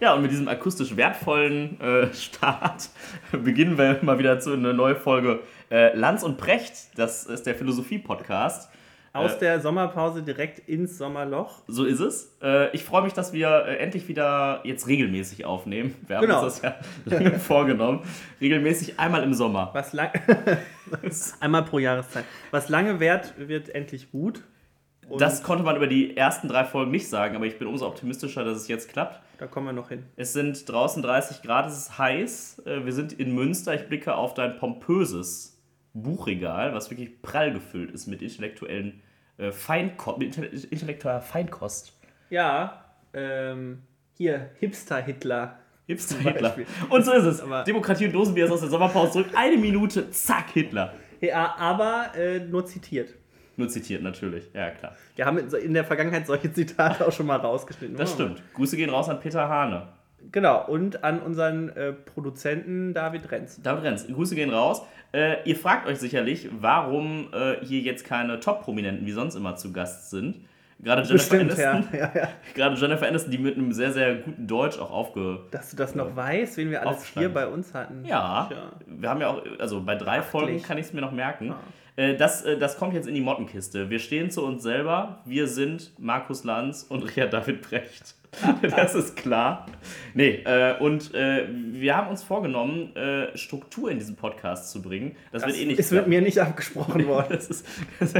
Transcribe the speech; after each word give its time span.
Ja, 0.00 0.14
und 0.14 0.22
mit 0.22 0.30
diesem 0.30 0.48
akustisch 0.48 0.96
wertvollen 0.96 1.78
äh, 1.78 2.14
Start 2.14 2.88
beginnen 3.32 3.76
wir 3.76 3.98
mal 4.00 4.18
wieder 4.18 4.40
zu 4.40 4.54
einer 4.54 4.72
neuen 4.72 4.96
Folge 4.96 5.40
äh, 5.70 5.94
Lanz 5.94 6.22
und 6.22 6.38
Precht. 6.38 6.98
Das 6.98 7.26
ist 7.26 7.44
der 7.44 7.54
Philosophie-Podcast. 7.54 8.70
Aus 9.12 9.34
äh, 9.34 9.38
der 9.40 9.60
Sommerpause 9.60 10.22
direkt 10.22 10.60
ins 10.68 10.96
Sommerloch. 10.96 11.62
So 11.66 11.84
ist 11.84 12.00
es. 12.00 12.34
Äh, 12.42 12.74
ich 12.74 12.84
freue 12.84 13.02
mich, 13.02 13.12
dass 13.12 13.34
wir 13.34 13.66
äh, 13.66 13.76
endlich 13.76 14.08
wieder 14.08 14.60
jetzt 14.64 14.86
regelmäßig 14.86 15.44
aufnehmen. 15.44 15.94
Wir 16.06 16.16
haben 16.16 16.26
genau. 16.26 16.44
uns 16.44 16.60
das 16.60 16.62
ja 16.62 16.76
lange 17.04 17.38
vorgenommen. 17.38 18.00
Regelmäßig 18.40 18.98
einmal 18.98 19.22
im 19.22 19.34
Sommer. 19.34 19.68
Was 19.74 19.92
lang 19.92 20.12
einmal 21.40 21.64
pro 21.64 21.78
Jahreszeit. 21.78 22.24
Was 22.52 22.70
lange 22.70 23.00
währt, 23.00 23.34
wird 23.36 23.68
endlich 23.74 24.10
gut. 24.10 24.44
Und 25.10 25.20
das 25.20 25.42
konnte 25.42 25.64
man 25.64 25.76
über 25.76 25.86
die 25.86 26.16
ersten 26.16 26.48
drei 26.48 26.64
Folgen 26.64 26.90
nicht 26.90 27.08
sagen, 27.08 27.36
aber 27.36 27.46
ich 27.46 27.58
bin 27.58 27.66
umso 27.68 27.86
optimistischer, 27.86 28.44
dass 28.44 28.56
es 28.56 28.68
jetzt 28.68 28.88
klappt. 28.88 29.20
Da 29.38 29.46
kommen 29.46 29.66
wir 29.66 29.72
noch 29.72 29.88
hin. 29.88 30.04
Es 30.16 30.32
sind 30.32 30.68
draußen 30.68 31.02
30 31.02 31.42
Grad, 31.42 31.66
es 31.66 31.76
ist 31.76 31.98
heiß. 31.98 32.62
Äh, 32.66 32.84
wir 32.84 32.92
sind 32.92 33.12
in 33.12 33.34
Münster. 33.34 33.74
Ich 33.74 33.88
blicke 33.88 34.14
auf 34.14 34.34
dein 34.34 34.56
pompöses 34.56 35.60
Buchregal, 35.94 36.74
was 36.74 36.90
wirklich 36.90 37.22
prall 37.22 37.52
gefüllt 37.52 37.90
ist 37.90 38.06
mit 38.06 38.22
intellektuellen 38.22 39.02
äh, 39.38 39.52
mit 40.18 40.36
intellektueller 40.36 41.20
Feinkost. 41.20 41.98
Ja, 42.28 42.84
ähm, 43.14 43.82
hier, 44.16 44.50
Hipster-Hitler. 44.60 45.58
Hipster-Hitler. 45.86 46.56
Und 46.90 47.04
so 47.04 47.12
ist 47.12 47.24
es. 47.24 47.40
Aber 47.40 47.64
Demokratie 47.64 48.06
und 48.06 48.12
Dosenbier 48.12 48.44
ist 48.44 48.50
aus 48.50 48.60
der 48.60 48.68
Sommerpause 48.68 49.12
zurück. 49.12 49.28
Eine 49.34 49.56
Minute, 49.56 50.10
zack, 50.10 50.50
Hitler. 50.50 50.94
Ja, 51.20 51.56
aber 51.58 52.14
äh, 52.16 52.38
nur 52.40 52.66
zitiert. 52.66 53.14
Nur 53.60 53.68
zitiert, 53.68 54.02
natürlich. 54.02 54.48
Ja, 54.54 54.70
klar. 54.70 54.96
Wir 55.16 55.26
haben 55.26 55.36
in 55.36 55.74
der 55.74 55.84
Vergangenheit 55.84 56.26
solche 56.26 56.50
Zitate 56.50 57.06
auch 57.06 57.12
schon 57.12 57.26
mal 57.26 57.36
rausgeschnitten. 57.36 57.94
Das 57.94 58.14
stimmt. 58.14 58.42
Grüße 58.54 58.74
gehen 58.74 58.88
raus 58.88 59.10
an 59.10 59.20
Peter 59.20 59.50
Hane. 59.50 59.88
Genau, 60.32 60.66
und 60.66 61.04
an 61.04 61.20
unseren 61.20 61.68
äh, 61.68 61.92
Produzenten 61.92 62.94
David 62.94 63.30
Renz. 63.30 63.60
David 63.62 63.84
Renz, 63.84 64.06
Grüße 64.06 64.34
gehen 64.34 64.48
raus. 64.48 64.80
Äh, 65.12 65.46
ihr 65.46 65.56
fragt 65.56 65.86
euch 65.86 65.98
sicherlich, 65.98 66.48
warum 66.58 67.28
äh, 67.34 67.62
hier 67.62 67.80
jetzt 67.80 68.06
keine 68.06 68.40
Top-Prominenten 68.40 69.06
wie 69.06 69.12
sonst 69.12 69.34
immer 69.34 69.56
zu 69.56 69.74
Gast 69.74 70.08
sind. 70.08 70.36
Gerade 70.78 71.02
Jennifer 71.02 71.36
Bestimmt, 71.36 71.60
Aniston. 71.60 71.98
Ja. 71.98 72.10
Ja, 72.14 72.22
ja. 72.22 72.28
Gerade 72.54 72.76
Jennifer 72.76 73.08
Aniston, 73.08 73.30
die 73.30 73.38
mit 73.38 73.58
einem 73.58 73.72
sehr, 73.72 73.92
sehr 73.92 74.14
guten 74.14 74.46
Deutsch 74.46 74.78
auch 74.78 74.90
aufge. 74.90 75.40
Dass 75.50 75.70
du 75.70 75.76
das 75.76 75.94
noch 75.94 76.16
weißt, 76.16 76.56
wen 76.56 76.70
wir 76.70 76.86
alles 76.86 77.04
hier 77.04 77.28
bei 77.28 77.46
uns 77.46 77.74
hatten. 77.74 78.06
Ja, 78.06 78.48
wir 78.86 79.10
haben 79.10 79.20
ja 79.20 79.28
auch, 79.28 79.42
also 79.58 79.82
bei 79.82 79.96
drei 79.96 80.20
Achtlich. 80.20 80.30
Folgen 80.30 80.62
kann 80.62 80.78
ich 80.78 80.86
es 80.86 80.94
mir 80.94 81.02
noch 81.02 81.12
merken. 81.12 81.54
Äh, 81.96 82.16
das, 82.16 82.42
äh, 82.42 82.58
das 82.58 82.76
kommt 82.76 82.94
jetzt 82.94 83.08
in 83.08 83.14
die 83.14 83.20
Mottenkiste. 83.20 83.90
Wir 83.90 83.98
stehen 83.98 84.30
zu 84.30 84.44
uns 84.44 84.62
selber. 84.62 85.22
Wir 85.24 85.46
sind 85.46 85.92
Markus 85.98 86.44
Lanz 86.44 86.84
und 86.88 87.02
Richard 87.02 87.32
David 87.32 87.62
Brecht. 87.62 88.14
das 88.62 88.94
ist 88.94 89.16
klar. 89.16 89.66
Nee, 90.14 90.42
äh, 90.44 90.78
und 90.78 91.14
äh, 91.14 91.48
wir 91.50 91.96
haben 91.96 92.08
uns 92.08 92.22
vorgenommen, 92.22 92.94
äh, 92.94 93.36
Struktur 93.36 93.90
in 93.90 93.98
diesen 93.98 94.16
Podcast 94.16 94.70
zu 94.70 94.82
bringen. 94.82 95.16
Das, 95.32 95.42
das 95.42 95.50
wird 95.50 95.60
eh 95.60 95.66
nicht. 95.66 95.80
Es 95.80 95.90
wird 95.90 96.06
mir 96.06 96.20
nicht 96.22 96.38
abgesprochen 96.38 97.06
worden. 97.06 97.26
das 97.30 97.48
ist, 97.48 97.66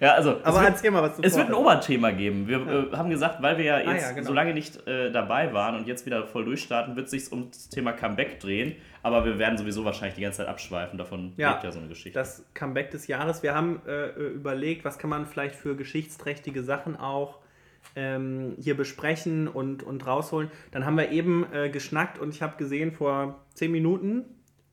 ja, 0.00 0.12
also. 0.14 0.40
Aber 0.42 0.62
erzähl 0.62 0.90
mal, 0.90 1.02
was 1.02 1.16
du 1.16 1.22
Es 1.22 1.36
wird 1.36 1.48
ein 1.48 1.54
Oberthema 1.54 2.12
geben. 2.12 2.46
Wir 2.46 2.60
ja. 2.60 2.82
Äh, 2.84 2.96
haben 2.96 3.10
gesagt, 3.10 3.42
weil 3.42 3.58
wir 3.58 3.64
ja 3.64 3.78
jetzt 3.78 3.88
ah, 3.88 4.08
ja, 4.08 4.12
genau. 4.12 4.28
so 4.28 4.32
lange 4.32 4.54
nicht 4.54 4.86
äh, 4.86 5.10
dabei 5.10 5.52
waren 5.52 5.76
und 5.76 5.86
jetzt 5.86 6.06
wieder 6.06 6.26
voll 6.26 6.44
durchstarten, 6.44 6.94
wird 6.94 7.06
es 7.06 7.10
sich 7.10 7.32
um 7.32 7.50
das 7.50 7.68
Thema 7.68 7.92
Comeback 7.92 8.38
drehen. 8.38 8.76
Aber 9.02 9.24
wir 9.24 9.38
werden 9.38 9.58
sowieso 9.58 9.84
wahrscheinlich 9.84 10.16
die 10.16 10.22
ganze 10.22 10.38
Zeit 10.38 10.48
abschweifen. 10.48 10.98
Davon 10.98 11.32
ja, 11.36 11.52
lebt 11.52 11.64
ja 11.64 11.72
so 11.72 11.78
eine 11.78 11.88
Geschichte. 11.88 12.18
Das 12.18 12.44
Comeback 12.54 12.90
des 12.90 13.06
Jahres. 13.06 13.42
Wir 13.42 13.54
haben 13.54 13.80
äh, 13.86 14.08
überlegt, 14.08 14.84
was 14.84 14.98
kann 14.98 15.10
man 15.10 15.26
vielleicht 15.26 15.54
für 15.56 15.76
geschichtsträchtige 15.76 16.62
Sachen 16.62 16.96
auch 16.96 17.38
ähm, 17.94 18.56
hier 18.58 18.76
besprechen 18.76 19.48
und, 19.48 19.82
und 19.82 20.06
rausholen. 20.06 20.50
Dann 20.70 20.84
haben 20.84 20.96
wir 20.96 21.10
eben 21.10 21.46
äh, 21.52 21.70
geschnackt 21.70 22.18
und 22.18 22.34
ich 22.34 22.42
habe 22.42 22.56
gesehen 22.56 22.92
vor 22.92 23.44
zehn 23.54 23.70
Minuten, 23.70 24.24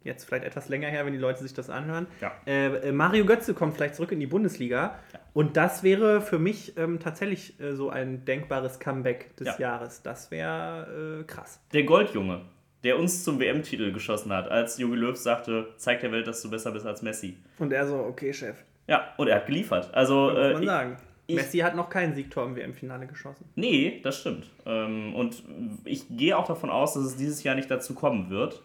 jetzt 0.03 0.25
vielleicht 0.25 0.43
etwas 0.43 0.69
länger 0.69 0.87
her, 0.87 1.05
wenn 1.05 1.13
die 1.13 1.19
Leute 1.19 1.41
sich 1.41 1.53
das 1.53 1.69
anhören, 1.69 2.07
ja. 2.21 2.31
äh, 2.45 2.91
Mario 2.91 3.25
Götze 3.25 3.53
kommt 3.53 3.75
vielleicht 3.75 3.95
zurück 3.95 4.11
in 4.11 4.19
die 4.19 4.27
Bundesliga. 4.27 4.99
Ja. 5.13 5.19
Und 5.33 5.57
das 5.57 5.83
wäre 5.83 6.21
für 6.21 6.39
mich 6.39 6.77
ähm, 6.77 6.99
tatsächlich 6.99 7.59
äh, 7.59 7.73
so 7.73 7.89
ein 7.89 8.25
denkbares 8.25 8.79
Comeback 8.79 9.35
des 9.37 9.47
ja. 9.47 9.59
Jahres. 9.59 10.01
Das 10.03 10.29
wäre 10.31 11.21
äh, 11.21 11.23
krass. 11.23 11.59
Der 11.73 11.83
Goldjunge, 11.83 12.41
der 12.83 12.99
uns 12.99 13.23
zum 13.23 13.39
WM-Titel 13.39 13.91
geschossen 13.93 14.31
hat, 14.33 14.49
als 14.49 14.77
Jogi 14.77 14.95
Löw 14.95 15.15
sagte, 15.15 15.69
zeig 15.77 16.01
der 16.01 16.11
Welt, 16.11 16.27
dass 16.27 16.41
du 16.41 16.49
besser 16.49 16.71
bist 16.71 16.85
als 16.85 17.01
Messi. 17.01 17.37
Und 17.57 17.71
er 17.71 17.87
so, 17.87 17.95
okay, 17.95 18.33
Chef. 18.33 18.57
Ja, 18.87 19.13
und 19.17 19.27
er 19.27 19.37
hat 19.37 19.47
geliefert. 19.47 19.89
Also, 19.93 20.29
muss 20.29 20.53
man 20.53 20.63
äh, 20.63 20.65
sagen. 20.65 20.97
Ich, 21.25 21.35
Messi 21.35 21.59
hat 21.59 21.75
noch 21.75 21.89
kein 21.89 22.13
Siegtor 22.15 22.45
im 22.45 22.55
WM-Finale 22.55 23.07
geschossen. 23.07 23.45
Nee, 23.55 24.01
das 24.03 24.19
stimmt. 24.19 24.49
Ähm, 24.65 25.15
und 25.15 25.41
ich 25.85 26.05
gehe 26.09 26.37
auch 26.37 26.45
davon 26.45 26.69
aus, 26.69 26.95
dass 26.95 27.03
es 27.03 27.15
dieses 27.15 27.43
Jahr 27.43 27.55
nicht 27.55 27.71
dazu 27.71 27.93
kommen 27.93 28.29
wird. 28.29 28.61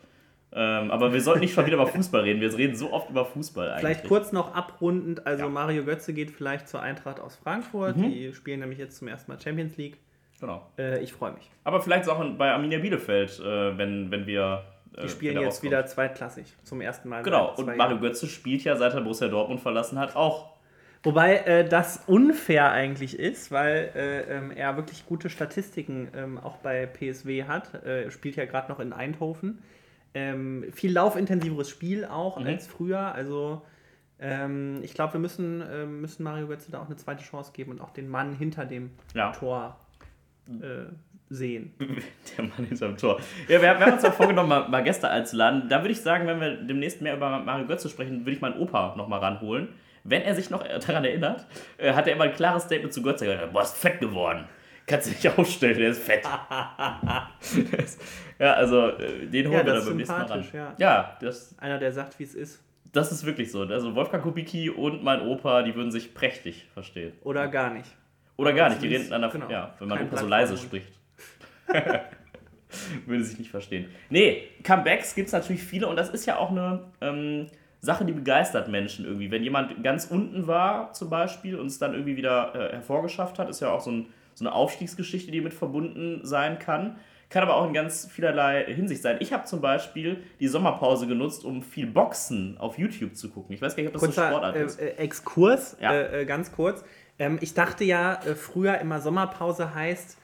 Ähm, 0.50 0.90
aber 0.90 1.12
wir 1.12 1.20
sollten 1.20 1.40
nicht 1.40 1.52
schon 1.52 1.66
wieder 1.66 1.76
über 1.76 1.86
Fußball 1.86 2.22
reden. 2.22 2.40
Wir 2.40 2.56
reden 2.56 2.74
so 2.74 2.92
oft 2.92 3.10
über 3.10 3.24
Fußball 3.24 3.68
eigentlich. 3.68 3.80
Vielleicht 3.80 4.08
kurz 4.08 4.32
noch 4.32 4.54
abrundend. 4.54 5.26
Also 5.26 5.44
ja. 5.44 5.48
Mario 5.48 5.84
Götze 5.84 6.12
geht 6.14 6.30
vielleicht 6.30 6.68
zur 6.68 6.80
Eintracht 6.80 7.20
aus 7.20 7.36
Frankfurt. 7.36 7.96
Mhm. 7.96 8.10
Die 8.10 8.32
spielen 8.34 8.60
nämlich 8.60 8.78
jetzt 8.78 8.96
zum 8.96 9.08
ersten 9.08 9.30
Mal 9.30 9.40
Champions 9.40 9.76
League. 9.76 9.98
Genau. 10.40 10.66
Äh, 10.78 11.02
ich 11.02 11.12
freue 11.12 11.32
mich. 11.32 11.50
Aber 11.64 11.80
vielleicht 11.80 12.08
auch 12.08 12.24
bei 12.36 12.50
Arminia 12.50 12.78
Bielefeld, 12.78 13.40
äh, 13.40 13.76
wenn, 13.76 14.10
wenn 14.10 14.26
wir 14.26 14.64
äh, 14.96 15.02
die 15.02 15.08
spielen 15.08 15.34
wieder 15.34 15.42
jetzt 15.42 15.62
wieder 15.62 15.84
zweitklassig 15.86 16.46
zum 16.64 16.80
ersten 16.80 17.08
Mal. 17.08 17.22
Genau, 17.22 17.54
und 17.54 17.76
Mario 17.76 17.98
Götze 17.98 18.26
spielt 18.26 18.64
ja, 18.64 18.76
seit 18.76 18.94
er 18.94 19.00
Borussia 19.00 19.28
Dortmund 19.28 19.60
verlassen 19.60 19.98
hat, 19.98 20.16
auch 20.16 20.57
Wobei 21.02 21.36
äh, 21.38 21.68
das 21.68 22.02
unfair 22.06 22.72
eigentlich 22.72 23.18
ist, 23.18 23.52
weil 23.52 23.90
äh, 23.94 24.36
ähm, 24.36 24.50
er 24.50 24.76
wirklich 24.76 25.06
gute 25.06 25.30
Statistiken 25.30 26.08
ähm, 26.14 26.38
auch 26.38 26.56
bei 26.56 26.86
PSW 26.86 27.44
hat. 27.44 27.74
Äh, 27.84 28.10
spielt 28.10 28.36
ja 28.36 28.46
gerade 28.46 28.70
noch 28.70 28.80
in 28.80 28.92
Eindhoven. 28.92 29.62
Ähm, 30.14 30.64
viel 30.72 30.92
laufintensiveres 30.92 31.70
Spiel 31.70 32.04
auch 32.04 32.40
mhm. 32.40 32.46
als 32.46 32.66
früher. 32.66 33.14
Also 33.14 33.62
ähm, 34.18 34.80
ich 34.82 34.94
glaube, 34.94 35.14
wir 35.14 35.20
müssen, 35.20 35.60
äh, 35.60 35.86
müssen 35.86 36.24
Mario 36.24 36.48
Götze 36.48 36.72
da 36.72 36.80
auch 36.80 36.86
eine 36.86 36.96
zweite 36.96 37.22
Chance 37.22 37.52
geben 37.52 37.70
und 37.70 37.80
auch 37.80 37.90
den 37.90 38.08
Mann 38.08 38.34
hinter 38.34 38.64
dem 38.64 38.90
ja. 39.14 39.30
Tor 39.30 39.78
äh, 40.48 40.92
sehen. 41.30 41.74
Der 42.36 42.44
Mann 42.44 42.66
hinter 42.66 42.88
dem 42.88 42.96
Tor. 42.96 43.20
Ja, 43.46 43.62
wir, 43.62 43.78
wir 43.78 43.78
haben 43.78 43.92
uns 43.92 44.02
ja 44.02 44.10
vorgenommen, 44.10 44.48
mal, 44.48 44.68
mal 44.68 44.82
Gäste 44.82 45.08
einzuladen. 45.08 45.68
Da 45.68 45.82
würde 45.82 45.92
ich 45.92 46.00
sagen, 46.00 46.26
wenn 46.26 46.40
wir 46.40 46.56
demnächst 46.56 47.02
mehr 47.02 47.14
über 47.14 47.38
Mario 47.38 47.68
Götze 47.68 47.88
sprechen, 47.88 48.20
würde 48.20 48.32
ich 48.32 48.40
meinen 48.40 48.58
Opa 48.58 48.96
nochmal 48.96 49.20
ranholen 49.20 49.68
wenn 50.04 50.22
er 50.22 50.34
sich 50.34 50.50
noch 50.50 50.62
daran 50.62 51.04
erinnert, 51.04 51.46
äh, 51.76 51.92
hat 51.92 52.06
er 52.06 52.14
immer 52.14 52.24
ein 52.24 52.34
klares 52.34 52.64
Statement 52.64 52.92
zu 52.92 53.02
Gott 53.02 53.18
gesagt, 53.18 53.52
boah, 53.52 53.62
ist 53.62 53.76
fett 53.76 54.00
geworden. 54.00 54.44
Kannst 54.86 55.06
du 55.06 55.10
nicht 55.10 55.38
aufstellen, 55.38 55.78
der 55.78 55.90
ist 55.90 56.02
fett. 56.02 56.24
ja, 58.38 58.52
also 58.54 58.88
äh, 58.88 59.26
den 59.26 59.48
holen 59.48 59.58
ja, 59.58 59.66
wir 59.66 59.74
dann 59.74 59.84
beim 59.84 59.96
nächsten 59.96 60.16
Mal 60.16 60.24
ran. 60.24 60.46
Ja. 60.52 60.74
ja, 60.78 61.16
das, 61.20 61.54
Einer, 61.58 61.78
der 61.78 61.92
sagt, 61.92 62.18
wie 62.18 62.24
es 62.24 62.34
ist. 62.34 62.62
Das 62.92 63.12
ist 63.12 63.26
wirklich 63.26 63.52
so. 63.52 63.62
Also 63.62 63.94
Wolfgang 63.94 64.22
Kubicki 64.22 64.70
und 64.70 65.04
mein 65.04 65.20
Opa, 65.20 65.62
die 65.62 65.74
würden 65.74 65.92
sich 65.92 66.14
prächtig 66.14 66.66
verstehen. 66.72 67.12
Oder 67.22 67.48
gar 67.48 67.70
nicht. 67.70 67.90
Oder 68.38 68.54
gar 68.54 68.70
nicht, 68.70 68.80
die 68.80 68.88
reden 68.88 69.10
dann 69.10 69.30
genau. 69.30 69.50
ja, 69.50 69.74
wenn 69.78 69.88
mein 69.88 70.06
Opa 70.06 70.16
so 70.16 70.26
leise 70.26 70.56
spricht. 70.56 70.92
Würde 73.06 73.24
sich 73.24 73.38
nicht 73.38 73.50
verstehen. 73.50 73.86
Nee, 74.10 74.48
Comebacks 74.62 75.14
gibt 75.14 75.26
es 75.26 75.32
natürlich 75.32 75.62
viele 75.62 75.86
und 75.86 75.96
das 75.96 76.10
ist 76.10 76.26
ja 76.26 76.36
auch 76.36 76.50
eine, 76.50 76.84
ähm, 77.00 77.46
Sache, 77.80 78.04
die 78.04 78.12
begeistert 78.12 78.68
Menschen 78.68 79.04
irgendwie. 79.04 79.30
Wenn 79.30 79.42
jemand 79.42 79.82
ganz 79.84 80.06
unten 80.06 80.46
war 80.46 80.92
zum 80.92 81.10
Beispiel 81.10 81.56
und 81.56 81.66
es 81.66 81.78
dann 81.78 81.92
irgendwie 81.92 82.16
wieder 82.16 82.54
äh, 82.54 82.72
hervorgeschafft 82.72 83.38
hat, 83.38 83.48
ist 83.48 83.60
ja 83.60 83.70
auch 83.70 83.80
so, 83.80 83.90
ein, 83.90 84.06
so 84.34 84.44
eine 84.44 84.52
Aufstiegsgeschichte, 84.52 85.30
die 85.30 85.40
mit 85.40 85.54
verbunden 85.54 86.20
sein 86.24 86.58
kann. 86.58 86.96
Kann 87.30 87.42
aber 87.42 87.56
auch 87.56 87.66
in 87.66 87.74
ganz 87.74 88.08
vielerlei 88.10 88.64
Hinsicht 88.64 89.02
sein. 89.02 89.18
Ich 89.20 89.32
habe 89.32 89.44
zum 89.44 89.60
Beispiel 89.60 90.24
die 90.40 90.48
Sommerpause 90.48 91.06
genutzt, 91.06 91.44
um 91.44 91.62
viel 91.62 91.86
Boxen 91.86 92.56
auf 92.58 92.78
YouTube 92.78 93.14
zu 93.14 93.30
gucken. 93.30 93.54
Ich 93.54 93.60
weiß 93.60 93.76
gar 93.76 93.82
nicht, 93.82 93.88
ob 93.88 93.92
das 93.94 94.02
Kurzer, 94.02 94.22
so 94.22 94.28
Sportart 94.28 94.56
äh, 94.56 94.64
ist. 94.64 94.80
Äh, 94.80 94.88
Exkurs, 94.96 95.76
ja. 95.80 95.92
Äh, 95.92 96.22
äh, 96.22 96.24
ganz 96.24 96.52
kurz. 96.52 96.84
Ähm, 97.18 97.38
ich 97.42 97.52
dachte 97.52 97.84
ja 97.84 98.14
äh, 98.14 98.34
früher 98.34 98.78
immer 98.78 99.00
Sommerpause 99.00 99.74
heißt 99.74 100.18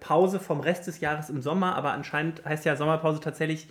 Pause 0.00 0.40
vom 0.40 0.58
Rest 0.58 0.88
des 0.88 0.98
Jahres 0.98 1.30
im 1.30 1.40
Sommer, 1.40 1.76
aber 1.76 1.92
anscheinend 1.92 2.44
heißt 2.44 2.64
ja 2.64 2.74
Sommerpause 2.74 3.20
tatsächlich 3.20 3.68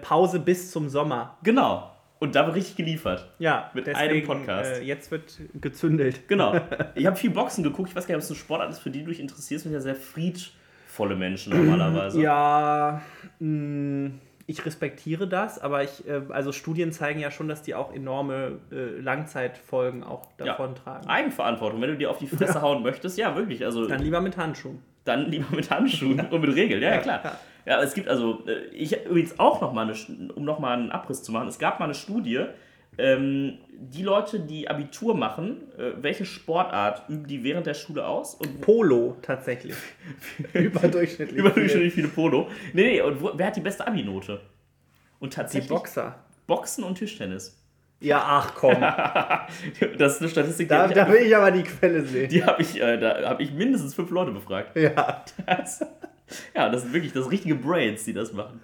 Pause 0.00 0.38
bis 0.38 0.70
zum 0.70 0.88
Sommer. 0.88 1.36
Genau. 1.42 1.90
Und 2.22 2.36
da 2.36 2.46
wird 2.46 2.54
richtig 2.54 2.76
geliefert. 2.76 3.28
Ja, 3.40 3.72
mit 3.74 3.88
deswegen, 3.88 4.10
einem 4.10 4.24
Podcast. 4.24 4.80
Äh, 4.80 4.84
jetzt 4.84 5.10
wird 5.10 5.40
gezündelt. 5.60 6.28
Genau. 6.28 6.54
Ich 6.94 7.04
habe 7.04 7.16
viel 7.16 7.30
Boxen 7.30 7.64
geguckt. 7.64 7.88
Ich 7.88 7.96
weiß 7.96 8.06
gar 8.06 8.14
nicht, 8.14 8.22
ob 8.22 8.30
es 8.30 8.30
ein 8.30 8.36
Sport 8.36 8.70
ist, 8.70 8.78
für 8.78 8.90
die 8.90 9.00
du 9.00 9.08
dich 9.08 9.18
interessierst. 9.18 9.64
sind 9.64 9.72
ja 9.72 9.80
sehr 9.80 9.96
friedvolle 9.96 11.16
Menschen 11.16 11.52
normalerweise. 11.52 12.22
Ja, 12.22 13.02
mh, 13.40 13.48
mm, 13.48 14.20
ich 14.46 14.64
respektiere 14.64 15.26
das, 15.26 15.58
aber 15.58 15.82
ich, 15.82 16.06
äh, 16.06 16.20
also 16.28 16.52
Studien 16.52 16.92
zeigen 16.92 17.18
ja 17.18 17.32
schon, 17.32 17.48
dass 17.48 17.62
die 17.62 17.74
auch 17.74 17.92
enorme 17.92 18.60
äh, 18.70 19.00
Langzeitfolgen 19.00 20.04
auch 20.04 20.28
davon 20.36 20.76
ja. 20.76 20.80
tragen. 20.80 21.08
Eigenverantwortung, 21.08 21.80
wenn 21.80 21.90
du 21.90 21.96
dir 21.96 22.08
auf 22.08 22.18
die 22.18 22.28
Fresse 22.28 22.54
ja. 22.54 22.62
hauen 22.62 22.84
möchtest, 22.84 23.18
ja, 23.18 23.34
wirklich. 23.34 23.64
Also, 23.64 23.88
Dann 23.88 24.00
lieber 24.00 24.20
mit 24.20 24.36
Handschuhen. 24.36 24.80
Dann 25.04 25.28
lieber 25.28 25.56
mit 25.56 25.68
Handschuhen 25.72 26.20
und 26.30 26.40
mit 26.40 26.54
Regeln, 26.54 26.82
ja, 26.82 26.90
ja 26.90 26.98
klar. 26.98 27.38
Ja, 27.66 27.80
es 27.82 27.94
gibt 27.94 28.08
also, 28.08 28.44
äh, 28.46 28.66
ich 28.74 29.04
übrigens 29.06 29.38
auch 29.38 29.60
noch 29.60 29.72
mal, 29.72 29.82
eine, 29.88 30.32
um 30.32 30.44
nochmal 30.44 30.78
einen 30.78 30.90
Abriss 30.90 31.22
zu 31.22 31.32
machen, 31.32 31.48
es 31.48 31.58
gab 31.58 31.78
mal 31.78 31.86
eine 31.86 31.94
Studie, 31.94 32.46
ähm, 32.98 33.58
die 33.78 34.02
Leute, 34.02 34.40
die 34.40 34.68
Abitur 34.68 35.16
machen, 35.16 35.62
äh, 35.78 35.92
welche 36.02 36.24
Sportart 36.26 37.08
üben 37.08 37.26
die 37.26 37.42
während 37.42 37.66
der 37.66 37.74
Schule 37.74 38.06
aus? 38.06 38.34
Und 38.34 38.60
Polo 38.60 39.16
tatsächlich. 39.22 39.74
Überdurchschnittlich. 40.52 41.38
überdurchschnittlich 41.38 41.94
viele 41.94 42.08
Polo. 42.08 42.48
Nee, 42.74 42.82
nee, 42.84 43.00
und 43.00 43.20
wo, 43.22 43.30
wer 43.34 43.46
hat 43.46 43.56
die 43.56 43.60
beste 43.60 43.86
Abi-Note? 43.86 44.40
Und 45.20 45.32
Die 45.32 45.36
tatsächlich 45.36 45.70
Boxer. 45.70 46.16
Boxen 46.46 46.84
und 46.84 46.96
Tischtennis. 46.96 47.58
Ja, 48.00 48.20
ach 48.24 48.54
komm. 48.56 48.76
Das 49.98 50.14
ist 50.16 50.20
eine 50.20 50.28
Statistik, 50.30 50.66
die 50.68 50.74
Da, 50.74 50.82
habe 50.82 50.94
da 50.94 51.08
will 51.08 51.20
ich 51.22 51.36
aber 51.36 51.50
die 51.52 51.62
Quelle 51.62 52.02
sehen. 52.04 52.28
die 52.28 52.44
hab 52.44 52.58
ich, 52.60 52.80
äh, 52.80 52.98
da 52.98 53.28
hab 53.30 53.40
ich 53.40 53.52
mindestens 53.52 53.94
fünf 53.94 54.10
Leute 54.10 54.32
befragt. 54.32 54.76
Ja, 54.76 55.24
Das, 55.46 55.80
ja, 56.54 56.68
das 56.68 56.82
sind 56.82 56.92
wirklich 56.92 57.12
das 57.12 57.30
richtige 57.30 57.54
Brains, 57.54 58.04
die 58.04 58.12
das 58.12 58.32
machen. 58.32 58.60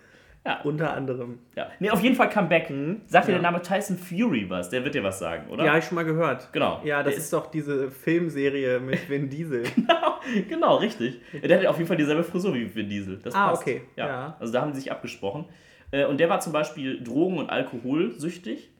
Ja, 0.46 0.60
unter 0.62 0.94
anderem. 0.94 1.40
ja. 1.56 1.68
Nee, 1.78 1.90
auf 1.90 2.00
jeden 2.02 2.14
Fall 2.14 2.30
Comeback. 2.30 2.72
Sagt 3.06 3.26
dir 3.28 3.32
Ja. 3.32 3.38
der 3.38 3.42
Name 3.42 3.60
Tyson 3.60 3.98
Fury 3.98 4.48
was? 4.48 4.70
Der 4.70 4.82
wird 4.82 4.94
dir 4.94 5.02
was 5.02 5.18
sagen, 5.18 5.50
oder? 5.50 5.64
Ja, 5.64 5.76
ich 5.76 5.84
schon 5.84 5.96
mal 5.96 6.04
gehört. 6.06 6.48
Genau. 6.52 6.80
Ja, 6.84 7.02
das 7.02 7.14
Der 7.14 7.22
ist 7.22 7.32
doch 7.32 7.50
diese 7.50 7.90
Filmserie 7.90 8.80
mit 8.80 9.10
Vin 9.10 9.28
Diesel. 9.28 9.64
genau, 10.48 10.76
richtig. 10.76 11.20
Der 11.42 11.58
hat 11.58 11.66
auf 11.66 11.76
jeden 11.76 11.88
Fall 11.88 11.98
dieselbe 11.98 12.24
Frisur 12.24 12.54
wie 12.54 12.72
Vin 12.74 12.88
Diesel. 12.88 13.18
Das 13.22 13.34
Ah, 13.34 13.48
passt. 13.48 13.62
okay. 13.62 13.82
Ja. 13.96 14.06
Ja. 14.06 14.36
Also 14.40 14.52
da 14.52 14.62
haben 14.62 14.72
sie 14.72 14.80
sich 14.80 14.90
abgesprochen. 14.92 15.44
Äh, 15.90 16.06
Und 16.06 16.18
der 16.18 16.30
war 16.30 16.40
zum 16.40 16.52
Beispiel 16.52 17.02
drogen- 17.02 17.38
und 17.38 17.50
alkoholsüchtig. 17.50 18.70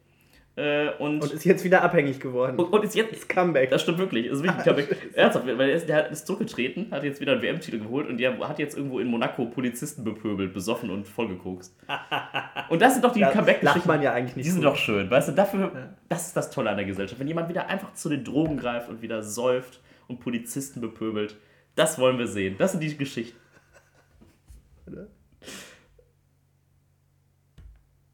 Äh, 0.58 0.90
Und, 0.98 1.22
Und 1.22 1.32
ist 1.32 1.44
jetzt 1.44 1.62
wieder 1.62 1.82
abhängig 1.82 2.18
geworden. 2.18 2.56
und, 2.58 2.72
und 2.72 2.84
ist 2.84 2.96
jetzt. 2.96 3.28
Comeback. 3.28 3.70
Das 3.70 3.82
stimmt 3.82 3.98
wirklich. 3.98 4.28
Das 4.28 4.38
ist 4.38 4.44
wirklich 4.44 4.64
Comeback. 4.64 4.96
Ernsthaft, 5.14 5.46
weil 5.46 5.60
er 5.70 5.76
ist, 5.76 5.88
der 5.88 6.10
ist 6.10 6.26
zurückgetreten, 6.26 6.90
hat 6.90 7.04
jetzt 7.04 7.20
wieder 7.20 7.32
einen 7.32 7.42
WM-Titel 7.42 7.78
geholt 7.78 8.08
und 8.08 8.16
der 8.18 8.36
hat 8.40 8.58
jetzt 8.58 8.76
irgendwo 8.76 8.98
in 8.98 9.06
Monaco 9.06 9.44
Polizisten 9.46 10.02
bepöbelt, 10.02 10.52
besoffen 10.52 10.90
und 10.90 11.06
vollgekokst. 11.06 11.76
Und 12.70 12.82
das 12.82 12.94
sind 12.94 13.04
doch 13.04 13.12
die 13.12 13.20
Ja, 13.20 13.30
Comeback-Geschichten. 13.30 13.86
man 13.88 14.02
ja 14.02 14.12
eigentlich 14.12 14.34
nicht. 14.36 14.46
Die 14.46 14.50
sind 14.50 14.60
drüber. 14.62 14.72
doch 14.72 14.76
schön, 14.78 15.08
weißt 15.10 15.28
du, 15.28 15.32
dafür, 15.32 15.94
das 16.08 16.26
ist 16.26 16.36
das 16.36 16.50
Tolle 16.50 16.70
an 16.70 16.76
der 16.76 16.86
Gesellschaft. 16.86 17.18
Wenn 17.20 17.28
jemand 17.28 17.48
wieder 17.48 17.68
einfach 17.68 17.94
zu 17.94 18.08
den 18.08 18.24
Drogen 18.24 18.56
greift 18.58 18.88
und 18.88 19.00
wieder 19.00 19.22
säuft 19.22 19.80
und 20.08 20.18
Polizisten 20.20 20.80
bepöbelt, 20.80 21.36
das 21.76 21.98
wollen 21.98 22.18
wir 22.18 22.26
sehen. 22.26 22.56
Das 22.58 22.72
sind 22.72 22.82
die 22.82 22.96
Geschichten. 22.96 23.38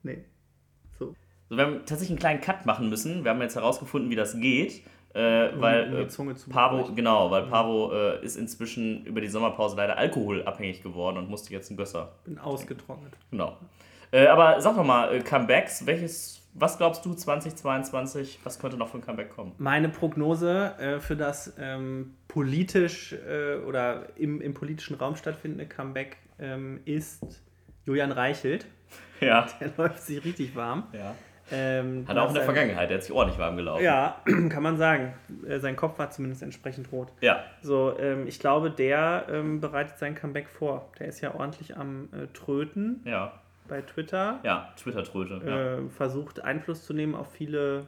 Nee. 0.02 0.24
So. 1.54 1.58
Wir 1.58 1.64
haben 1.66 1.78
tatsächlich 1.86 2.10
einen 2.10 2.18
kleinen 2.18 2.40
Cut 2.40 2.66
machen 2.66 2.88
müssen. 2.88 3.24
Wir 3.24 3.30
haben 3.30 3.40
jetzt 3.40 3.56
herausgefunden, 3.56 4.10
wie 4.10 4.16
das 4.16 4.38
geht. 4.38 4.82
Äh, 5.14 5.60
weil 5.60 5.84
um 5.84 5.90
die 5.92 6.02
äh, 6.02 6.08
Zunge 6.08 6.34
zu 6.34 6.50
Pavo, 6.50 6.90
genau, 6.92 7.30
weil 7.30 7.44
Pavo 7.44 7.92
äh, 7.92 8.24
ist 8.24 8.36
inzwischen 8.36 9.04
über 9.04 9.20
die 9.20 9.28
Sommerpause 9.28 9.76
leider 9.76 9.96
alkoholabhängig 9.96 10.82
geworden 10.82 11.18
und 11.18 11.30
musste 11.30 11.52
jetzt 11.52 11.70
einen 11.70 11.76
Gösser. 11.76 12.16
Bin 12.24 12.36
ausgetrocknet. 12.36 13.12
Genau. 13.30 13.56
Äh, 14.10 14.26
aber 14.26 14.60
sag 14.60 14.74
doch 14.74 14.84
mal, 14.84 15.14
äh, 15.14 15.20
Comebacks, 15.20 15.86
welches, 15.86 16.42
was 16.54 16.78
glaubst 16.78 17.04
du 17.04 17.14
2022, 17.14 18.40
was 18.42 18.58
könnte 18.58 18.76
noch 18.76 18.88
für 18.88 18.98
ein 18.98 19.02
Comeback 19.02 19.30
kommen? 19.30 19.52
Meine 19.58 19.88
Prognose 19.88 20.74
äh, 20.80 20.98
für 20.98 21.14
das 21.14 21.54
ähm, 21.60 22.14
politisch 22.26 23.12
äh, 23.12 23.58
oder 23.58 24.08
im, 24.16 24.40
im 24.40 24.52
politischen 24.52 24.96
Raum 24.96 25.14
stattfindende 25.14 25.66
Comeback 25.66 26.16
ähm, 26.40 26.80
ist 26.86 27.42
Julian 27.84 28.10
Reichelt. 28.10 28.66
Ja. 29.20 29.46
Der 29.60 29.70
läuft 29.76 30.02
sich 30.02 30.24
richtig 30.24 30.56
warm. 30.56 30.88
ja. 30.92 31.14
Ähm, 31.52 32.04
Hat 32.08 32.16
er 32.16 32.22
auch 32.22 32.28
in 32.28 32.34
der 32.34 32.44
Vergangenheit, 32.44 32.88
der 32.88 32.96
hat 32.96 33.04
sich 33.04 33.12
ordentlich 33.12 33.38
warm 33.38 33.56
gelaufen. 33.56 33.84
Ja, 33.84 34.16
kann 34.48 34.62
man 34.62 34.76
sagen. 34.78 35.12
Äh, 35.46 35.58
Sein 35.60 35.76
Kopf 35.76 35.98
war 35.98 36.10
zumindest 36.10 36.42
entsprechend 36.42 36.90
rot. 36.90 37.08
Ja. 37.20 37.44
So, 37.62 37.98
ähm, 37.98 38.26
ich 38.26 38.40
glaube, 38.40 38.70
der 38.70 39.26
ähm, 39.30 39.60
bereitet 39.60 39.98
sein 39.98 40.14
Comeback 40.14 40.48
vor. 40.48 40.90
Der 40.98 41.08
ist 41.08 41.20
ja 41.20 41.34
ordentlich 41.34 41.76
am 41.76 42.08
äh, 42.12 42.26
Tröten 42.32 43.02
Ja. 43.04 43.32
bei 43.68 43.82
Twitter. 43.82 44.40
Ja, 44.42 44.72
Twitter-Tröte. 44.76 45.42
Ja, 45.46 45.74
Äh, 45.78 45.88
versucht 45.90 46.40
Einfluss 46.42 46.84
zu 46.86 46.94
nehmen 46.94 47.14
auf 47.14 47.30
viele 47.32 47.86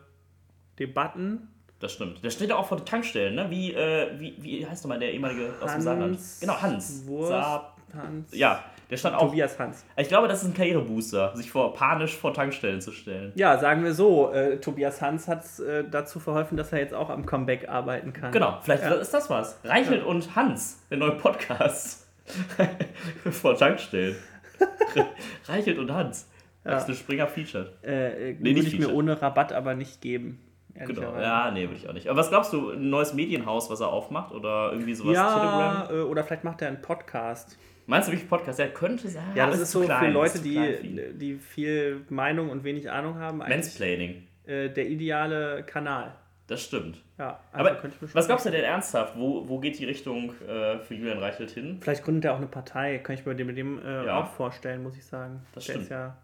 Debatten. 0.79 1.49
das 1.81 1.93
stimmt. 1.93 2.23
Der 2.25 2.31
steht 2.31 2.51
ja 2.51 2.57
auch 2.57 2.67
vor 2.67 2.85
Tankstellen, 2.85 3.35
ne? 3.35 3.51
Wie, 3.51 3.73
äh, 3.75 4.11
wie, 4.19 4.35
wie 4.39 4.67
heißt 4.67 4.85
nochmal 4.85 4.99
der 4.99 5.13
ehemalige 5.13 5.55
aus 5.61 5.73
dem 5.73 5.81
Saarland? 5.81 6.19
Genau, 6.41 6.61
Hans. 6.61 7.07
Wurst, 7.07 7.29
Saar, 7.31 7.77
Hans. 7.95 8.35
ja, 8.37 8.63
der 8.91 8.97
stand 8.97 9.17
auch. 9.17 9.29
Tobias 9.29 9.59
Hans. 9.59 9.85
Ich 9.97 10.09
glaube, 10.09 10.29
das 10.29 10.43
ist 10.43 10.49
ein 10.49 10.55
Karrierebooster, 10.55 11.35
sich 11.37 11.51
vor, 11.51 11.73
panisch 11.75 12.17
vor 12.17 12.33
Tankstellen 12.33 12.81
zu 12.81 12.93
stellen. 12.93 13.33
Ja, 13.35 13.59
sagen 13.59 13.83
wir 13.85 13.95
so, 13.95 14.31
äh, 14.33 14.59
Tobias 14.59 15.01
Hans 15.03 15.27
hat 15.29 15.43
äh, 15.61 15.85
dazu 15.91 16.21
verholfen, 16.21 16.57
dass 16.57 16.73
er 16.73 16.79
jetzt 16.81 16.95
auch 16.95 17.11
am 17.11 17.27
Comeback 17.27 17.69
arbeiten 17.69 18.13
kann. 18.13 18.33
Genau, 18.33 18.59
vielleicht 18.63 18.83
Ja. 18.83 18.95
ist 18.95 19.13
das 19.13 19.29
was. 19.31 19.59
Reichelt 19.65 20.05
und 20.05 20.35
Hans, 20.37 20.83
der 20.91 20.99
neue 20.99 21.13
Podcast. 21.13 22.07
vor 23.31 23.57
Tankstellen. 23.57 24.17
Reichelt 25.47 25.79
und 25.79 25.93
Hans. 25.93 26.29
Axel 26.65 26.95
Springer 26.97 27.29
featured. 27.29 27.73
Äh, 27.85 28.31
äh, 28.31 28.37
Nee, 28.41 28.57
würde 28.57 28.67
ich 28.67 28.73
mir 28.75 28.81
featured. 28.87 28.95
ohne 28.97 29.23
Rabatt 29.23 29.53
aber 29.53 29.75
nicht 29.75 30.01
geben. 30.01 30.41
Genau. 30.75 31.17
Ja, 31.19 31.51
nee, 31.53 31.63
würde 31.69 31.77
ich 31.77 31.89
auch 31.89 31.93
nicht. 31.93 32.09
Aber 32.09 32.19
was 32.19 32.29
glaubst 32.29 32.53
du, 32.53 32.71
ein 32.71 32.91
neues 32.91 33.15
Medienhaus, 33.15 33.71
was 33.71 33.81
er 33.81 33.89
aufmacht? 33.89 34.33
Oder 34.33 34.73
irgendwie 34.73 34.95
sowas 34.95 35.15
Telegram? 35.17 35.87
Ja, 35.89 35.89
äh, 35.91 36.01
oder 36.03 36.23
vielleicht 36.25 36.45
macht 36.45 36.61
er 36.63 36.69
einen 36.69 36.83
Podcast. 36.83 37.57
Meinst 37.87 38.09
du 38.09 38.13
wirklich 38.13 38.29
Podcast? 38.29 38.59
Ja, 38.59 38.67
könnte 38.69 39.09
sein. 39.09 39.25
Ja, 39.35 39.45
aber 39.45 39.53
das 39.53 39.61
ist 39.63 39.73
so 39.73 39.83
klein, 39.83 40.07
für 40.07 40.11
Leute, 40.11 40.39
die, 40.41 40.57
ihn. 40.57 41.19
die 41.19 41.35
viel 41.37 42.05
Meinung 42.09 42.51
und 42.51 42.65
wenig 42.65 42.91
Ahnung 42.91 43.17
haben, 43.17 43.39
Mansplaining. 43.39 44.27
äh, 44.47 44.69
der 44.71 44.87
ideale 44.89 45.63
Kanal. 45.65 46.15
Das 46.49 46.63
stimmt. 46.63 47.03
Ja, 47.19 47.41
Aber 47.53 47.71
könnte 47.75 47.97
ich 47.97 48.03
mir 48.03 48.09
schon 48.09 48.15
was 48.15 48.27
glaubst 48.27 48.47
du 48.47 48.51
denn 48.51 48.63
ernsthaft? 48.63 49.17
Wo, 49.17 49.49
wo 49.49 49.59
geht 49.59 49.79
die 49.81 49.85
Richtung 49.85 50.31
äh, 50.47 50.79
für 50.79 50.95
Julian 50.95 51.19
Reichelt 51.19 51.51
hin? 51.51 51.79
Vielleicht 51.81 52.05
gründet 52.05 52.25
er 52.27 52.35
auch 52.35 52.37
eine 52.39 52.47
Partei, 52.47 52.99
kann 52.99 53.15
ich 53.17 53.27
mir 53.27 53.35
dem, 53.35 53.49
mit 53.49 53.57
dem 53.57 53.81
äh, 53.85 54.05
Ja. 54.07 54.21
auch 54.23 54.31
vorstellen, 54.33 54.83
muss 54.83 54.97
ich 54.97 55.05
sagen. 55.05 55.41
Das 55.55 55.65
der 55.65 55.73
stimmt. 55.73 55.85
ist 55.85 55.91
ja 55.91 56.17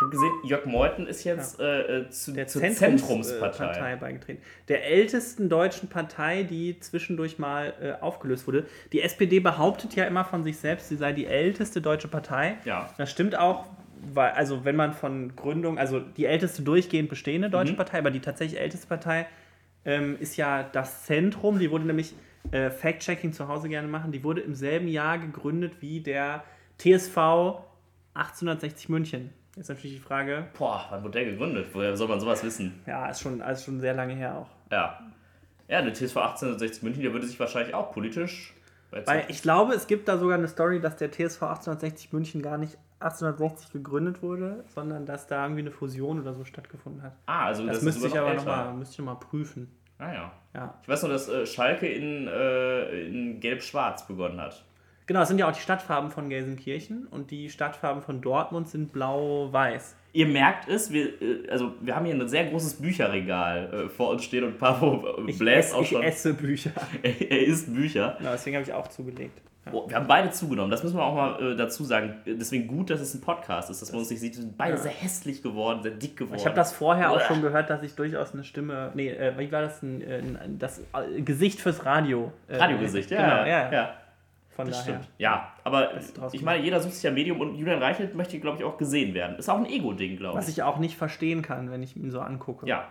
Ich 0.00 0.02
habe 0.02 0.12
gesehen, 0.12 0.32
Jörg 0.44 0.64
Meuthen 0.64 1.06
ist 1.06 1.24
jetzt 1.24 1.60
äh, 1.60 1.98
äh, 1.98 2.08
zu, 2.08 2.32
der 2.32 2.46
zur 2.46 2.62
Zentrums, 2.62 3.02
Zentrumspartei. 3.02 3.66
Partei 3.66 3.96
beigetreten. 3.96 4.42
Der 4.68 4.86
ältesten 4.86 5.50
deutschen 5.50 5.90
Partei, 5.90 6.42
die 6.42 6.80
zwischendurch 6.80 7.38
mal 7.38 7.74
äh, 7.82 8.02
aufgelöst 8.02 8.46
wurde. 8.46 8.64
Die 8.94 9.02
SPD 9.02 9.40
behauptet 9.40 9.94
ja 9.96 10.04
immer 10.04 10.24
von 10.24 10.42
sich 10.42 10.56
selbst, 10.56 10.88
sie 10.88 10.96
sei 10.96 11.12
die 11.12 11.26
älteste 11.26 11.82
deutsche 11.82 12.08
Partei. 12.08 12.56
Ja. 12.64 12.88
Das 12.96 13.10
stimmt 13.10 13.36
auch, 13.36 13.66
weil, 14.14 14.30
also 14.30 14.64
wenn 14.64 14.74
man 14.74 14.94
von 14.94 15.36
Gründung, 15.36 15.78
also 15.78 16.00
die 16.00 16.24
älteste 16.24 16.62
durchgehend 16.62 17.10
bestehende 17.10 17.50
deutsche 17.50 17.74
Mhm. 17.74 17.76
Partei, 17.76 17.98
aber 17.98 18.10
die 18.10 18.20
tatsächlich 18.20 18.58
älteste 18.58 18.86
Partei 18.86 19.26
ähm, 19.84 20.16
ist 20.18 20.38
ja 20.38 20.62
das 20.62 21.04
Zentrum. 21.04 21.58
Die 21.58 21.70
wurde 21.70 21.84
nämlich, 21.84 22.14
äh, 22.52 22.70
Fact-Checking 22.70 23.34
zu 23.34 23.48
Hause 23.48 23.68
gerne 23.68 23.88
machen, 23.88 24.12
die 24.12 24.24
wurde 24.24 24.40
im 24.40 24.54
selben 24.54 24.88
Jahr 24.88 25.18
gegründet 25.18 25.74
wie 25.80 26.00
der 26.00 26.42
TSV 26.78 27.18
1860 28.14 28.88
München. 28.88 29.30
Jetzt 29.56 29.68
natürlich 29.68 29.96
die 29.96 30.02
Frage, 30.02 30.46
Boah, 30.58 30.86
wann 30.90 31.02
wurde 31.02 31.18
der 31.18 31.32
gegründet? 31.32 31.68
Woher 31.72 31.96
soll 31.96 32.08
man 32.08 32.20
sowas 32.20 32.44
wissen? 32.44 32.80
ja, 32.86 33.08
ist 33.08 33.20
schon, 33.20 33.40
ist 33.40 33.64
schon 33.64 33.80
sehr 33.80 33.94
lange 33.94 34.14
her 34.14 34.36
auch. 34.36 34.48
Ja. 34.70 35.00
Ja, 35.68 35.82
der 35.82 35.92
TSV 35.94 36.16
1860 36.16 36.82
München, 36.82 37.02
der 37.02 37.12
würde 37.12 37.26
sich 37.26 37.38
wahrscheinlich 37.38 37.74
auch 37.74 37.92
politisch. 37.92 38.54
Weil 38.90 39.24
ich 39.28 39.42
glaube, 39.42 39.74
es 39.74 39.86
gibt 39.86 40.08
da 40.08 40.18
sogar 40.18 40.36
eine 40.36 40.48
Story, 40.48 40.80
dass 40.80 40.96
der 40.96 41.12
TSV 41.12 41.42
1860 41.42 42.12
München 42.12 42.42
gar 42.42 42.58
nicht 42.58 42.76
1860 42.98 43.72
gegründet 43.72 44.22
wurde, 44.22 44.64
sondern 44.74 45.06
dass 45.06 45.26
da 45.26 45.44
irgendwie 45.44 45.62
eine 45.62 45.70
Fusion 45.70 46.20
oder 46.20 46.34
so 46.34 46.44
stattgefunden 46.44 47.02
hat. 47.02 47.12
ah, 47.26 47.46
also 47.46 47.66
Das, 47.66 47.78
ist 47.78 47.84
müsste 47.84 48.08
ich 48.08 48.18
aber 48.18 48.34
nochmal 48.34 48.74
noch 48.74 48.98
mal 48.98 49.14
prüfen. 49.14 49.70
Ah 49.98 50.12
ja. 50.12 50.32
Ja. 50.54 50.74
Ich 50.82 50.88
weiß 50.88 51.02
nur, 51.02 51.12
dass 51.12 51.28
äh, 51.28 51.46
Schalke 51.46 51.86
in, 51.86 52.26
äh, 52.26 53.06
in 53.06 53.38
Gelb-Schwarz 53.40 54.06
begonnen 54.06 54.40
hat. 54.40 54.64
Genau, 55.10 55.22
es 55.22 55.28
sind 55.28 55.38
ja 55.38 55.48
auch 55.48 55.52
die 55.52 55.60
Stadtfarben 55.60 56.12
von 56.12 56.28
Gelsenkirchen 56.28 57.08
und 57.10 57.32
die 57.32 57.50
Stadtfarben 57.50 58.00
von 58.00 58.20
Dortmund 58.20 58.68
sind 58.68 58.92
blau-weiß. 58.92 59.96
Ihr 60.12 60.26
merkt 60.28 60.68
es, 60.68 60.92
wir, 60.92 61.20
äh, 61.20 61.48
also 61.50 61.72
wir 61.80 61.96
haben 61.96 62.04
hier 62.06 62.14
ein 62.14 62.28
sehr 62.28 62.44
großes 62.44 62.74
Bücherregal 62.74 63.86
äh, 63.86 63.88
vor 63.88 64.10
uns 64.10 64.22
stehen 64.22 64.44
und 64.44 64.58
Pavo 64.58 65.04
äh, 65.26 65.30
Ich, 65.30 65.36
bläst 65.36 65.74
auch 65.74 65.82
ich 65.82 65.88
schon. 65.88 66.04
esse 66.04 66.32
Bücher. 66.34 66.70
Er, 67.02 67.28
er 67.28 67.44
isst 67.44 67.74
Bücher. 67.74 68.14
Genau, 68.18 68.30
deswegen 68.30 68.54
habe 68.58 68.64
ich 68.64 68.72
auch 68.72 68.86
zugelegt. 68.86 69.36
Ja. 69.66 69.72
Oh, 69.72 69.88
wir 69.88 69.96
haben 69.96 70.06
beide 70.06 70.30
zugenommen, 70.30 70.70
das 70.70 70.84
müssen 70.84 70.96
wir 70.96 71.02
auch 71.04 71.16
mal 71.16 71.54
äh, 71.54 71.56
dazu 71.56 71.82
sagen. 71.82 72.14
Deswegen 72.24 72.68
gut, 72.68 72.90
dass 72.90 73.00
es 73.00 73.12
ein 73.12 73.20
Podcast 73.20 73.68
ist, 73.68 73.82
dass 73.82 73.90
man 73.90 74.02
uns 74.02 74.10
nicht 74.10 74.20
sieht. 74.20 74.36
Wir 74.36 74.42
sind 74.42 74.56
beide 74.56 74.74
Ja. 74.76 74.78
sehr 74.80 74.92
hässlich 74.92 75.42
geworden, 75.42 75.82
sehr 75.82 75.90
dick 75.90 76.16
geworden. 76.18 76.38
Ich 76.38 76.46
habe 76.46 76.54
das 76.54 76.72
vorher 76.72 77.10
auch 77.10 77.16
Uah. 77.16 77.26
schon 77.26 77.42
gehört, 77.42 77.68
dass 77.68 77.82
ich 77.82 77.96
durchaus 77.96 78.32
eine 78.32 78.44
Stimme. 78.44 78.92
Nee, 78.94 79.08
äh, 79.08 79.36
wie 79.36 79.50
war 79.50 79.62
das? 79.62 79.82
Ein, 79.82 80.02
äh, 80.02 80.18
ein, 80.18 80.60
das 80.60 80.78
äh, 80.78 81.20
Gesicht 81.22 81.58
fürs 81.60 81.84
Radio. 81.84 82.30
Radiogesicht, 82.48 83.10
ja. 83.10 83.22
Genau, 83.22 83.50
ja, 83.50 83.72
ja. 83.72 83.94
Von 84.50 84.66
Das 84.66 84.78
daher. 84.84 85.00
stimmt. 85.02 85.14
Ja, 85.18 85.52
aber 85.64 85.90
ich 86.32 86.42
meine, 86.42 86.62
jeder 86.64 86.80
sucht 86.80 86.94
sich 86.94 87.02
ja 87.04 87.10
Medium 87.12 87.40
und 87.40 87.54
Julian 87.54 87.80
Reichelt 87.80 88.14
möchte, 88.16 88.38
glaube 88.40 88.58
ich, 88.58 88.64
auch 88.64 88.76
gesehen 88.78 89.14
werden. 89.14 89.36
Ist 89.36 89.48
auch 89.48 89.56
ein 89.56 89.66
Ego-Ding, 89.66 90.16
glaube 90.16 90.36
Was 90.36 90.48
ich. 90.48 90.58
ich 90.58 90.62
auch 90.64 90.78
nicht 90.78 90.96
verstehen 90.96 91.40
kann, 91.42 91.70
wenn 91.70 91.82
ich 91.82 91.96
ihn 91.96 92.10
so 92.10 92.20
angucke. 92.20 92.66
Ja, 92.66 92.88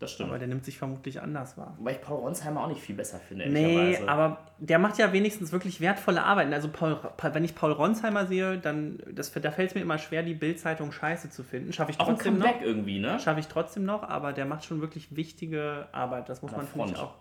das 0.00 0.12
stimmt. 0.12 0.30
Aber 0.30 0.38
der 0.38 0.48
nimmt 0.48 0.64
sich 0.64 0.76
vermutlich 0.78 1.22
anders 1.22 1.56
wahr. 1.56 1.74
Wobei 1.78 1.92
ich 1.92 2.00
Paul 2.02 2.18
Ronsheimer 2.18 2.64
auch 2.64 2.68
nicht 2.68 2.80
viel 2.82 2.96
besser 2.96 3.18
finde, 3.18 3.48
Nee, 3.48 3.98
aber 4.06 4.38
der 4.58 4.78
macht 4.78 4.98
ja 4.98 5.12
wenigstens 5.12 5.52
wirklich 5.52 5.80
wertvolle 5.80 6.22
Arbeiten. 6.22 6.52
Also 6.52 6.68
Paul, 6.68 6.98
wenn 7.32 7.44
ich 7.44 7.54
Paul 7.54 7.72
Ronsheimer 7.72 8.26
sehe, 8.26 8.58
dann 8.58 8.98
das, 9.10 9.32
da 9.32 9.50
fällt 9.52 9.70
es 9.70 9.74
mir 9.76 9.82
immer 9.82 9.98
schwer, 9.98 10.22
die 10.24 10.34
Bildzeitung 10.34 10.90
scheiße 10.92 11.30
zu 11.30 11.44
finden. 11.44 11.72
Schaffe 11.72 11.92
ich 11.92 12.00
auch 12.00 12.08
ein 12.08 12.16
trotzdem 12.16 12.38
noch. 12.38 12.46
Comeback 12.46 12.66
irgendwie, 12.66 12.98
ne? 12.98 13.18
Schaffe 13.20 13.40
ich 13.40 13.46
trotzdem 13.46 13.84
noch, 13.84 14.02
aber 14.02 14.32
der 14.32 14.44
macht 14.44 14.64
schon 14.64 14.80
wirklich 14.80 15.14
wichtige 15.16 15.86
Arbeit. 15.92 16.28
Das 16.28 16.42
muss 16.42 16.52
An 16.52 16.58
man 16.58 16.66
finde 16.66 16.92
ich 16.92 16.98
auch 16.98 17.14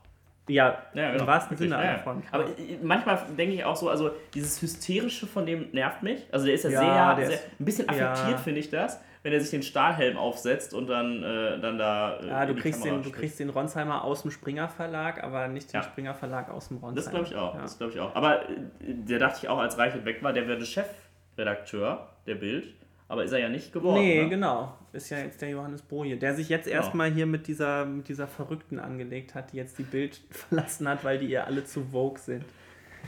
Ja, 0.48 0.78
Ja, 0.94 1.08
im 1.08 1.14
genau. 1.14 1.28
wahrsten 1.28 1.58
Wirklich, 1.58 1.72
Sinne 1.72 1.84
ja. 1.84 1.98
Front. 1.98 2.24
Aber 2.32 2.44
äh, 2.46 2.78
manchmal 2.84 3.20
denke 3.38 3.56
ich 3.56 3.64
auch 3.64 3.76
so, 3.76 3.90
also 3.90 4.12
dieses 4.34 4.62
Hysterische 4.62 5.26
von 5.26 5.46
dem 5.46 5.72
nervt 5.72 6.04
mich. 6.04 6.28
Also 6.32 6.46
der 6.46 6.56
ist 6.56 6.64
ja, 6.66 6.70
Ja, 6.70 7.16
der 7.16 7.26
sehr, 7.26 7.36
ist- 7.36 7.42
sehr, 7.42 7.52
ein 7.60 7.66
bisschen 7.66 7.90
affektiert, 7.90 8.40
finde 8.42 8.60
ich 8.60 8.70
das, 8.70 9.02
wenn 9.24 9.34
er 9.34 9.40
sich 9.42 9.50
den 9.50 9.64
Stahlhelm 9.64 10.18
aufsetzt 10.18 10.76
und 10.76 10.86
dann, 10.88 11.24
äh, 11.24 11.60
dann 11.60 11.80
da. 11.80 12.20
äh, 12.20 12.28
Ja, 12.28 12.46
du 12.46 12.54
kriegst, 12.56 12.84
Kamera 12.84 13.02
den, 13.02 13.04
du 13.04 13.12
kriegst 13.12 13.40
den 13.40 13.50
Ronsheimer 13.50 14.04
aus 14.04 14.22
dem 14.22 14.30
Springer 14.30 14.70
Verlag, 14.70 15.24
aber 15.24 15.48
nicht 15.48 15.74
den. 15.74 15.82
Springer 15.82 16.14
Verlag 16.14 16.52
aus 16.52 16.68
dem 16.68 16.78
Ronsheimer. 16.78 16.96
Das 16.96 17.10
glaube 17.10 17.26
ich 17.26 17.36
auch. 17.36 17.58
Das 17.60 17.78
glaube 17.80 17.94
ich 17.94 18.00
auch. 18.00 18.16
Aber 18.16 18.44
äh, 18.48 18.54
der 18.82 19.18
dachte 19.18 19.40
ich 19.42 19.50
auch, 19.50 19.58
als 19.58 19.80
Reichelt 19.80 20.06
weg 20.06 20.22
war, 20.22 20.32
der 20.32 20.48
wäre 20.48 20.60
der 20.60 20.66
Chefredakteur 20.66 22.10
der 22.28 22.36
Bild. 22.36 22.74
Aber 23.08 23.24
ist 23.24 23.32
er 23.32 23.40
ja 23.40 23.50
nicht 23.50 23.72
geworden. 23.72 24.02
Nee, 24.02 24.24
ne? 24.24 24.30
genau. 24.30 24.78
Ist 24.92 25.10
ja 25.12 25.20
jetzt 25.20 25.42
der 25.42 25.50
Johannes 25.50 25.82
Boje, 25.84 26.18
der 26.18 26.34
sich 26.34 26.50
jetzt 26.50 26.66
Genau. 26.66 26.78
erstmal 26.78 27.12
hier 27.12 27.26
mit 27.28 27.48
dieser, 27.48 27.86
mit 27.86 28.08
dieser 28.08 28.28
Verrückten 28.28 28.80
angelegt 28.80 29.36
hat, 29.36 29.52
die 29.54 29.58
jetzt 29.58 29.78
die 29.78 29.84
Bild 29.84 30.22
verlassen 30.32 30.88
hat, 30.88 31.04
weil 31.04 31.20
die 31.20 31.28
ihr 31.28 31.46
alle 31.46 31.64
zu 31.66 31.84
Vogue 31.84 32.18
sind. 32.20 32.44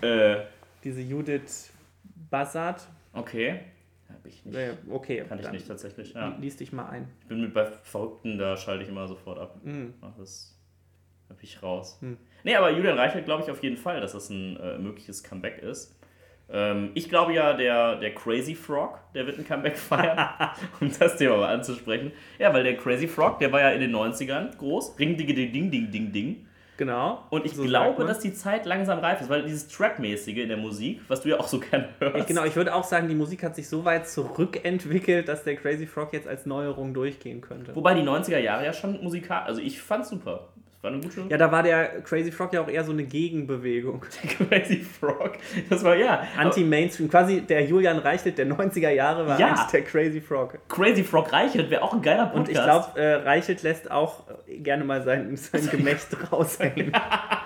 Äh, 0.02 0.38
Diese 0.84 1.02
Judith 1.02 1.72
Bassat. 2.30 2.88
okay. 3.14 3.62
Hab 4.10 4.26
ich 4.26 4.46
nicht. 4.46 4.56
Äh, 4.56 4.74
okay, 4.90 5.26
Kann 5.28 5.40
ich 5.40 5.52
nicht 5.52 5.68
tatsächlich. 5.68 6.14
Ja. 6.14 6.38
lies 6.40 6.56
dich 6.56 6.72
mal 6.72 6.88
ein. 6.88 7.10
Ich 7.22 7.28
bin 7.28 7.42
mit 7.42 7.54
bei 7.54 7.66
Verrückten, 7.66 8.38
da 8.38 8.56
schalte 8.56 8.84
ich 8.84 8.90
immer 8.90 9.06
sofort 9.08 9.38
ab. 9.38 9.60
Mhm. 9.64 9.96
Das 10.18 10.58
da 11.28 11.34
bin 11.34 11.44
ich 11.44 11.62
raus. 11.62 11.98
Hm. 12.00 12.18
Nee, 12.46 12.56
aber 12.56 12.72
Julian 12.72 12.98
Reichelt 12.98 13.26
glaube 13.26 13.44
ich 13.44 13.52
auf 13.52 13.62
jeden 13.62 13.76
Fall, 13.76 14.00
dass 14.00 14.14
das 14.14 14.30
ein 14.30 14.56
äh, 14.58 14.78
mögliches 14.78 15.24
Comeback 15.26 15.58
ist. 15.62 15.97
Ähm, 16.50 16.92
ich 16.94 17.10
glaube 17.10 17.34
ja, 17.34 17.54
der, 17.54 17.98
der 17.98 18.14
Crazy 18.14 18.56
Frog, 18.56 19.00
der 19.14 19.26
wird 19.26 19.38
ein 19.38 19.46
Comeback 19.46 19.78
feiern, 19.78 20.18
um 20.80 20.90
das 20.98 21.18
Thema 21.18 21.38
mal 21.38 21.54
anzusprechen. 21.54 22.12
Ja, 22.40 22.54
weil 22.54 22.64
der 22.64 22.78
Crazy 22.78 23.08
Frog, 23.08 23.40
der 23.40 23.52
war 23.52 23.62
ja 23.62 23.72
in 23.72 23.82
den 23.82 23.96
90ern 23.96 24.56
groß. 24.58 24.98
Ring, 25.00 25.18
ding, 25.18 25.28
ding, 25.28 25.52
ding, 25.52 25.72
ding, 25.72 25.92
ding, 25.92 26.12
ding. 26.12 26.48
Genau. 26.78 27.24
Und 27.32 27.46
ich 27.46 27.56
so 27.56 27.64
glaube, 27.64 28.06
dass 28.06 28.20
die 28.20 28.34
Zeit 28.34 28.68
langsam 28.68 29.00
reif 29.00 29.20
ist, 29.20 29.30
weil 29.30 29.42
dieses 29.44 29.68
Trap-mäßige 29.68 30.38
in 30.38 30.50
der 30.50 30.58
Musik, 30.58 31.02
was 31.08 31.22
du 31.22 31.30
ja 31.30 31.40
auch 31.40 31.48
so 31.48 31.60
gerne 31.60 31.90
hörst. 32.00 32.18
Ich, 32.18 32.26
genau, 32.28 32.46
ich 32.46 32.56
würde 32.56 32.74
auch 32.74 32.84
sagen, 32.84 33.10
die 33.10 33.16
Musik 33.16 33.44
hat 33.44 33.56
sich 33.56 33.68
so 33.68 33.84
weit 33.84 34.08
zurückentwickelt, 34.08 35.28
dass 35.28 35.44
der 35.44 35.56
Crazy 35.56 35.88
Frog 35.88 36.14
jetzt 36.14 36.28
als 36.28 36.46
Neuerung 36.46 36.94
durchgehen 36.94 37.42
könnte. 37.42 37.76
Wobei 37.76 37.96
die 37.96 38.04
90er 38.04 38.38
Jahre 38.38 38.64
ja 38.64 38.74
schon 38.74 39.04
musikal, 39.04 39.44
also 39.44 39.60
ich 39.60 39.82
fand's 39.82 40.10
super. 40.10 40.50
Das 40.80 40.84
war 40.84 40.92
eine 40.92 41.02
gute 41.02 41.22
Ja, 41.30 41.38
da 41.38 41.52
war 41.52 41.64
der 41.64 42.02
Crazy 42.04 42.32
Frog 42.32 42.54
ja 42.54 42.62
auch 42.62 42.68
eher 42.70 42.84
so 42.84 42.92
eine 42.92 43.04
Gegenbewegung. 43.04 44.00
Crazy 44.50 44.78
Frog. 44.84 45.34
Das 45.72 45.84
war 45.84 45.96
ja. 45.96 46.22
Anti-Mainstream. 46.38 47.10
Quasi 47.10 47.42
der 47.42 47.64
Julian 47.66 47.98
Reichelt 47.98 48.38
der 48.38 48.46
90er 48.48 48.90
Jahre 48.92 49.26
war 49.28 49.40
Ja. 49.40 49.68
der 49.74 49.82
Crazy 49.84 50.22
Frog. 50.22 50.60
Crazy 50.70 51.04
Frog 51.04 51.34
Reichelt 51.34 51.72
wäre 51.72 51.82
auch 51.82 51.94
ein 51.94 52.02
geiler 52.04 52.28
Podcast. 52.28 52.48
Und 52.48 52.50
ich 52.50 52.64
glaube, 52.64 53.00
äh, 53.00 53.14
Reichelt 53.16 53.64
lässt 53.64 53.90
auch 53.90 54.24
äh, 54.48 54.58
gerne 54.60 54.84
mal 54.84 55.02
sein, 55.04 55.36
sein 55.36 55.68
Gemächt 55.72 56.08
raushängen. 56.32 56.92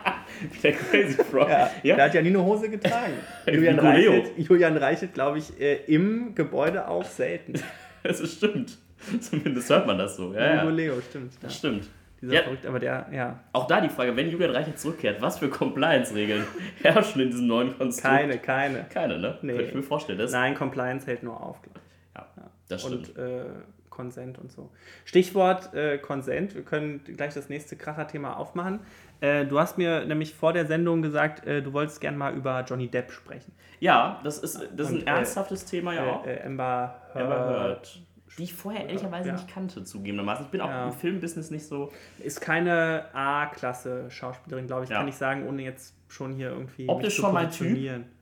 der 0.64 0.72
Crazy 0.74 1.24
Frog. 1.24 1.48
Ja, 1.50 1.72
Ja. 1.84 1.96
Der 1.96 2.06
hat 2.06 2.14
ja 2.14 2.22
nie 2.22 2.30
eine 2.30 2.44
Hose 2.44 2.70
getragen. 2.70 3.14
Julian. 3.48 3.80
Reichelt, 3.80 4.32
Julian 4.38 4.76
Reichelt 4.76 5.14
glaube 5.14 5.38
ich, 5.38 5.58
äh, 5.60 5.76
im 5.88 6.36
Gebäude 6.36 6.86
auch 6.88 7.06
selten. 7.06 7.54
Das 8.04 8.20
ist 8.20 8.38
stimmt. 8.38 8.78
Zumindest 9.22 9.70
hört 9.70 9.88
man 9.88 9.98
das 9.98 10.18
so. 10.18 10.34
Ja, 10.34 10.58
Hugo 10.64 10.70
ja. 10.70 10.76
Leo, 10.76 11.02
stimmt. 11.02 11.34
Ja. 11.34 11.40
Das 11.44 11.56
stimmt. 11.56 11.88
Dieser 12.22 12.34
Ja. 12.34 12.42
verrückt, 12.44 12.66
aber 12.66 12.80
der, 12.80 13.08
ja, 13.12 13.40
Auch 13.54 13.68
da 13.68 13.82
die 13.82 13.90
Frage, 13.90 14.16
wenn 14.16 14.30
Julian 14.30 14.51
Reichelt 14.51 14.80
zurückkehrt, 14.80 15.22
was 15.22 15.40
für 15.40 15.50
Compliance-Regeln 15.50 16.46
herrschen 16.84 17.22
in 17.22 17.32
diesem 17.32 17.48
neuen 17.48 17.78
Konstrukt? 17.78 18.16
keine, 18.16 18.38
keine. 18.38 18.86
Keine, 18.94 19.18
ne? 19.20 19.38
Nee. 19.42 19.54
Könnte 19.54 19.68
ich 19.70 19.75
mir 19.75 19.84
vorstellen. 19.84 20.20
Das, 20.20 20.32
Nein, 20.32 20.54
Compliance 20.56 21.08
hält 21.08 21.24
nur 21.24 21.42
auf, 21.42 21.62
glaube 21.62 21.80
ich. 21.80 22.18
ja, 22.22 22.28
das 22.70 22.82
stimmt. 22.84 23.10
Und 23.10 23.18
äh, 23.18 23.46
Consent 23.90 24.40
und 24.40 24.51
so. 24.51 24.72
Stichwort 25.04 25.74
äh, 25.74 25.98
Consent, 25.98 26.56
wir 26.56 26.63
können 26.63 27.04
gleich 27.04 27.34
das 27.34 27.50
nächste 27.50 27.75
Kracher-Thema 27.75 28.38
aufmachen. 28.38 28.80
Äh, 29.20 29.46
du 29.46 29.60
hast 29.60 29.78
mir 29.78 30.06
nämlich 30.06 30.34
vor 30.34 30.54
der 30.54 30.66
Sendung 30.66 31.01
gesagt, 31.01 31.46
äh, 31.46 31.62
du 31.62 31.74
wolltest 31.74 32.00
gerne 32.01 32.18
mal 32.18 32.34
über 32.34 32.63
Johnny 32.68 32.88
Depp 32.88 33.12
sprechen. 33.12 33.51
ja, 33.80 34.20
das 34.24 34.38
ist, 34.40 34.56
das 34.75 34.90
ist 34.90 34.96
ein 34.96 35.08
äh, 35.08 35.10
ernsthaftes 35.10 35.66
Thema 35.66 35.94
ja 35.94 36.06
auch. 36.06 36.25
Äh, 36.25 36.36
äh, 36.36 36.46
Amber 36.46 37.01
Heard. 37.13 37.24
Amber 37.24 37.50
Heard. 37.50 38.01
Die 38.38 38.44
ich 38.44 38.54
vorher 38.54 38.88
ehrlicherweise 38.88 39.28
Ja. 39.30 39.34
nicht 39.36 39.48
kannte, 39.48 39.84
zugegebenermaßen. 39.84 40.46
Ich 40.46 40.52
bin 40.52 40.62
auch 40.62 40.70
Ja. 40.70 40.86
im 40.88 40.94
Filmbusiness 40.94 41.52
nicht 41.52 41.66
so. 41.66 41.92
Ist 42.20 42.40
keine 42.42 43.06
A-Klasse 43.14 44.10
Schauspielerin, 44.10 44.68
glaube 44.68 44.86
ich, 44.86 44.90
Ja. 44.90 44.98
kann 45.00 45.08
ich 45.08 45.16
sagen, 45.16 45.48
ohne 45.48 45.64
jetzt 45.64 45.94
schon 46.08 46.34
hier 46.34 46.50
irgendwie. 46.50 46.88
Optisch 46.88 47.16
schon 47.16 47.34
mein 47.34 47.52
Typ. 47.52 47.78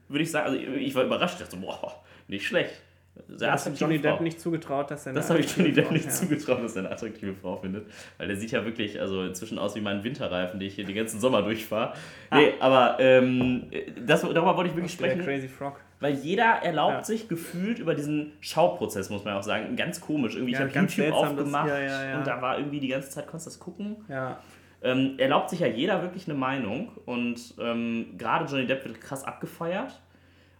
Würde 0.08 0.22
ich 0.22 0.30
sagen, 0.30 0.46
also 0.46 0.58
ich 0.58 0.94
war 0.94 1.04
überrascht. 1.04 1.34
Ich 1.34 1.40
dachte 1.46 1.56
so, 1.56 1.62
boah, 1.62 2.02
nicht 2.28 2.46
schlecht. 2.46 2.82
Sehr 3.28 3.48
Du 3.48 3.52
hast 3.52 3.62
attraktive 3.62 3.84
Johnny 3.90 3.98
Frau. 4.02 4.10
Depp 4.12 4.20
nicht 4.22 4.40
zugetraut, 4.40 4.90
dass 4.90 5.04
er 5.06 5.12
Das 5.12 5.28
habe 5.30 5.40
ich 5.40 5.56
Johnny 5.56 5.72
Depp 5.72 5.90
nicht 5.90 6.06
ja. 6.06 6.10
zugetraut, 6.10 6.62
dass 6.62 6.74
er 6.74 6.84
eine 6.84 6.90
attraktive 6.92 7.34
Frau 7.34 7.56
findet. 7.56 7.86
Weil 8.18 8.28
der 8.28 8.36
sieht 8.36 8.50
ja 8.52 8.64
wirklich 8.64 9.00
also 9.00 9.24
inzwischen 9.24 9.58
aus 9.58 9.74
wie 9.76 9.80
mein 9.80 10.02
Winterreifen, 10.04 10.58
den 10.58 10.68
ich 10.68 10.74
hier 10.76 10.84
den 10.84 10.96
ganzen 10.96 11.20
Sommer 11.20 11.42
durchfahre. 11.42 11.92
Nee, 12.32 12.54
aber 12.60 12.96
ähm, 12.98 13.70
das, 14.06 14.22
darüber 14.22 14.56
wollte 14.56 14.70
ich 14.70 14.76
wirklich 14.76 14.96
Der 14.96 15.06
sprechen. 15.10 15.24
Crazy 15.24 15.48
Frog. 15.48 15.80
Weil 16.00 16.14
jeder 16.14 16.44
erlaubt 16.44 16.94
Ja. 16.94 17.04
sich 17.04 17.28
gefühlt 17.28 17.78
über 17.78 17.94
diesen 17.94 18.32
Schauprozess, 18.40 19.10
muss 19.10 19.24
man 19.24 19.34
auch 19.36 19.42
sagen, 19.42 19.76
ganz 19.76 20.00
komisch. 20.00 20.34
Irgendwie, 20.34 20.52
Ja, 20.54 20.66
ich 20.66 20.74
habe 20.76 20.86
YouTube 20.86 21.06
das- 21.08 21.14
aufgemacht 21.14 21.68
ja. 21.68 22.18
und 22.18 22.26
da 22.26 22.40
war 22.40 22.58
irgendwie 22.58 22.80
die 22.80 22.88
ganze 22.88 23.10
Zeit, 23.10 23.26
konntest 23.26 23.46
du 23.46 23.50
das 23.50 23.58
gucken. 23.60 23.96
Ja. 24.08 24.38
Ähm, 24.82 25.18
erlaubt 25.18 25.50
sich 25.50 25.60
ja 25.60 25.66
jeder 25.66 26.00
wirklich 26.00 26.26
eine 26.26 26.38
Meinung 26.38 26.88
und 27.04 27.54
ähm, 27.60 28.14
gerade 28.16 28.46
Johnny 28.46 28.66
Depp 28.66 28.84
wird 28.86 28.98
krass 29.00 29.24
abgefeiert. 29.24 30.00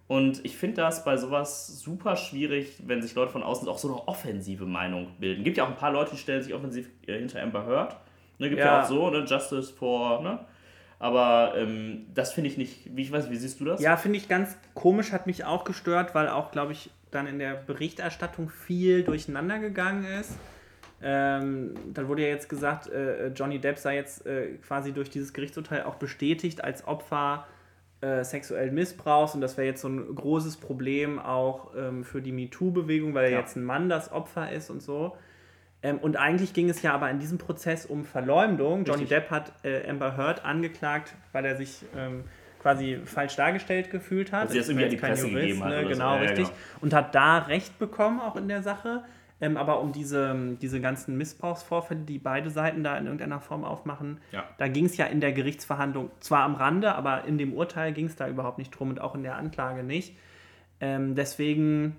Und 0.09 0.45
ich 0.45 0.57
finde 0.57 0.77
das 0.83 1.05
bei 1.05 1.17
sowas 1.17 1.81
super 1.81 2.17
schwierig, 2.17 2.83
wenn 2.85 3.01
sich 3.01 3.15
Leute 3.15 3.31
von 3.33 3.43
außen 3.43 3.67
auch 3.69 3.79
so 3.79 3.89
eine 3.89 4.09
offensive 4.09 4.67
Meinung 4.67 5.07
bilden. 5.21 5.45
Gibt 5.45 5.57
ja 5.57 5.65
auch 5.65 5.69
ein 5.69 5.77
paar 5.77 5.93
Leute, 5.93 6.11
die 6.11 6.17
stellen 6.19 6.43
sich 6.43 6.53
offensiv 6.53 6.91
äh, 7.07 7.17
hinter 7.17 7.41
Amber 7.41 7.65
Heard. 7.65 7.97
Ne, 8.39 8.49
gibt 8.49 8.61
ja. 8.61 8.67
Ja. 8.67 8.83
auch 8.83 8.87
so, 8.87 9.09
ne, 9.09 9.21
Justice 9.25 9.73
for, 9.73 10.21
ne? 10.21 10.41
Aber 11.01 11.55
ähm, 11.57 12.07
das 12.15 12.33
finde 12.35 12.51
ich 12.51 12.59
nicht, 12.59 12.95
wie 12.95 13.03
ich 13.03 13.11
weiß, 13.11 13.31
wie 13.31 13.37
siehst 13.37 13.59
du 13.59 13.65
das? 13.65 13.81
Ja, 13.81 13.97
finde 13.97 14.19
ich 14.19 14.29
ganz 14.29 14.55
komisch, 14.75 15.13
hat 15.13 15.27
mich 15.27 15.45
auch 15.45 15.65
gestört, 15.65 16.15
weil 16.15 16.29
auch, 16.29 16.53
glaube 16.53 16.73
ich, 16.73 16.91
dann 17.11 17.27
in 17.27 17.39
der 17.39 17.55
Berichterstattung 17.55 18.51
viel 18.51 19.03
durcheinander 19.03 19.59
gegangen 19.59 20.05
ist. 20.21 20.37
Ähm, 21.03 21.73
dann 21.95 22.07
wurde 22.09 22.23
ja 22.23 22.29
jetzt 22.29 22.51
gesagt, 22.51 22.89
äh, 22.91 23.29
Johnny 23.29 23.59
Depp 23.59 23.79
sei 23.79 23.97
jetzt 23.97 24.27
äh, 24.27 24.59
quasi 24.59 24.93
durch 24.93 25.09
dieses 25.09 25.33
Gerichtsurteil 25.33 25.85
auch 25.85 25.95
bestätigt 25.95 26.63
als 26.63 26.87
Opfer 26.87 27.47
äh, 28.03 28.23
sexuellen 28.23 28.75
Missbrauchs 28.75 29.35
und 29.35 29.41
das 29.41 29.57
wäre 29.57 29.67
jetzt 29.67 29.81
so 29.81 29.89
ein 29.89 30.15
großes 30.15 30.59
Problem 30.59 31.19
auch 31.19 31.71
ähm, 31.75 32.05
für 32.05 32.21
die 32.21 32.33
MeToo-Bewegung, 32.33 33.15
weil 33.15 33.33
Ja. 33.33 33.39
jetzt 33.39 33.57
ein 33.57 33.65
Mann 33.65 33.89
das 33.89 34.13
Opfer 34.13 34.53
ist 34.53 34.69
und 34.69 34.83
so. 34.83 35.17
Ähm, 35.83 35.99
und 35.99 36.17
eigentlich 36.17 36.53
ging 36.53 36.69
es 36.69 36.83
ja 36.83 36.93
aber 36.93 37.11
in 37.11 37.19
diesem 37.19 37.39
Prozess 37.39 37.87
um 37.87 38.05
Verleumdung. 38.05 38.85
Johnny 38.85 39.03
Richtig. 39.03 39.09
Depp 39.09 39.31
hat 39.31 39.53
äh, 39.65 39.89
Amber 39.89 40.17
Heard 40.17 40.45
angeklagt, 40.45 41.15
weil 41.33 41.45
er 41.45 41.57
sich 41.57 41.83
ähm, 41.97 42.25
quasi 42.61 43.01
falsch 43.05 43.37
dargestellt 43.37 43.91
gefühlt 43.91 44.33
hat. 44.33 44.51
Weil 44.55 44.63
sie 44.63 44.75
bin 44.75 44.79
irgendwie 44.81 44.85
an 44.85 44.91
die 44.91 44.97
kein 44.99 45.11
Presse 45.13 45.31
gegeben 45.31 45.65
hat 45.65 45.71
ne? 45.71 45.79
oder 45.79 45.83
so. 45.89 45.93
Genau, 45.95 46.15
Ja, 46.15 46.21
richtig. 46.21 46.47
genau. 46.49 46.59
Und 46.83 46.93
hat 46.95 47.15
da 47.15 47.39
Recht 47.39 47.79
bekommen, 47.79 48.21
auch 48.21 48.37
in 48.37 48.49
der 48.49 48.63
Sache. 48.63 49.05
Ähm, 49.43 49.57
aber 49.57 49.81
um 49.81 49.93
diese, 49.93 50.37
diese 50.61 50.83
ganzen 50.83 51.17
Missbrauchsvorfälle, 51.17 52.01
die 52.01 52.19
beide 52.19 52.51
Seiten 52.51 52.85
da 52.85 52.99
in 52.99 53.07
irgendeiner 53.07 53.41
Form 53.41 53.65
aufmachen, 53.65 54.21
Ja. 54.33 54.45
da 54.59 54.69
ging 54.69 54.85
es 54.85 54.99
ja 54.99 55.07
in 55.07 55.23
der 55.23 55.33
Gerichtsverhandlung 55.33 56.11
zwar 56.21 56.43
am 56.43 56.55
Rande, 56.57 56.95
aber 56.95 57.25
in 57.25 57.39
dem 57.39 57.55
Urteil 57.55 57.95
ging 57.95 58.05
es 58.05 58.17
da 58.17 58.29
überhaupt 58.29 58.59
nicht 58.59 58.71
drum 58.71 58.91
und 58.91 59.01
auch 59.01 59.15
in 59.15 59.23
der 59.23 59.37
Anklage 59.37 59.83
nicht. 59.83 60.15
Ähm, 60.83 61.15
deswegen 61.15 61.97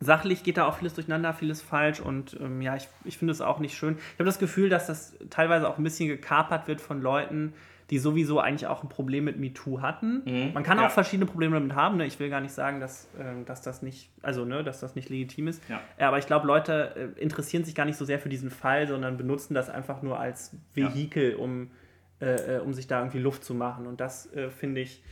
sachlich 0.00 0.42
geht 0.44 0.56
da 0.56 0.66
auch 0.66 0.78
vieles 0.78 0.94
durcheinander, 0.94 1.32
vieles 1.32 1.62
falsch 1.62 2.00
und 2.00 2.36
ähm, 2.40 2.60
ja, 2.62 2.76
ich, 2.76 2.88
ich 3.04 3.18
finde 3.18 3.32
es 3.32 3.40
auch 3.40 3.58
nicht 3.58 3.76
schön. 3.76 3.96
Ich 3.96 4.14
habe 4.14 4.24
das 4.24 4.38
Gefühl, 4.38 4.68
dass 4.68 4.86
das 4.86 5.16
teilweise 5.30 5.68
auch 5.68 5.78
ein 5.78 5.84
bisschen 5.84 6.08
gekapert 6.08 6.68
wird 6.68 6.80
von 6.80 7.00
Leuten, 7.02 7.52
die 7.90 7.98
sowieso 7.98 8.38
eigentlich 8.38 8.66
auch 8.66 8.82
ein 8.82 8.90
Problem 8.90 9.24
mit 9.24 9.38
MeToo 9.38 9.80
hatten. 9.80 10.22
Mhm, 10.26 10.52
Man 10.52 10.62
kann 10.62 10.76
ja. 10.78 10.86
auch 10.86 10.90
verschiedene 10.90 11.24
Probleme 11.24 11.54
damit 11.58 11.74
haben. 11.74 11.96
Ne? 11.96 12.04
Ich 12.04 12.20
will 12.20 12.28
gar 12.28 12.42
nicht 12.42 12.52
sagen, 12.52 12.80
dass, 12.80 13.08
ähm, 13.18 13.46
dass 13.46 13.62
das 13.62 13.80
nicht, 13.80 14.10
also 14.20 14.44
ne, 14.44 14.62
dass 14.62 14.80
das 14.80 14.94
nicht 14.94 15.08
legitim 15.08 15.48
ist. 15.48 15.62
Ja. 15.70 15.80
Ja, 15.98 16.08
aber 16.08 16.18
ich 16.18 16.26
glaube, 16.26 16.46
Leute 16.46 17.14
äh, 17.16 17.20
interessieren 17.20 17.64
sich 17.64 17.74
gar 17.74 17.86
nicht 17.86 17.96
so 17.96 18.04
sehr 18.04 18.18
für 18.18 18.28
diesen 18.28 18.50
Fall, 18.50 18.86
sondern 18.86 19.16
benutzen 19.16 19.54
das 19.54 19.70
einfach 19.70 20.02
nur 20.02 20.20
als 20.20 20.52
Ja. 20.74 20.92
Vehikel, 20.92 21.36
um, 21.36 21.70
äh, 22.20 22.56
äh, 22.56 22.60
um 22.60 22.74
sich 22.74 22.88
da 22.88 22.98
irgendwie 22.98 23.20
Luft 23.20 23.42
zu 23.42 23.54
machen. 23.54 23.86
Und 23.86 24.00
das, 24.00 24.30
äh, 24.34 24.50
finde 24.50 24.82
ich, 24.82 25.02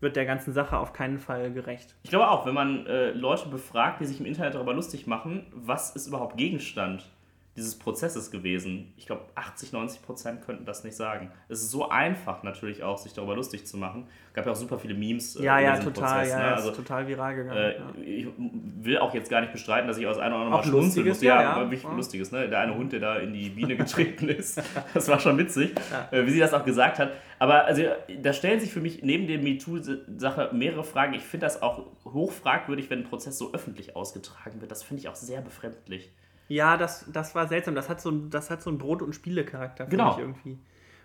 wird 0.00 0.16
der 0.16 0.26
ganzen 0.26 0.52
Sache 0.52 0.78
auf 0.78 0.92
keinen 0.92 1.18
Fall 1.18 1.52
gerecht. 1.52 1.94
Ich 2.02 2.10
glaube 2.10 2.30
auch, 2.30 2.46
wenn 2.46 2.54
man 2.54 2.86
äh, 2.86 3.10
Leute 3.10 3.48
befragt, 3.48 4.00
die 4.00 4.06
sich 4.06 4.20
im 4.20 4.26
Internet 4.26 4.54
darüber 4.54 4.74
lustig 4.74 5.06
machen, 5.06 5.46
was 5.52 5.94
ist 5.96 6.06
überhaupt 6.06 6.36
Gegenstand 6.36 7.10
dieses 7.56 7.78
Prozesses 7.78 8.30
gewesen? 8.30 8.92
Ich 8.96 9.06
glaube, 9.06 9.22
80, 9.34 9.72
90 9.72 10.02
Prozent 10.02 10.42
könnten 10.42 10.64
das 10.66 10.84
nicht 10.84 10.96
sagen. 10.96 11.30
Es 11.48 11.62
ist 11.62 11.70
so 11.70 11.88
einfach 11.88 12.42
natürlich 12.42 12.82
auch, 12.82 12.98
sich 12.98 13.14
darüber 13.14 13.34
lustig 13.34 13.66
zu 13.66 13.76
machen. 13.78 14.06
gab 14.34 14.44
ja 14.46 14.52
auch 14.52 14.56
super 14.56 14.78
viele 14.78 14.94
Memes 14.94 15.36
äh, 15.36 15.42
Ja, 15.42 15.58
ja, 15.58 15.78
total. 15.78 16.18
Prozess. 16.20 16.30
ja, 16.30 16.38
ne? 16.38 16.54
Also, 16.54 16.70
ist 16.70 16.76
total 16.76 17.08
viral 17.08 17.34
gegangen. 17.34 17.56
äh, 17.58 17.76
ja. 17.76 17.82
ich 18.04 18.26
will 18.38 18.98
auch 18.98 19.14
jetzt 19.14 19.30
gar 19.30 19.40
nicht 19.40 19.52
bestreiten, 19.52 19.88
dass 19.88 19.96
ich 19.98 20.06
aus 20.06 20.18
einer 20.18 20.36
oder 20.36 20.44
anderen 20.44 20.70
Mal 20.72 20.80
Lustiges, 20.82 21.08
musste. 21.08 21.26
ja, 21.26 21.42
Ja, 21.42 21.42
ja. 21.56 21.60
wirklich. 21.60 21.82
Lustiges. 21.82 22.30
Ne? 22.32 22.48
Der 22.48 22.60
eine 22.60 22.74
Hund, 22.76 22.92
der 22.92 23.00
da 23.00 23.16
in 23.16 23.32
die 23.32 23.48
Biene 23.48 23.76
getreten 23.78 24.28
ist, 24.28 24.60
das 24.94 25.08
war 25.08 25.18
schon 25.18 25.38
witzig, 25.38 25.74
äh, 26.10 26.24
wie 26.26 26.30
sie 26.30 26.38
das 26.38 26.52
auch 26.52 26.64
gesagt 26.64 26.98
hat. 26.98 27.12
Aber 27.38 27.64
also, 27.64 27.82
da 28.22 28.32
stellen 28.32 28.60
sich 28.60 28.72
für 28.72 28.80
mich 28.80 29.02
neben 29.02 29.26
der 29.26 29.38
MeToo-Sache 29.38 30.50
mehrere 30.52 30.84
Fragen. 30.84 31.14
Ich 31.14 31.22
finde 31.22 31.46
das 31.46 31.60
auch 31.62 31.82
hochfragwürdig, 32.04 32.90
wenn 32.90 33.00
ein 33.00 33.04
Prozess 33.04 33.38
so 33.38 33.52
öffentlich 33.52 33.94
ausgetragen 33.96 34.60
wird. 34.60 34.70
Das 34.70 34.82
finde 34.82 35.00
ich 35.00 35.08
auch 35.08 35.14
sehr 35.16 35.40
befremdlich. 35.40 36.10
Ja, 36.48 36.76
das, 36.76 37.04
das 37.12 37.34
war 37.34 37.48
seltsam. 37.48 37.74
Das 37.74 37.88
hat 37.88 38.00
so, 38.00 38.10
das 38.10 38.50
hat 38.50 38.62
so 38.62 38.70
einen 38.70 38.78
Brot- 38.78 39.02
und 39.02 39.14
Spielecharakter 39.14 39.84
für 39.84 39.90
Genau. 39.90 40.10
mich 40.10 40.18
irgendwie. 40.18 40.58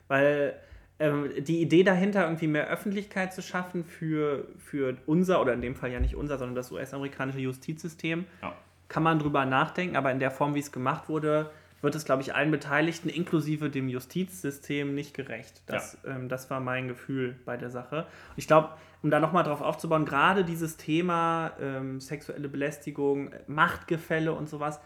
Weil 0.07 0.55
ähm, 1.00 1.29
die 1.39 1.62
Idee 1.62 1.83
dahinter, 1.83 2.24
irgendwie 2.24 2.48
mehr 2.48 2.67
Öffentlichkeit 2.69 3.33
zu 3.33 3.41
schaffen 3.41 3.83
für, 3.83 4.48
für 4.60 4.98
unser, 5.07 5.41
oder 5.41 5.53
in 5.53 5.62
dem 5.62 5.75
Fall 5.75 5.91
ja 5.91 6.00
nicht 6.00 6.15
unser, 6.15 6.38
sondern 6.38 6.55
das 6.55 6.71
US-amerikanische 6.71 7.39
Justizsystem, 7.39 8.25
Ja. 8.41 8.53
kann 8.88 9.01
man 9.03 9.17
drüber 9.19 9.45
nachdenken, 9.45 9.95
aber 9.95 10.12
in 10.12 10.19
der 10.19 10.29
Form, 10.31 10.53
wie 10.53 10.60
es 10.60 10.71
gemacht 10.71 11.10
wurde, 11.10 11.50
wird 11.81 11.95
es, 11.95 12.05
glaube 12.05 12.21
ich, 12.21 12.36
allen 12.36 12.51
Beteiligten, 12.51 13.10
inklusive 13.10 13.71
dem 13.71 13.89
Justizsystem, 13.89 14.93
nicht 14.93 15.15
gerecht. 15.15 15.63
Das, 15.65 15.98
ähm, 16.05 16.29
das 16.29 16.51
war 16.51 16.60
mein 16.60 16.88
Gefühl 16.88 17.36
bei 17.45 17.57
der 17.57 17.71
Sache. 17.71 18.05
Ich 18.36 18.45
glaube, 18.45 18.69
um 19.01 19.10
da 19.10 19.19
nochmal 19.19 19.43
drauf 19.43 19.62
aufzubauen, 19.62 20.05
gerade 20.05 20.43
dieses 20.45 20.77
Thema 20.77 21.53
ähm, 21.60 22.00
sexuelle 22.00 22.48
Belästigung, 22.50 23.31
Machtgefälle 23.48 24.31
und 24.33 24.48
sowas, 24.48 24.79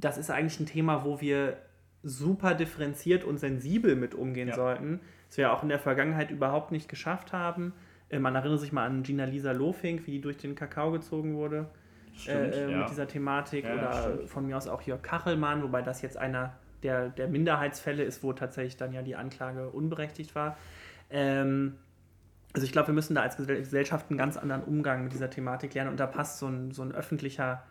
das 0.00 0.18
ist 0.18 0.30
eigentlich 0.30 0.60
ein 0.60 0.66
Thema, 0.66 1.04
wo 1.04 1.20
wir 1.20 1.56
super 2.02 2.54
differenziert 2.54 3.24
und 3.24 3.38
sensibel 3.38 3.96
mit 3.96 4.14
umgehen 4.14 4.48
Ja. 4.48 4.54
sollten, 4.54 5.00
das 5.28 5.36
wir 5.36 5.52
auch 5.52 5.62
in 5.62 5.68
der 5.68 5.78
Vergangenheit 5.80 6.30
überhaupt 6.30 6.70
nicht 6.72 6.88
geschafft 6.88 7.32
haben. 7.32 7.72
Äh, 8.08 8.18
man 8.20 8.34
erinnert 8.34 8.60
sich 8.60 8.72
mal 8.72 8.86
an 8.86 9.02
Gina 9.02 9.24
Lisa 9.24 9.52
Lofink, 9.52 10.06
wie 10.06 10.12
die 10.12 10.20
durch 10.20 10.36
den 10.36 10.54
Kakao 10.54 10.92
gezogen 10.92 11.34
wurde 11.34 11.68
Stimmt, 12.14 12.54
äh, 12.54 12.66
äh, 12.66 12.70
ja. 12.70 12.78
mit 12.78 12.90
dieser 12.90 13.06
Thematik. 13.08 13.64
Ja, 13.64 13.74
oder 13.74 14.26
von 14.28 14.46
mir 14.46 14.56
aus 14.56 14.68
auch 14.68 14.82
Jörg 14.82 15.02
Kachelmann, 15.02 15.62
wobei 15.62 15.82
das 15.82 16.00
jetzt 16.02 16.16
einer 16.16 16.54
der, 16.84 17.08
der 17.08 17.26
Minderheitsfälle 17.26 18.04
ist, 18.04 18.22
wo 18.22 18.32
tatsächlich 18.32 18.76
dann 18.76 18.92
ja 18.92 19.02
die 19.02 19.16
Anklage 19.16 19.68
unberechtigt 19.70 20.34
war. 20.36 20.56
Ähm, 21.10 21.74
also 22.54 22.64
ich 22.64 22.72
glaube, 22.72 22.88
wir 22.88 22.94
müssen 22.94 23.14
da 23.14 23.22
als 23.22 23.36
Gesell- 23.36 23.58
Gesellschaft 23.58 24.06
einen 24.08 24.18
ganz 24.18 24.36
anderen 24.36 24.62
Umgang 24.62 25.02
mit 25.04 25.12
dieser 25.12 25.28
Thematik 25.28 25.74
lernen 25.74 25.90
und 25.90 26.00
da 26.00 26.06
passt 26.06 26.38
so 26.38 26.46
ein, 26.46 26.70
so 26.70 26.82
ein 26.82 26.92
öffentlicher, 26.92 27.62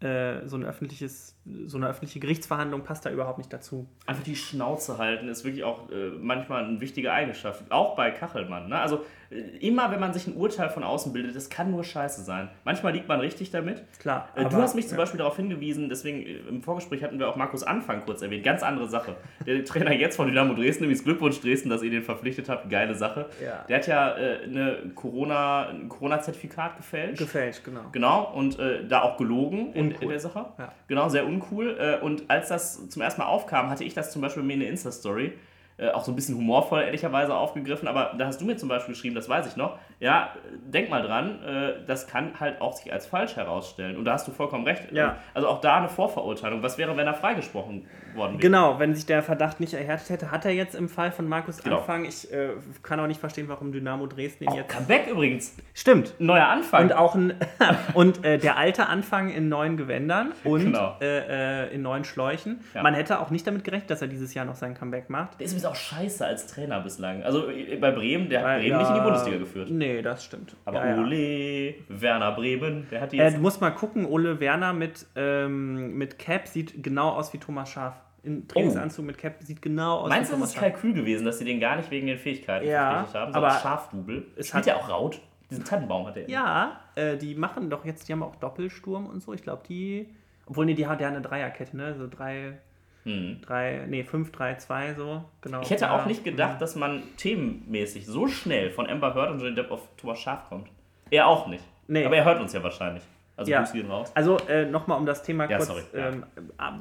äh, 0.00 0.46
so 0.46 0.56
ein 0.56 0.64
öffentliches, 0.64 1.36
so 1.66 1.78
eine 1.78 1.88
öffentliche 1.88 2.20
Gerichtsverhandlung 2.20 2.82
passt 2.82 3.06
da 3.06 3.10
überhaupt 3.10 3.38
nicht 3.38 3.50
dazu. 3.50 3.88
Einfach 4.04 4.24
die 4.24 4.36
Schnauze 4.36 4.98
halten 4.98 5.28
ist 5.28 5.44
wirklich 5.44 5.64
auch 5.64 5.90
äh, 5.90 6.10
manchmal 6.20 6.64
eine 6.64 6.80
wichtige 6.80 7.12
Eigenschaft. 7.12 7.64
Auch 7.70 7.96
bei 7.96 8.10
Kachelmann. 8.10 8.68
Ne? 8.68 8.78
Also 8.78 9.04
äh, 9.30 9.36
immer, 9.66 9.90
wenn 9.90 10.00
man 10.00 10.12
sich 10.12 10.26
ein 10.26 10.34
Urteil 10.36 10.68
von 10.68 10.82
außen 10.82 11.12
bildet, 11.14 11.34
das 11.34 11.48
kann 11.48 11.70
nur 11.70 11.82
scheiße 11.82 12.22
sein. 12.22 12.50
Manchmal 12.64 12.92
liegt 12.92 13.08
man 13.08 13.20
richtig 13.20 13.50
damit. 13.50 13.84
Klar. 13.98 14.28
Äh, 14.34 14.42
du 14.42 14.46
aber- 14.48 14.58
hast 14.58 14.74
mich 14.74 14.86
zum 14.86 14.98
ja. 14.98 15.02
Beispiel 15.02 15.18
darauf 15.18 15.36
hingewiesen, 15.36 15.88
deswegen 15.88 16.26
äh, 16.26 16.48
im 16.48 16.62
Vorgespräch 16.62 17.02
hatten 17.02 17.18
wir 17.18 17.28
auch 17.28 17.36
Markus 17.36 17.62
Anfang 17.62 18.04
kurz 18.04 18.20
erwähnt. 18.20 18.44
Ganz 18.44 18.62
andere 18.62 18.88
Sache. 18.88 19.16
Der 19.46 19.64
Trainer 19.64 19.92
jetzt 19.92 20.16
von 20.16 20.26
Dynamo 20.26 20.52
Dresden, 20.52 20.84
übrigens 20.84 21.04
Glückwunsch 21.04 21.40
Dresden, 21.40 21.70
dass 21.70 21.82
ihr 21.82 21.90
den 21.90 22.02
verpflichtet 22.02 22.50
habt. 22.50 22.68
Geile 22.68 22.94
Sache. 22.94 23.30
Ja. 23.42 23.64
Der 23.68 23.76
hat 23.78 23.86
ja 23.86 24.14
eine 24.14 24.90
Corona, 24.94 25.68
ein 25.68 25.88
Corona-Zertifikat 25.88 26.76
gefälscht. 26.76 27.18
Gefällt, 27.18 27.64
genau. 27.64 27.80
Genau, 27.92 28.32
und 28.34 28.58
da 28.88 29.02
auch 29.02 29.16
gelogen 29.16 29.72
in, 29.92 30.00
in 30.02 30.08
der 30.08 30.20
Sache. 30.20 30.46
Ja. 30.58 30.72
Genau, 30.88 31.08
sehr 31.08 31.26
uncool. 31.26 31.76
Äh, 31.78 32.04
und 32.04 32.28
als 32.28 32.48
das 32.48 32.88
zum 32.88 33.02
ersten 33.02 33.20
Mal 33.20 33.26
aufkam, 33.26 33.70
hatte 33.70 33.84
ich 33.84 33.94
das 33.94 34.12
zum 34.12 34.22
Beispiel 34.22 34.42
bei 34.42 34.48
mir 34.48 34.54
in 34.54 34.60
der 34.60 34.68
Insta-Story, 34.70 35.32
äh, 35.78 35.90
auch 35.90 36.04
so 36.04 36.12
ein 36.12 36.16
bisschen 36.16 36.36
humorvoll 36.36 36.82
ehrlicherweise 36.82 37.34
aufgegriffen, 37.34 37.86
aber 37.88 38.12
da 38.18 38.26
hast 38.26 38.40
du 38.40 38.44
mir 38.46 38.56
zum 38.56 38.68
Beispiel 38.68 38.94
geschrieben, 38.94 39.14
das 39.14 39.28
weiß 39.28 39.46
ich 39.46 39.56
noch, 39.56 39.78
ja, 40.00 40.30
denk 40.66 40.88
mal 40.90 41.02
dran, 41.02 41.42
äh, 41.44 41.72
das 41.86 42.06
kann 42.06 42.38
halt 42.40 42.60
auch 42.60 42.72
sich 42.74 42.92
als 42.92 43.06
falsch 43.06 43.36
herausstellen. 43.36 43.96
Und 43.96 44.04
da 44.04 44.12
hast 44.14 44.26
du 44.28 44.32
vollkommen 44.32 44.64
recht. 44.64 44.90
Ja. 44.92 45.16
Also 45.34 45.48
auch 45.48 45.60
da 45.60 45.76
eine 45.78 45.88
Vorverurteilung. 45.88 46.62
Was 46.62 46.76
wäre, 46.78 46.96
wenn 46.96 47.06
er 47.06 47.14
freigesprochen 47.14 47.86
worden 48.14 48.32
wäre? 48.32 48.38
Genau, 48.40 48.78
wenn 48.78 48.94
sich 48.94 49.06
der 49.06 49.22
Verdacht 49.22 49.60
nicht 49.60 49.74
erhärtet 49.74 50.10
hätte, 50.10 50.30
hat 50.30 50.44
er 50.44 50.52
jetzt 50.52 50.74
im 50.74 50.88
Fall 50.88 51.12
von 51.12 51.26
Markus 51.28 51.62
Genau. 51.62 51.78
Anfang. 51.78 52.04
Ich 52.04 52.30
äh, 52.32 52.50
kann 52.82 53.00
auch 53.00 53.06
nicht 53.06 53.20
verstehen, 53.20 53.48
warum 53.48 53.72
Dynamo 53.72 54.06
Dresden 54.06 54.44
ihn 54.44 54.50
Oh, 54.52 54.56
jetzt. 54.56 54.68
Comeback 54.68 55.06
übrigens. 55.08 55.56
Stimmt. 55.74 56.14
Ein 56.20 56.26
neuer 56.26 56.46
Anfang. 56.48 56.82
Und 56.84 56.92
auch 56.94 57.14
ein 57.14 57.34
und 57.94 58.24
äh, 58.24 58.38
der 58.38 58.56
alte 58.56 58.86
Anfang 58.86 59.30
in 59.30 59.48
neuen 59.48 59.76
Gewändern 59.76 60.32
und 60.44 60.60
Genau. 60.64 60.96
äh, 61.00 61.64
äh, 61.66 61.74
in 61.74 61.82
neuen 61.82 62.04
Schläuchen. 62.04 62.60
Ja. 62.74 62.82
Man 62.82 62.94
hätte 62.94 63.20
auch 63.20 63.30
nicht 63.30 63.46
damit 63.46 63.64
gerechnet, 63.64 63.90
dass 63.90 64.02
er 64.02 64.08
dieses 64.08 64.34
Jahr 64.34 64.44
noch 64.44 64.54
sein 64.56 64.74
Comeback 64.74 65.08
macht. 65.10 65.38
der 65.40 65.46
ist 65.46 65.54
auch 65.66 65.74
scheiße 65.74 66.24
als 66.24 66.46
Trainer 66.46 66.80
bislang. 66.80 67.22
Also 67.22 67.48
äh, 67.50 67.76
bei 67.76 67.90
Bremen, 67.90 68.28
der 68.28 68.40
hat 68.40 68.46
Weil, 68.46 68.60
Bremen 68.60 68.78
nicht 68.78 68.88
in 68.88 68.94
die 68.94 68.98
ja, 68.98 69.04
Bundesliga 69.04 69.38
geführt. 69.38 69.70
Nee, 69.70 70.02
das 70.02 70.24
stimmt. 70.24 70.56
Aber 70.64 70.78
Ja, 70.84 70.96
ja. 70.96 71.02
Ole, 71.02 71.74
Werner 71.88 72.32
Bremen, 72.32 72.86
der 72.90 73.00
hat 73.02 73.12
die 73.12 73.18
Äh, 73.18 73.24
jetzt 73.24 73.36
du 73.36 73.40
musst 73.40 73.60
mal 73.60 73.70
gucken, 73.70 74.06
Ole 74.06 74.40
Werner 74.40 74.72
mit, 74.72 75.06
ähm, 75.16 75.96
mit 75.96 76.18
Cap 76.18 76.46
sieht 76.48 76.82
genau 76.82 77.10
aus 77.10 77.32
wie 77.32 77.38
Thomas 77.38 77.70
Schaf. 77.70 77.94
In 78.22 78.48
Trainingsanzug 78.48 79.04
mit 79.06 79.18
Cap 79.18 79.36
sieht 79.40 79.62
genau 79.62 79.98
aus 79.98 80.06
Oh. 80.06 80.08
Meinst 80.08 80.32
du, 80.32 80.36
das 80.36 80.50
ist. 80.50 80.58
Kalkül 80.58 80.94
gewesen, 80.94 81.24
dass 81.24 81.38
sie 81.38 81.44
den 81.44 81.60
gar 81.60 81.76
nicht 81.76 81.90
wegen 81.92 82.08
den 82.08 82.18
Fähigkeiten 82.18 82.66
Ja, 82.66 83.06
haben, 83.14 83.34
aber 83.34 83.50
Schafdubel? 83.52 84.26
es 84.36 84.52
hat- 84.52 84.66
ja 84.66 84.74
auch 84.76 84.88
Raut. 84.88 85.20
Diesen 85.48 85.64
Tannenbaum 85.64 86.08
hat 86.08 86.16
er. 86.16 86.28
Ja, 86.28 86.80
äh, 86.96 87.16
die 87.16 87.36
machen 87.36 87.70
doch 87.70 87.84
jetzt, 87.84 88.08
die 88.08 88.12
haben 88.12 88.24
auch 88.24 88.34
Doppelsturm 88.34 89.06
und 89.06 89.22
so. 89.22 89.32
Ich 89.32 89.42
glaube, 89.44 89.62
die. 89.68 90.08
Obwohl, 90.46 90.66
nee, 90.66 90.74
die 90.74 90.88
hat 90.88 91.00
ja 91.00 91.06
eine 91.06 91.20
Dreierkette, 91.20 91.76
ne? 91.76 91.94
So 91.94 92.08
drei, 92.08 92.58
Hm. 93.06 93.40
drei, 93.40 93.84
nee, 93.88 94.02
fünf, 94.02 94.32
drei, 94.32 94.56
zwei, 94.56 94.92
so. 94.94 95.24
Genau. 95.40 95.60
Ich 95.62 95.70
hätte 95.70 95.84
ja. 95.84 95.96
auch 95.96 96.06
nicht 96.06 96.24
gedacht, 96.24 96.60
dass 96.60 96.74
man 96.74 97.02
themenmäßig 97.16 98.04
so 98.04 98.26
schnell 98.26 98.70
von 98.70 98.88
Amber 98.88 99.14
Heard 99.14 99.30
und 99.30 99.40
Johnny 99.40 99.54
Depp 99.54 99.70
auf 99.70 99.88
Thomas 99.96 100.18
Schaf 100.18 100.48
kommt. 100.48 100.68
Er 101.10 101.28
auch 101.28 101.46
nicht. 101.46 101.62
Nee. 101.86 102.04
Aber 102.04 102.16
er 102.16 102.24
hört 102.24 102.40
uns 102.40 102.52
ja 102.52 102.62
wahrscheinlich. 102.64 103.04
Also 103.36 103.52
Ja. 103.52 103.62
Gehen 103.62 103.88
raus. 103.90 104.10
Also 104.14 104.38
äh, 104.48 104.64
nochmal, 104.64 104.98
um 104.98 105.06
das 105.06 105.22
Thema 105.22 105.48
Ja, 105.48 105.58
kurz 105.58 105.68
sorry, 105.68 105.82
ja. 105.92 106.08
ähm, 106.08 106.24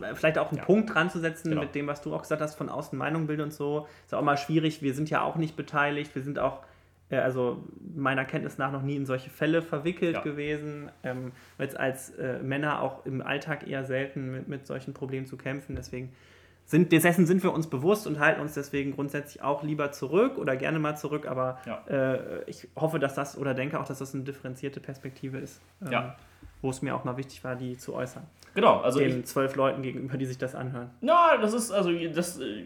äh, 0.01 0.15
vielleicht 0.15 0.38
auch 0.38 0.51
einen 0.51 0.61
Punkt 0.61 0.93
dran 0.93 1.09
zu 1.09 1.19
setzen 1.19 1.49
Genau. 1.49 1.61
mit 1.61 1.75
dem, 1.75 1.85
was 1.85 2.01
du 2.01 2.15
auch 2.15 2.21
gesagt 2.21 2.41
hast, 2.41 2.55
von 2.55 2.69
außen 2.69 2.97
Meinung 2.97 3.27
bilden 3.27 3.41
und 3.43 3.53
so. 3.53 3.88
Ist 4.05 4.13
auch 4.15 4.21
mal 4.21 4.38
schwierig. 4.38 4.81
Wir 4.81 4.93
sind 4.93 5.09
ja 5.09 5.21
auch 5.21 5.35
nicht 5.35 5.55
beteiligt. 5.55 6.15
Wir 6.15 6.23
sind 6.23 6.39
auch, 6.39 6.59
also 7.11 7.63
meiner 7.95 8.25
Kenntnis 8.25 8.57
nach, 8.57 8.71
noch 8.71 8.81
nie 8.81 8.95
in 8.95 9.05
solche 9.05 9.29
Fälle 9.29 9.61
verwickelt 9.61 10.15
Ja. 10.15 10.21
gewesen. 10.21 10.89
Ähm, 11.03 11.31
jetzt 11.59 11.79
als 11.79 12.09
äh, 12.11 12.39
Männer 12.39 12.81
auch 12.81 13.05
im 13.05 13.21
Alltag 13.21 13.67
eher 13.67 13.83
selten 13.85 14.31
mit, 14.31 14.47
mit 14.47 14.65
solchen 14.67 14.93
Problemen 14.93 15.25
zu 15.25 15.37
kämpfen. 15.37 15.75
Deswegen 15.75 16.11
sind, 16.65 16.91
dessen 16.91 17.27
sind 17.27 17.43
wir 17.43 17.53
uns 17.53 17.67
bewusst 17.69 18.07
und 18.07 18.19
halten 18.19 18.41
uns 18.41 18.55
deswegen 18.55 18.91
grundsätzlich 18.91 19.43
auch 19.43 19.61
lieber 19.61 19.91
zurück 19.91 20.39
oder 20.39 20.55
gerne 20.57 20.79
mal 20.79 20.95
zurück. 20.97 21.27
Aber 21.27 21.59
Ja. 21.67 21.83
äh, 21.87 22.43
ich 22.47 22.67
hoffe, 22.75 22.97
dass 22.97 23.13
das 23.13 23.37
oder 23.37 23.53
denke 23.53 23.79
auch, 23.79 23.85
dass 23.85 23.99
das 23.99 24.15
eine 24.15 24.23
differenzierte 24.23 24.79
Perspektive 24.79 25.37
ist. 25.37 25.61
ähm, 25.85 25.91
Ja. 25.91 26.15
Wo 26.61 26.69
es 26.69 26.81
mir 26.81 26.95
auch 26.95 27.03
mal 27.03 27.17
wichtig 27.17 27.43
war, 27.43 27.55
die 27.55 27.77
zu 27.77 27.93
äußern. 27.93 28.23
Genau, 28.55 28.79
also 28.79 29.01
ich, 29.01 29.11
Den 29.11 29.25
zwölf 29.25 29.55
Leuten 29.55 29.81
gegenüber, 29.81 30.17
die 30.17 30.25
sich 30.25 30.37
das 30.37 30.55
anhören. 30.55 30.89
Ja, 31.01 31.37
das 31.37 31.53
ist 31.53 31.71
also 31.71 31.91
das. 31.91 32.39
äh, 32.39 32.63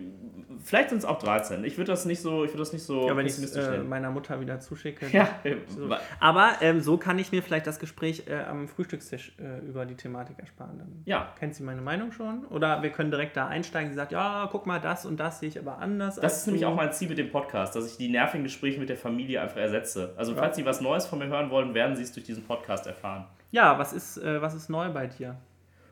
Vielleicht 0.62 0.90
sind 0.90 1.00
es 1.00 1.06
auch 1.06 1.20
13. 1.20 1.64
Ich 1.64 1.78
würde 1.78 1.92
das 1.92 2.06
nicht 2.06 2.22
so, 2.22 2.44
ich 2.44 2.52
würde 2.52 2.60
das 2.60 2.74
nicht 2.74 2.84
so 2.84 3.08
Ja, 3.08 3.16
wenn 3.16 3.26
ich 3.26 3.38
es 3.38 3.56
äh, 3.56 3.80
meiner 3.80 4.12
Mutter 4.12 4.42
wieder 4.42 4.60
zuschicke. 4.60 5.08
Ja, 5.12 5.30
So. 5.68 5.90
Aber 6.20 6.52
ähm, 6.62 6.82
so 6.82 6.98
kann 6.98 7.18
ich 7.18 7.32
mir 7.32 7.42
vielleicht 7.42 7.66
das 7.66 7.80
Gespräch 7.80 8.24
äh, 8.28 8.36
am 8.44 8.68
Frühstückstisch 8.68 9.34
äh, 9.40 9.66
über 9.66 9.86
die 9.86 9.96
Thematik 9.96 10.38
ersparen. 10.38 10.78
Dann 10.78 11.02
ja. 11.06 11.34
kennt 11.40 11.56
sie 11.56 11.64
meine 11.64 11.82
Meinung 11.82 12.12
schon. 12.12 12.46
Oder 12.48 12.84
wir 12.84 12.90
können 12.90 13.10
direkt 13.10 13.38
da 13.38 13.48
einsteigen. 13.48 13.90
Sie 13.90 13.96
sagt, 13.96 14.12
ja, 14.12 14.50
guck 14.52 14.66
mal, 14.66 14.80
das 14.80 15.06
und 15.06 15.18
das 15.18 15.40
sehe 15.40 15.50
ich 15.50 15.58
aber 15.58 15.78
anders. 15.80 16.18
Das 16.18 16.40
ist 16.40 16.48
nämlich 16.48 16.66
auch 16.66 16.76
mein 16.76 16.92
Ziel 16.92 17.08
mit 17.08 17.18
dem 17.18 17.32
Podcast, 17.32 17.76
dass 17.76 17.90
ich 17.90 17.98
die 17.98 18.10
nervigen 18.10 18.44
Gespräche 18.44 18.80
mit 18.80 18.90
der 18.90 18.98
Familie 18.98 19.42
einfach 19.42 19.58
ersetze. 19.58 20.14
Also 20.18 20.36
falls 20.36 20.58
Sie 20.58 20.66
was 20.66 20.82
Neues 20.82 21.06
von 21.06 21.20
mir 21.20 21.28
hören 21.28 21.50
wollen, 21.50 21.74
werden 21.74 21.96
Sie 21.96 22.04
es 22.04 22.12
durch 22.12 22.26
diesen 22.26 22.44
Podcast 22.44 22.86
erfahren. 22.86 23.26
Ja, 23.52 23.78
was 23.80 23.94
ist, 23.94 24.18
äh, 24.18 24.42
was 24.42 24.54
ist 24.54 24.70
neu 24.70 24.90
bei 24.90 25.08
dir? 25.08 25.36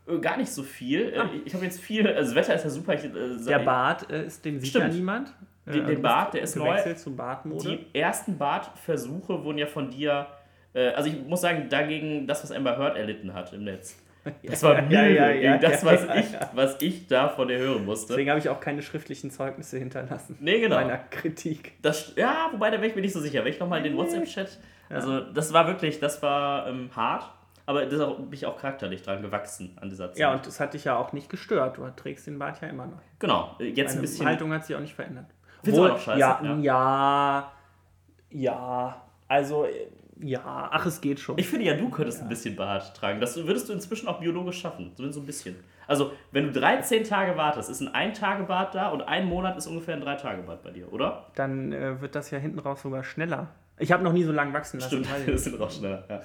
Äh, 0.08 0.20
Gar 0.20 0.38
nicht 0.38 0.52
so 0.52 0.63
viel. 0.63 1.10
Äh, 1.13 1.20
Ah. 1.20 1.30
Ich 1.46 1.54
habe 1.54 1.65
jetzt 1.65 1.80
viel, 1.80 2.08
also 2.08 2.34
das 2.34 2.36
Wetter 2.36 2.56
ist 2.56 2.63
ja 2.63 2.70
super. 2.70 2.93
Ich, 2.93 3.04
äh, 3.06 3.10
Der 3.48 3.60
Bart 3.60 4.10
äh, 4.12 4.26
ist, 4.26 4.43
den 4.46 4.60
sieht 4.60 4.70
Stimmt. 4.70 4.88
ja 4.88 4.93
niemand. 4.93 5.30
Äh, 5.65 5.72
Den- 5.72 5.74
den 5.74 5.82
du 5.84 5.89
bist 5.93 6.02
Bart, 6.04 6.34
der 6.34 6.41
ist 6.43 6.56
neu. 6.56 6.65
gewechselt 6.70 7.00
zu 7.00 7.15
Bartmode. 7.15 7.67
Die 7.93 8.00
ersten 8.00 8.38
Bartversuche 8.38 9.43
wurden 9.43 9.58
ja 9.58 9.65
von 9.67 9.89
dir, 9.89 10.28
äh, 10.74 10.89
also 10.89 11.10
ich 11.10 11.20
muss 11.26 11.41
sagen, 11.41 11.67
dagegen 11.70 12.26
das, 12.28 12.43
was 12.43 12.52
Amber 12.52 12.78
Heard 12.78 12.96
erlitten 12.96 13.34
hat 13.34 13.52
im 13.54 13.63
Netz. 13.63 13.98
Das 14.43 14.62
war 14.63 14.76
Ja, 14.76 14.82
Mühe 14.82 15.15
ja, 15.15 15.30
ja, 15.32 15.58
das, 15.58 15.86
was, 15.86 16.04
ich, 16.04 16.26
was 16.54 16.82
ich 16.82 17.08
da 17.08 17.30
von 17.30 17.48
dir 17.48 17.58
hören 17.60 17.86
musste. 17.86 18.10
Deswegen 18.10 18.30
habe 18.30 18.39
ich 18.41 18.50
auch 18.50 18.60
keine 18.60 18.82
schriftlichen 18.82 19.32
Zeugnisse 19.32 19.78
hinterlassen. 19.78 20.36
Nee, 20.41 20.60
genau. 20.60 20.76
Meiner 20.76 20.98
Kritik. 20.98 21.82
Das, 21.82 22.12
ja, 22.17 22.50
wobei, 22.52 22.70
da 22.70 22.76
bin 22.78 22.89
ich 22.89 22.96
mir 22.96 23.02
nicht 23.02 23.13
so 23.13 23.22
sicher. 23.22 23.46
Wenn 23.46 23.54
ich 23.54 23.60
nochmal 23.60 23.82
den 23.82 23.96
WhatsApp-Chat, 23.96 24.60
also 24.89 25.22
das 25.22 25.54
war 25.54 25.67
wirklich, 25.67 26.02
das 26.02 26.22
war 26.22 26.67
ähm, 26.67 26.89
hart, 26.93 27.24
aber 27.67 27.86
da 27.86 28.06
bin 28.08 28.34
ich 28.34 28.45
auch 28.47 28.58
charakterlich 28.58 29.03
dran 29.03 29.21
gewachsen 29.21 29.77
an 29.80 29.89
dieser 29.89 30.08
Zeit. 30.12 30.17
Ja, 30.19 30.34
und 30.34 30.47
das 30.47 30.60
hat 30.60 30.73
dich 30.73 30.86
ja 30.86 30.95
auch 30.97 31.13
nicht 31.13 31.30
gestört. 31.30 31.77
Du 31.77 31.88
trägst 31.95 32.25
den 32.25 32.39
Bart 32.39 32.60
ja 32.62 32.69
immer 32.69 32.88
noch. 32.88 32.97
genau, 33.19 33.56
jetzt 33.60 33.77
ein 33.77 33.86
Deine 33.88 34.01
bisschen. 34.01 34.25
Haltung 34.25 34.51
hat 34.53 34.65
sich 34.65 34.75
auch 34.75 34.80
nicht 34.82 34.95
verändert. 34.95 35.27
Findest 35.63 35.80
Obwohl- 35.84 35.91
auch 35.95 35.99
scheiße? 35.99 36.19
Ja, 36.19 36.39
Ja. 36.43 36.58
ja, 36.62 37.51
ja, 38.30 39.01
also, 39.27 39.67
ja, 40.19 40.69
ach, 40.71 40.86
es 40.86 40.99
geht 41.01 41.19
schon. 41.19 41.38
Ich 41.38 41.47
finde 41.47 41.65
ja, 41.65 41.75
du 41.75 41.89
könntest 41.89 42.21
ein 42.21 42.30
bisschen 42.30 42.56
Bart 42.56 42.95
tragen. 42.95 43.19
Das 43.19 43.36
würdest 43.38 43.69
du 43.69 43.73
inzwischen 43.73 44.08
auch 44.08 44.19
biologisch 44.19 44.60
schaffen. 44.60 44.91
Zumindest 44.95 45.15
so 45.19 45.23
ein 45.23 45.25
bisschen. 45.27 45.56
Also, 45.88 46.12
wenn 46.32 46.51
du 46.51 46.60
13 46.60 47.03
Tage 47.06 47.38
wartest, 47.38 47.69
ist 47.69 47.82
ein 47.82 47.88
Ein-Tage-Bart 47.93 48.75
da 48.75 48.89
und 48.89 49.01
ein 49.03 49.25
Monat 49.25 49.56
ist 49.58 49.67
ungefähr 49.67 49.95
ein 49.95 50.01
Drei-Tage-Bart 50.01 50.62
bei 50.63 50.71
dir, 50.71 50.91
oder? 50.91 51.27
Dann 51.36 51.71
äh, 51.71 52.01
wird 52.01 52.13
das 52.15 52.30
ja 52.32 52.39
hinten 52.39 52.60
raus 52.60 52.82
sogar 52.82 53.03
schneller. 53.06 53.47
Ich 53.80 53.91
habe 53.93 54.03
noch 54.03 54.12
nie 54.12 54.23
so 54.23 54.32
lange 54.34 54.51
wachsen 54.53 54.80
lassen. 54.80 55.03
Stimmt, 55.06 55.27
das 55.27 55.43
sind 55.45 55.62
auch 55.62 55.71
schneller. 55.71 56.03
Ja, 56.10 56.21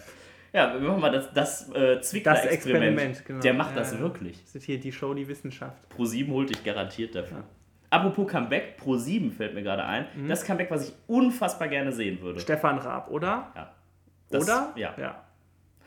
ja 0.53 0.73
wir 0.75 0.89
machen 0.89 1.01
mal 1.01 1.11
das, 1.11 1.33
das 1.33 1.69
äh, 1.75 2.01
Zwickler-Experiment. 2.01 2.45
Das 2.45 2.53
Experiment, 2.53 3.25
genau. 3.25 3.41
Der 3.41 3.55
macht 3.55 3.71
Ja, 3.71 3.77
das 3.81 3.93
ja. 3.93 4.01
wirklich. 4.01 4.43
Das 4.45 4.55
ist 4.57 4.65
hier 4.65 4.79
die 4.79 4.93
Show, 4.93 5.15
die 5.15 5.27
Wissenschaft. 5.29 5.79
Pro7 5.97 6.29
holt 6.31 6.51
dich 6.51 6.63
garantiert 6.65 7.15
dafür. 7.15 7.45
Apropos 7.91 8.31
Comeback, 8.31 8.79
Pro7 8.83 9.31
fällt 9.33 9.55
mir 9.55 9.63
gerade 9.63 9.85
ein. 9.85 10.07
Mhm. 10.15 10.29
Das 10.29 10.45
Comeback, 10.45 10.71
was 10.71 10.89
ich 10.89 10.95
unfassbar 11.07 11.69
gerne 11.69 11.93
sehen 11.93 12.21
würde. 12.23 12.41
Stefan 12.41 12.79
Raab, 12.79 13.11
oder? 13.11 13.53
Ja. 13.55 13.75
Das, 14.31 14.45
oder? 14.45 14.73
Ja. 14.77 14.95
ja. 14.99 15.25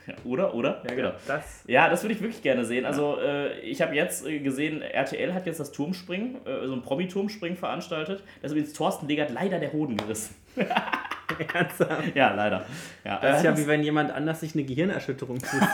Oder, 0.23 0.53
oder? 0.53 0.81
Ja, 0.87 0.95
genau. 0.95 1.11
Das, 1.27 1.63
ja, 1.67 1.89
das 1.89 2.03
würde 2.03 2.13
ich 2.13 2.21
wirklich 2.21 2.41
gerne 2.41 2.65
sehen. 2.65 2.85
Also, 2.85 3.17
äh, 3.19 3.59
ich 3.59 3.81
habe 3.81 3.95
jetzt 3.95 4.25
äh, 4.25 4.39
gesehen, 4.39 4.81
RTL 4.81 5.33
hat 5.33 5.45
jetzt 5.45 5.59
das 5.59 5.71
Turmspringen, 5.71 6.45
äh, 6.45 6.67
so 6.67 6.73
ein 6.73 6.81
Promi-Turmspringen 6.81 7.57
veranstaltet. 7.57 8.23
Das 8.41 8.51
ist 8.51 8.57
übrigens 8.57 8.73
Thorsten 8.73 9.07
Legert 9.07 9.31
leider 9.31 9.59
der 9.59 9.73
Hoden 9.73 9.97
gerissen. 9.97 10.35
Ernsthaft? 11.53 12.15
Ja, 12.15 12.33
leider. 12.33 12.65
Ja, 13.03 13.19
das 13.19 13.37
ist 13.37 13.43
ja 13.43 13.57
wie 13.57 13.67
wenn 13.67 13.83
jemand 13.83 14.11
anders 14.11 14.41
sich 14.41 14.53
eine 14.53 14.63
Gehirnerschütterung 14.63 15.39
zuzieht. 15.39 15.61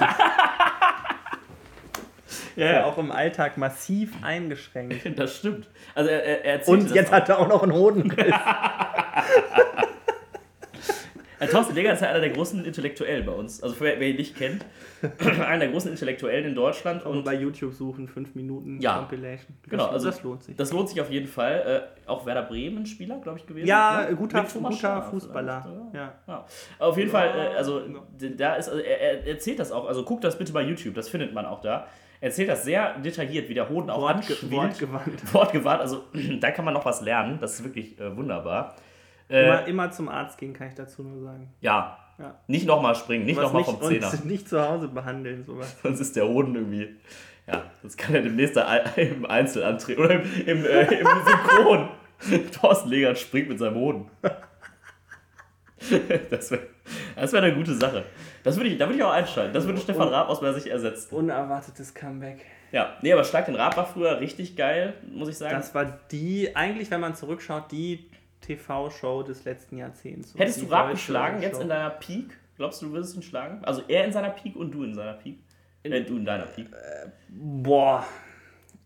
ja, 2.56 2.74
ja. 2.74 2.86
auch 2.86 2.98
im 2.98 3.12
Alltag 3.12 3.58
massiv 3.58 4.14
eingeschränkt. 4.22 5.20
Das 5.20 5.36
stimmt. 5.38 5.68
Also 5.94 6.10
er, 6.10 6.46
er 6.46 6.68
Und 6.68 6.90
jetzt 6.96 7.12
hat 7.12 7.28
er 7.30 7.40
auch 7.40 7.50
noch 7.50 7.64
einen 7.64 7.74
Hodenriss. 7.74 8.34
Ja, 11.42 11.48
Thorsten 11.48 11.74
Legger 11.74 11.94
ist 11.94 12.02
ja 12.02 12.10
einer 12.10 12.20
der 12.20 12.30
großen 12.30 12.64
Intellektuellen 12.64 13.26
bei 13.26 13.32
uns. 13.32 13.64
Also 13.64 13.76
wer, 13.80 14.00
wer 14.00 14.10
ihn 14.10 14.16
nicht 14.16 14.38
kennt, 14.38 14.64
einer 15.20 15.60
der 15.60 15.70
großen 15.70 15.90
Intellektuellen 15.90 16.46
in 16.46 16.56
Deutschland. 16.56 17.04
Und 17.06 17.24
bei 17.24 17.34
YouTube 17.34 17.74
suchen, 17.74 18.08
5 18.08 18.36
Minuten 18.36 18.80
ja, 18.80 19.00
Compilation. 19.00 19.56
Genau, 19.68 19.88
also 19.88 20.08
das 20.08 20.22
lohnt 20.22 20.44
sich. 20.44 20.56
Das 20.56 20.72
lohnt 20.72 20.90
sich 20.90 21.02
auf 21.02 21.10
jeden 21.10 21.28
Fall. 21.28 21.88
Äh, 22.06 22.10
auch 22.10 22.26
Werder 22.26 22.44
Bremen 22.44 22.86
Spieler, 22.86 23.20
glaube 23.20 23.40
ich, 23.40 23.48
gewesen. 23.48 23.68
Ja, 23.68 24.06
ne? 24.08 24.16
guter, 24.16 24.44
guter 24.44 25.02
Fußballer. 25.02 25.92
Ja. 25.94 26.14
ja. 26.28 26.46
Auf 26.78 26.98
jeden 26.98 27.12
ja. 27.12 27.20
Fall, 27.20 27.30
äh, 27.30 27.56
also 27.58 27.82
da 28.38 28.56
ist, 28.56 28.70
also, 28.70 28.82
er, 28.82 29.02
er 29.02 29.28
erzählt 29.28 29.60
das 29.60 29.72
auch, 29.72 29.88
also 29.88 30.04
guckt 30.04 30.24
das 30.24 30.38
bitte 30.38 30.54
bei 30.54 30.62
YouTube, 30.62 30.94
das 30.94 31.10
findet 31.10 31.34
man 31.34 31.46
auch 31.46 31.62
da 31.62 31.88
erzählt 32.22 32.50
das 32.50 32.64
sehr 32.64 33.00
detailliert, 33.00 33.50
wie 33.50 33.56
der 33.56 33.68
Hoden 33.68 33.90
auch 33.90 34.02
Wort, 34.02 34.18
anschwillt. 34.18 34.52
Wortgewandt. 34.52 35.34
Wortgewandt, 35.34 35.82
also 35.82 36.04
da 36.40 36.52
kann 36.52 36.64
man 36.64 36.76
noch 36.76 36.86
was 36.86 37.02
lernen, 37.02 37.40
das 37.42 37.56
ist 37.56 37.64
wirklich 37.64 38.00
äh, 38.00 38.16
wunderbar. 38.16 38.76
Äh, 39.32 39.46
immer, 39.46 39.68
immer 39.68 39.92
zum 39.92 40.10
Arzt 40.10 40.38
gehen, 40.38 40.54
kann 40.54 40.68
ich 40.68 40.76
dazu 40.76 41.04
nur 41.04 41.22
sagen. 41.22 41.54
Ja. 41.62 41.98
ja. 42.20 42.36
Nicht 42.48 42.66
nochmal 42.66 42.96
springen, 42.96 43.26
nicht 43.26 43.40
nochmal 43.40 43.64
vom 43.64 43.82
Zehner. 43.82 44.12
Nicht 44.26 44.50
zu 44.50 44.62
Hause 44.62 44.88
behandeln, 44.88 45.46
sowas. 45.46 45.76
Sonst 45.84 46.00
ist 46.00 46.16
der 46.16 46.28
Hoden 46.28 46.56
irgendwie. 46.56 46.96
Ja, 47.48 47.64
sonst 47.82 47.98
kann 47.98 48.14
er 48.14 48.22
demnächst 48.22 48.56
im 48.96 49.26
Einzel 49.26 49.64
antreten. 49.64 50.02
Oder 50.02 50.22
im, 50.22 50.22
im, 50.46 50.64
äh, 50.64 50.84
im 50.84 51.08
Synchron. 51.26 51.90
Thorsten 52.52 52.90
Legert 52.90 53.18
springt 53.18 53.50
mit 53.50 53.58
seinem 53.58 53.76
Hoden. 53.76 54.12
das 56.30 56.52
wäre 56.52 56.68
das 57.16 57.34
wär 57.34 57.42
eine 57.42 57.56
gute 57.56 57.74
Sache. 57.74 58.04
Das 58.44 58.58
würde 58.58 58.70
ich, 58.70 58.78
da 58.78 58.86
würde 58.86 58.98
ich 58.98 59.04
auch 59.04 59.12
einschalten. 59.12 59.54
Das 59.54 59.66
würde 59.66 59.80
Stefan 59.80 60.08
Raab 60.08 60.30
aus 60.30 60.42
meiner 60.42 60.54
Sicht 60.54 60.68
ersetzen. 60.68 61.14
Unerwartetes 61.16 61.94
Comeback. 61.94 62.46
Ja, 62.72 62.98
nee, 63.02 63.12
aber 63.12 63.24
Schlag 63.24 63.46
den 63.46 63.56
Raab 63.56 63.76
war 63.78 63.86
früher 63.86 64.20
richtig 64.20 64.56
geil, 64.56 64.94
muss 65.12 65.28
ich 65.30 65.38
sagen. 65.38 65.56
Das 65.56 65.76
war 65.76 65.86
die, 66.12 66.56
eigentlich, 66.56 66.90
wenn 66.90 67.02
man 67.02 67.16
zurückschaut, 67.16 67.72
die 67.72 68.10
TV-Show 68.42 69.24
des 69.24 69.46
letzten 69.46 69.78
Jahrzehnts. 69.78 70.34
Hättest 70.38 70.62
du 70.62 70.66
Raab 70.66 70.92
geschlagen 70.92 71.42
jetzt 71.42 71.62
in 71.62 71.70
deiner 71.70 71.90
Peak? 71.90 72.38
Glaubst 72.58 72.82
du, 72.82 72.88
du 72.88 72.94
würdest 72.94 73.16
ihn 73.16 73.24
schlagen? 73.24 73.64
Also 73.64 73.82
er 73.88 74.06
in 74.06 74.12
seiner 74.12 74.30
Peak 74.30 74.56
und 74.56 74.72
du 74.72 74.84
in 74.84 74.94
seiner 74.94 75.14
Peak? 75.14 75.40
In, 75.84 75.92
äh, 75.92 76.04
du 76.04 76.18
in 76.18 76.26
deiner 76.26 76.46
Peak. 76.46 76.68
Äh, 76.72 77.10
boah. 77.30 78.06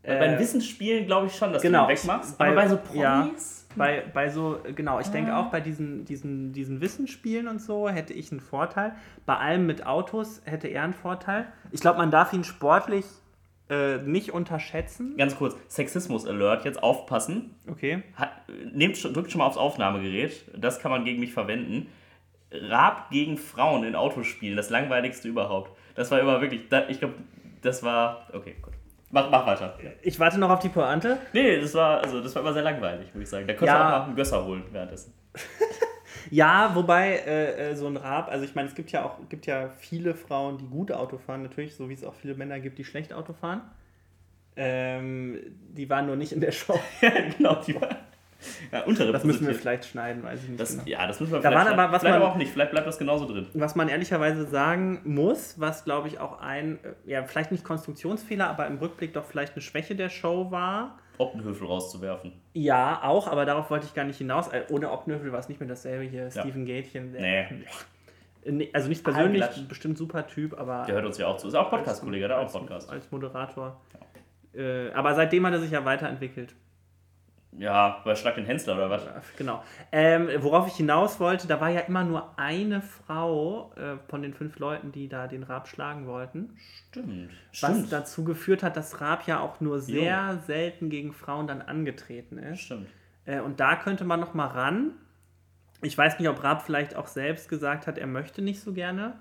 Weil 0.03 0.19
bei 0.19 0.25
äh, 0.27 0.39
Wissensspielen 0.39 1.05
glaube 1.07 1.27
ich 1.27 1.35
schon, 1.35 1.51
dass 1.51 1.61
genau, 1.61 1.85
du 1.85 1.91
ihn 1.91 1.97
wegmachst. 1.97 2.37
Bei, 2.37 2.47
aber 2.47 2.55
bei 2.55 2.67
so 2.67 2.77
Promis? 2.77 3.65
Ja, 3.69 3.75
bei, 3.75 4.03
bei 4.13 4.29
so, 4.29 4.59
genau, 4.75 4.99
ich 4.99 5.07
denke 5.07 5.33
ah. 5.33 5.41
auch 5.41 5.51
bei 5.51 5.59
diesen, 5.59 6.05
diesen, 6.05 6.53
diesen 6.53 6.79
Wissensspielen 6.79 7.47
und 7.47 7.61
so 7.61 7.89
hätte 7.89 8.13
ich 8.13 8.31
einen 8.31 8.39
Vorteil. 8.39 8.95
Bei 9.25 9.37
allem 9.37 9.65
mit 9.65 9.85
Autos 9.85 10.41
hätte 10.45 10.67
er 10.67 10.83
einen 10.83 10.93
Vorteil. 10.93 11.47
Ich 11.71 11.81
glaube, 11.81 11.97
man 11.97 12.11
darf 12.11 12.33
ihn 12.33 12.43
sportlich 12.43 13.05
äh, 13.69 13.97
nicht 13.97 14.31
unterschätzen. 14.31 15.17
Ganz 15.17 15.35
kurz, 15.37 15.55
Sexismus-Alert, 15.69 16.65
jetzt 16.65 16.81
aufpassen. 16.81 17.55
Okay. 17.69 18.03
Hat, 18.15 18.31
nehmt, 18.73 19.01
drückt 19.03 19.31
schon 19.31 19.39
mal 19.39 19.47
aufs 19.47 19.57
Aufnahmegerät, 19.57 20.45
das 20.55 20.79
kann 20.79 20.91
man 20.91 21.03
gegen 21.03 21.19
mich 21.19 21.33
verwenden. 21.33 21.87
Raab 22.51 23.09
gegen 23.09 23.37
Frauen 23.37 23.83
in 23.83 23.95
Autospielen, 23.95 24.55
das 24.55 24.69
langweiligste 24.69 25.27
überhaupt. 25.27 25.71
Das 25.95 26.11
war 26.11 26.19
immer 26.19 26.41
wirklich, 26.41 26.61
ich 26.89 26.99
glaube, 26.99 27.15
das 27.61 27.83
war, 27.83 28.27
okay, 28.33 28.55
gut. 28.61 28.73
Mach, 29.11 29.29
mach 29.29 29.45
weiter. 29.47 29.77
Ja. 29.83 29.91
Ich 30.01 30.19
warte 30.19 30.37
noch 30.39 30.49
auf 30.49 30.59
die 30.59 30.69
Pointe. 30.69 31.17
Nee, 31.33 31.59
das 31.59 31.73
war, 31.73 32.01
also, 32.01 32.21
das 32.21 32.35
war 32.35 32.41
immer 32.41 32.53
sehr 32.53 32.63
langweilig, 32.63 33.13
würde 33.13 33.23
ich 33.23 33.29
sagen. 33.29 33.47
Da 33.47 33.53
könntest 33.53 33.75
ja. 33.75 33.77
du 33.77 33.85
auch 33.85 33.99
mal 33.99 34.05
einen 34.05 34.15
Gösser 34.15 34.45
holen 34.45 34.63
währenddessen. 34.71 35.13
Ja, 36.31 36.71
wobei 36.73 37.17
äh, 37.17 37.71
äh, 37.71 37.75
so 37.75 37.87
ein 37.87 37.97
Raab, 37.97 38.29
also 38.29 38.45
ich 38.45 38.55
meine, 38.55 38.67
es 38.67 38.75
gibt 38.75 38.91
ja 38.91 39.05
auch 39.05 39.17
gibt 39.29 39.45
ja 39.45 39.69
viele 39.77 40.15
Frauen, 40.15 40.57
die 40.57 40.67
gut 40.67 40.91
Auto 40.91 41.17
fahren, 41.17 41.43
natürlich, 41.43 41.75
so 41.75 41.89
wie 41.89 41.93
es 41.93 42.03
auch 42.03 42.15
viele 42.15 42.35
Männer 42.35 42.59
gibt, 42.59 42.77
die 42.77 42.85
schlecht 42.85 43.13
Auto 43.13 43.33
fahren. 43.33 43.61
Ähm, 44.57 45.39
die 45.69 45.89
waren 45.89 46.05
nur 46.05 46.15
nicht 46.15 46.31
in 46.31 46.39
der 46.39 46.51
Show. 46.51 46.79
ja, 47.01 47.11
genau, 47.37 47.55
die 47.55 47.75
waren. 47.75 47.97
Ja, 48.71 48.83
das 48.85 49.23
müssen 49.23 49.47
wir 49.47 49.55
vielleicht 49.55 49.85
schneiden, 49.85 50.23
weiß 50.23 50.43
ich 50.43 50.49
nicht. 50.49 50.59
Das, 50.59 50.71
genau. 50.71 50.83
Ja, 50.85 51.07
das 51.07 51.19
müssen 51.19 51.33
wir 51.33 51.39
da 51.39 51.49
vielleicht, 51.49 51.67
waren 51.67 51.79
aber, 51.79 51.91
was 51.91 52.01
vielleicht 52.01 52.19
man, 52.19 52.29
auch 52.29 52.35
nicht, 52.35 52.51
vielleicht 52.51 52.71
bleibt 52.71 52.87
das 52.87 52.97
genauso 52.97 53.25
drin. 53.25 53.47
Was 53.53 53.75
man 53.75 53.89
ehrlicherweise 53.89 54.45
sagen 54.45 55.01
muss, 55.03 55.59
was 55.59 55.83
glaube 55.83 56.07
ich 56.07 56.19
auch 56.19 56.39
ein, 56.39 56.79
äh, 56.83 57.11
ja, 57.11 57.23
vielleicht 57.23 57.51
nicht 57.51 57.63
Konstruktionsfehler, 57.63 58.47
aber 58.47 58.67
im 58.67 58.77
Rückblick 58.77 59.13
doch 59.13 59.25
vielleicht 59.25 59.53
eine 59.53 59.61
Schwäche 59.61 59.95
der 59.95 60.09
Show 60.09 60.51
war, 60.51 60.99
Optenhöfel 61.17 61.67
rauszuwerfen. 61.67 62.33
Ja, 62.53 63.01
auch, 63.03 63.27
aber 63.27 63.45
darauf 63.45 63.69
wollte 63.69 63.85
ich 63.85 63.93
gar 63.93 64.05
nicht 64.05 64.17
hinaus. 64.17 64.47
Äh, 64.49 64.63
ohne 64.69 64.91
Optenhöfel 64.91 65.31
war 65.31 65.39
es 65.39 65.49
nicht 65.49 65.59
mehr 65.59 65.69
dasselbe 65.69 66.05
hier. 66.05 66.23
Ja. 66.23 66.41
Stephen 66.41 66.65
Gätchen. 66.65 67.11
Nee. 67.11 68.69
Also 68.73 68.89
nicht 68.89 69.03
persönlich, 69.03 69.43
bestimmt 69.67 69.97
super 69.97 70.27
Typ, 70.27 70.57
aber. 70.59 70.83
Der 70.85 70.95
hört 70.95 71.05
uns 71.05 71.17
ja 71.17 71.27
auch 71.27 71.37
zu. 71.37 71.47
Ist 71.47 71.55
auch 71.55 71.69
Podcast-Kollege, 71.69 72.27
der 72.27 72.39
auch 72.39 72.51
Podcast. 72.51 72.89
Als 72.89 73.09
Moderator. 73.11 73.81
Ja. 74.53 74.61
Äh, 74.61 74.91
aber 74.93 75.15
seitdem 75.15 75.45
hat 75.45 75.53
er 75.53 75.59
sich 75.59 75.71
ja 75.71 75.83
weiterentwickelt. 75.83 76.55
Ja, 77.57 78.01
bei 78.03 78.15
Schlag 78.15 78.35
den 78.35 78.45
Hensler 78.45 78.75
oder 78.75 78.89
was? 78.89 79.03
Genau. 79.37 79.63
Ähm, 79.91 80.29
worauf 80.39 80.67
ich 80.67 80.75
hinaus 80.75 81.19
wollte, 81.19 81.47
da 81.47 81.61
war 81.61 81.69
ja 81.69 81.81
immer 81.81 82.03
nur 82.03 82.37
eine 82.37 82.81
Frau 82.81 83.71
äh, 83.75 83.97
von 84.09 84.21
den 84.21 84.33
fünf 84.33 84.59
Leuten, 84.59 84.91
die 84.91 85.07
da 85.07 85.27
den 85.27 85.43
Raab 85.43 85.67
schlagen 85.67 86.05
wollten. 86.05 86.57
Stimmt. 86.89 87.31
Was 87.47 87.57
Stimmt. 87.57 87.91
dazu 87.91 88.23
geführt 88.23 88.63
hat, 88.63 88.75
dass 88.75 88.99
Raab 88.99 89.27
ja 89.27 89.39
auch 89.39 89.61
nur 89.61 89.79
sehr 89.79 90.31
jo. 90.33 90.39
selten 90.45 90.89
gegen 90.89 91.13
Frauen 91.13 91.47
dann 91.47 91.61
angetreten 91.61 92.37
ist. 92.37 92.61
Stimmt. 92.61 92.87
Äh, 93.25 93.39
und 93.39 93.59
da 93.59 93.75
könnte 93.75 94.03
man 94.03 94.19
noch 94.19 94.33
mal 94.33 94.47
ran. 94.47 94.91
Ich 95.81 95.97
weiß 95.97 96.19
nicht, 96.19 96.29
ob 96.29 96.43
Raab 96.43 96.61
vielleicht 96.63 96.95
auch 96.95 97.07
selbst 97.07 97.47
gesagt 97.47 97.87
hat, 97.87 97.97
er 97.97 98.07
möchte 98.07 98.41
nicht 98.41 98.59
so 98.59 98.73
gerne 98.73 99.13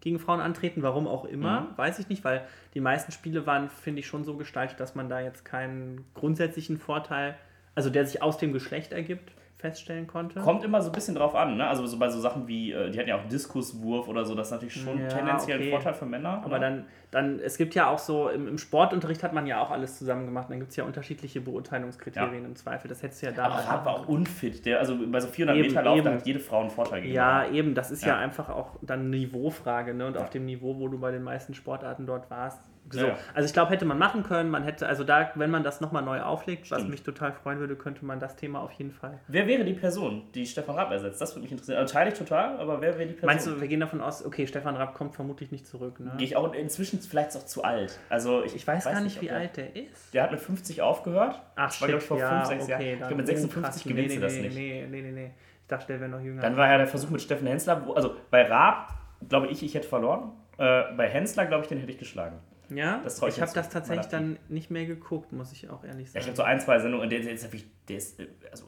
gegen 0.00 0.18
Frauen 0.18 0.40
antreten, 0.40 0.82
warum 0.82 1.06
auch 1.06 1.24
immer, 1.24 1.62
mhm. 1.62 1.66
weiß 1.78 1.98
ich 1.98 2.08
nicht, 2.08 2.24
weil 2.24 2.46
die 2.74 2.80
meisten 2.80 3.12
Spiele 3.12 3.46
waren, 3.46 3.68
finde 3.68 4.00
ich, 4.00 4.06
schon 4.06 4.24
so 4.24 4.36
gestaltet, 4.36 4.80
dass 4.80 4.94
man 4.94 5.08
da 5.08 5.20
jetzt 5.20 5.44
keinen 5.44 6.06
grundsätzlichen 6.14 6.78
Vorteil 6.78 7.36
also 7.80 7.88
der 7.88 8.04
sich 8.04 8.20
aus 8.20 8.36
dem 8.36 8.52
Geschlecht 8.52 8.92
ergibt, 8.92 9.32
feststellen 9.56 10.06
konnte. 10.06 10.38
Kommt 10.40 10.64
immer 10.64 10.82
so 10.82 10.90
ein 10.90 10.92
bisschen 10.92 11.14
drauf 11.14 11.34
an, 11.34 11.56
ne? 11.56 11.66
Also 11.66 11.86
so 11.86 11.98
bei 11.98 12.10
so 12.10 12.20
Sachen 12.20 12.46
wie, 12.46 12.72
äh, 12.72 12.90
die 12.90 12.98
hatten 12.98 13.08
ja 13.08 13.16
auch 13.16 13.26
Diskuswurf 13.26 14.06
oder 14.06 14.26
so, 14.26 14.34
das 14.34 14.48
ist 14.48 14.52
natürlich 14.52 14.74
schon 14.74 15.00
ja, 15.00 15.08
tendenziell 15.08 15.56
okay. 15.56 15.66
ein 15.66 15.70
Vorteil 15.70 15.94
für 15.94 16.04
Männer. 16.04 16.42
Aber 16.44 16.58
dann, 16.58 16.84
dann, 17.10 17.40
es 17.40 17.56
gibt 17.56 17.74
ja 17.74 17.88
auch 17.88 17.98
so, 17.98 18.28
im, 18.28 18.48
im, 18.48 18.58
Sportunterricht 18.58 19.22
hat 19.22 19.32
man 19.32 19.46
ja 19.46 19.62
auch 19.62 19.70
alles 19.70 19.96
zusammen 19.98 20.26
gemacht, 20.26 20.50
dann 20.50 20.58
gibt 20.58 20.72
es 20.72 20.76
ja 20.76 20.84
unterschiedliche 20.84 21.40
Beurteilungskriterien 21.40 22.42
ja. 22.42 22.48
im 22.48 22.54
Zweifel. 22.54 22.88
Das 22.88 23.02
hättest 23.02 23.22
du 23.22 23.26
ja 23.26 23.32
da 23.32 23.44
Aber 23.46 23.54
Rad 23.54 23.86
war 23.86 23.94
auch 23.94 24.08
unfit. 24.08 24.66
Der, 24.66 24.78
also 24.78 24.98
bei 25.10 25.20
so 25.20 25.28
400 25.28 25.56
eben, 25.56 25.68
Meter 25.68 25.82
Lauf, 25.82 26.02
da 26.02 26.12
hat 26.12 26.26
jede 26.26 26.40
Frau 26.40 26.60
einen 26.60 26.70
Vorteil 26.70 27.00
gegeben. 27.00 27.16
Ja, 27.16 27.48
eben, 27.48 27.74
das 27.74 27.90
ist 27.90 28.02
ja, 28.02 28.08
ja 28.08 28.18
einfach 28.18 28.50
auch 28.50 28.76
dann 28.82 29.08
Niveaufrage, 29.08 29.94
ne? 29.94 30.06
Und 30.06 30.18
auf 30.18 30.28
dem 30.28 30.44
Niveau, 30.44 30.78
wo 30.78 30.88
du 30.88 30.98
bei 30.98 31.12
den 31.12 31.22
meisten 31.22 31.54
Sportarten 31.54 32.04
dort 32.06 32.30
warst, 32.30 32.60
so. 32.88 33.06
Ja. 33.06 33.16
Also 33.34 33.46
ich 33.46 33.52
glaube, 33.52 33.70
hätte 33.70 33.84
man 33.84 33.98
machen 33.98 34.22
können, 34.22 34.50
man 34.50 34.64
hätte, 34.64 34.88
also 34.88 35.04
da, 35.04 35.30
wenn 35.34 35.50
man 35.50 35.62
das 35.62 35.80
nochmal 35.80 36.02
neu 36.02 36.20
auflegt, 36.22 36.66
Stimmt. 36.66 36.82
was 36.82 36.88
mich 36.88 37.02
total 37.02 37.32
freuen 37.32 37.58
würde, 37.58 37.76
könnte 37.76 38.04
man 38.04 38.18
das 38.18 38.36
Thema 38.36 38.60
auf 38.60 38.72
jeden 38.72 38.90
Fall. 38.90 39.20
Wer 39.28 39.46
wäre 39.46 39.64
die 39.64 39.74
Person, 39.74 40.24
die 40.34 40.46
Stefan 40.46 40.74
Rapp 40.76 40.90
ersetzt? 40.90 41.20
Das 41.20 41.34
würde 41.34 41.42
mich 41.42 41.52
interessieren. 41.52 41.78
Also 41.78 41.92
teile 41.92 42.10
ich 42.10 42.18
total, 42.18 42.58
aber 42.58 42.80
wer 42.80 42.98
wäre 42.98 43.06
die 43.06 43.14
Person? 43.14 43.26
Meinst 43.26 43.46
du, 43.46 43.60
wir 43.60 43.68
gehen 43.68 43.80
davon 43.80 44.00
aus, 44.00 44.24
okay, 44.24 44.46
Stefan 44.46 44.76
Rapp 44.76 44.94
kommt 44.94 45.14
vermutlich 45.14 45.52
nicht 45.52 45.66
zurück, 45.66 46.00
ne? 46.00 46.12
Gehe 46.16 46.26
ich 46.26 46.36
auch 46.36 46.52
inzwischen 46.52 47.00
vielleicht 47.00 47.36
auch 47.36 47.46
zu 47.46 47.62
alt. 47.62 47.98
Also 48.08 48.42
ich, 48.44 48.56
ich 48.56 48.66
weiß, 48.66 48.86
weiß, 48.86 48.92
gar 48.92 49.00
nicht, 49.00 49.20
wie 49.20 49.26
der, 49.26 49.36
alt 49.36 49.56
der 49.56 49.76
ist. 49.76 50.12
Der 50.12 50.22
hat 50.24 50.32
mit 50.32 50.40
50 50.40 50.82
aufgehört. 50.82 51.40
Ach, 51.56 51.80
war, 51.80 51.88
glaube 51.88 52.02
ich, 52.02 52.08
vor 52.08 52.18
ja, 52.18 52.44
5, 52.44 52.48
6 52.48 52.62
okay, 52.62 52.70
Jahren. 52.70 52.92
Ich 52.92 52.98
glaube, 52.98 53.14
mit 53.14 53.26
56 53.26 53.84
gewinnst 53.84 54.08
nee, 54.08 54.14
du 54.16 54.20
das 54.20 54.34
nicht. 54.34 54.54
Nee, 54.54 54.86
nee, 54.90 55.02
nee, 55.02 55.12
nee. 55.12 55.30
Ich 55.62 55.68
dachte, 55.68 55.86
der 55.86 56.00
wäre 56.00 56.10
noch 56.10 56.20
jünger. 56.20 56.42
Dann 56.42 56.56
war 56.56 56.68
ja 56.68 56.78
der 56.78 56.88
Versuch 56.88 57.10
mit 57.10 57.22
Steffen 57.22 57.46
Hensler, 57.46 57.86
also 57.94 58.16
bei 58.30 58.42
Raab, 58.42 58.94
glaube 59.28 59.46
ich, 59.46 59.62
ich 59.62 59.74
hätte 59.74 59.86
verloren. 59.86 60.32
Äh, 60.58 60.92
bei 60.96 61.08
Hensler, 61.08 61.46
glaube 61.46 61.62
ich, 61.62 61.68
den 61.68 61.78
hätte 61.78 61.92
ich 61.92 61.98
geschlagen. 61.98 62.40
Ja, 62.70 63.00
das 63.02 63.20
ich 63.22 63.40
habe 63.40 63.52
das 63.52 63.68
tatsächlich 63.68 64.06
dann 64.06 64.38
nicht 64.48 64.70
mehr 64.70 64.86
geguckt, 64.86 65.32
muss 65.32 65.52
ich 65.52 65.68
auch 65.68 65.84
ehrlich 65.84 66.10
sagen. 66.10 66.14
Ja, 66.14 66.20
ich 66.20 66.26
habe 66.26 66.36
so 66.36 66.42
ein, 66.42 66.60
zwei 66.60 66.78
Sendungen, 66.78 67.04
und 67.04 67.10
der, 67.10 67.20
der, 67.20 67.32
ist, 67.32 67.48
der 67.88 67.96
ist, 67.96 68.20
also 68.50 68.64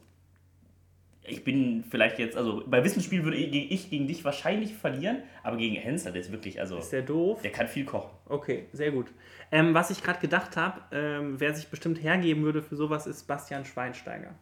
ich 1.25 1.45
bin 1.45 1.85
vielleicht 1.89 2.19
jetzt, 2.19 2.37
also 2.37 2.65
bei 2.67 2.83
Wissensspiel 2.83 3.23
würde 3.25 3.37
ich 3.37 3.91
gegen 3.91 4.09
dich 4.09 4.25
wahrscheinlich 4.25 4.75
verlieren, 4.75 5.23
aber 5.43 5.57
gegen 5.57 5.77
Hensler, 5.77 6.11
der 6.11 6.21
ist 6.21 6.33
wirklich, 6.33 6.61
also. 6.61 6.79
Ist 6.79 6.93
der 6.93 7.03
doof? 7.03 7.43
Der 7.43 7.53
kann 7.53 7.69
viel 7.69 7.85
kochen. 7.85 8.11
Okay, 8.27 8.67
sehr 8.73 8.91
gut. 8.91 9.07
Ähm, 9.53 9.73
was 9.75 9.91
ich 9.91 10.03
gerade 10.03 10.21
gedacht 10.21 10.57
habe, 10.57 10.81
ähm, 10.91 11.39
wer 11.39 11.55
sich 11.55 11.69
bestimmt 11.69 12.03
hergeben 12.03 12.43
würde 12.43 12.63
für 12.63 12.75
sowas, 12.75 13.07
ist 13.07 13.25
Bastian 13.29 13.65
Schweinsteiger. 13.65 14.35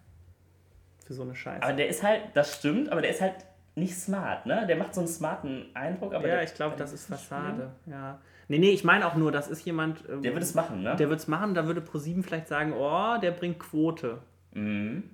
Für 1.07 1.14
so 1.14 1.23
eine 1.23 1.35
Scheiße. 1.35 1.62
Aber 1.62 1.75
der 1.75 1.88
ist 1.88 2.03
halt, 2.03 2.23
das 2.35 2.57
stimmt, 2.57 2.90
aber 2.90 3.03
der 3.03 3.11
ist 3.11 3.20
halt 3.20 3.35
nicht 3.75 3.94
smart, 3.94 4.46
ne? 4.46 4.66
Der 4.66 4.77
macht 4.77 4.94
so 4.94 5.01
einen 5.01 5.09
smarten 5.09 5.66
Eindruck, 5.75 6.14
aber. 6.14 6.27
Ja, 6.27 6.37
der, 6.37 6.44
ich 6.44 6.55
glaube, 6.55 6.77
das 6.77 6.92
ist 6.92 7.07
Fassade, 7.07 7.73
ja. 7.87 8.20
Nee, 8.50 8.58
nee, 8.58 8.70
ich 8.70 8.82
meine 8.82 9.06
auch 9.06 9.14
nur, 9.14 9.30
das 9.30 9.46
ist 9.48 9.64
jemand. 9.64 10.02
Ähm, 10.08 10.22
der 10.22 10.32
würde 10.32 10.44
es 10.44 10.54
machen, 10.54 10.82
ne? 10.82 10.96
Der 10.96 11.08
würde 11.08 11.20
es 11.20 11.28
machen, 11.28 11.54
da 11.54 11.66
würde 11.66 11.80
ProSieben 11.80 12.24
vielleicht 12.24 12.48
sagen, 12.48 12.72
oh, 12.72 13.16
der 13.22 13.30
bringt 13.30 13.60
Quote. 13.60 14.18
Mhm. 14.54 15.04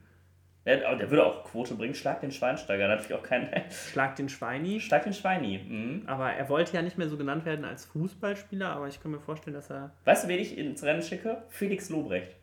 Der, 0.65 0.97
der 0.97 1.11
würde 1.11 1.25
auch 1.27 1.45
Quote 1.45 1.75
bringen. 1.75 1.95
Schlag 1.95 2.21
den 2.23 2.33
Schweinsteiger. 2.33 2.89
Natürlich 2.89 3.15
auch 3.15 3.23
kein. 3.23 3.49
Schlag 3.93 4.17
den 4.17 4.29
Schweini. 4.31 4.81
Schlag 4.81 5.05
den 5.05 5.13
Schweini. 5.13 5.59
Mhm. 5.59 6.03
Aber 6.07 6.33
er 6.33 6.49
wollte 6.49 6.75
ja 6.75 6.81
nicht 6.83 6.97
mehr 6.97 7.09
so 7.11 7.17
genannt 7.19 7.45
werden 7.45 7.65
als 7.67 7.85
Fußballspieler, 7.85 8.71
aber 8.71 8.89
ich 8.89 9.01
kann 9.03 9.11
mir 9.13 9.21
vorstellen, 9.21 9.55
dass 9.55 9.71
er. 9.71 9.91
Weißt 10.07 10.25
du, 10.25 10.29
wen 10.29 10.41
ich 10.41 10.57
ins 10.57 10.83
Rennen 10.83 11.03
schicke? 11.03 11.43
Felix 11.51 11.91
Lobrecht. 11.91 12.35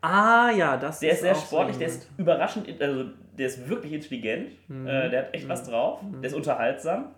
Ah, 0.00 0.50
ja, 0.56 0.76
das 0.78 1.00
Der 1.00 1.12
ist 1.12 1.20
sehr 1.20 1.32
auch 1.32 1.36
so 1.36 1.46
sportlich, 1.46 1.76
der 1.78 1.88
jemand. 1.88 2.02
ist 2.04 2.10
überraschend, 2.18 2.82
also 2.82 3.04
der 3.38 3.46
ist 3.46 3.68
wirklich 3.68 3.92
intelligent, 3.92 4.50
Mhm. 4.68 4.86
äh, 4.86 5.08
der 5.10 5.22
hat 5.26 5.34
echt 5.34 5.48
was 5.48 5.64
drauf, 5.68 6.00
der 6.22 6.28
ist 6.28 6.34
unterhaltsam, 6.34 7.14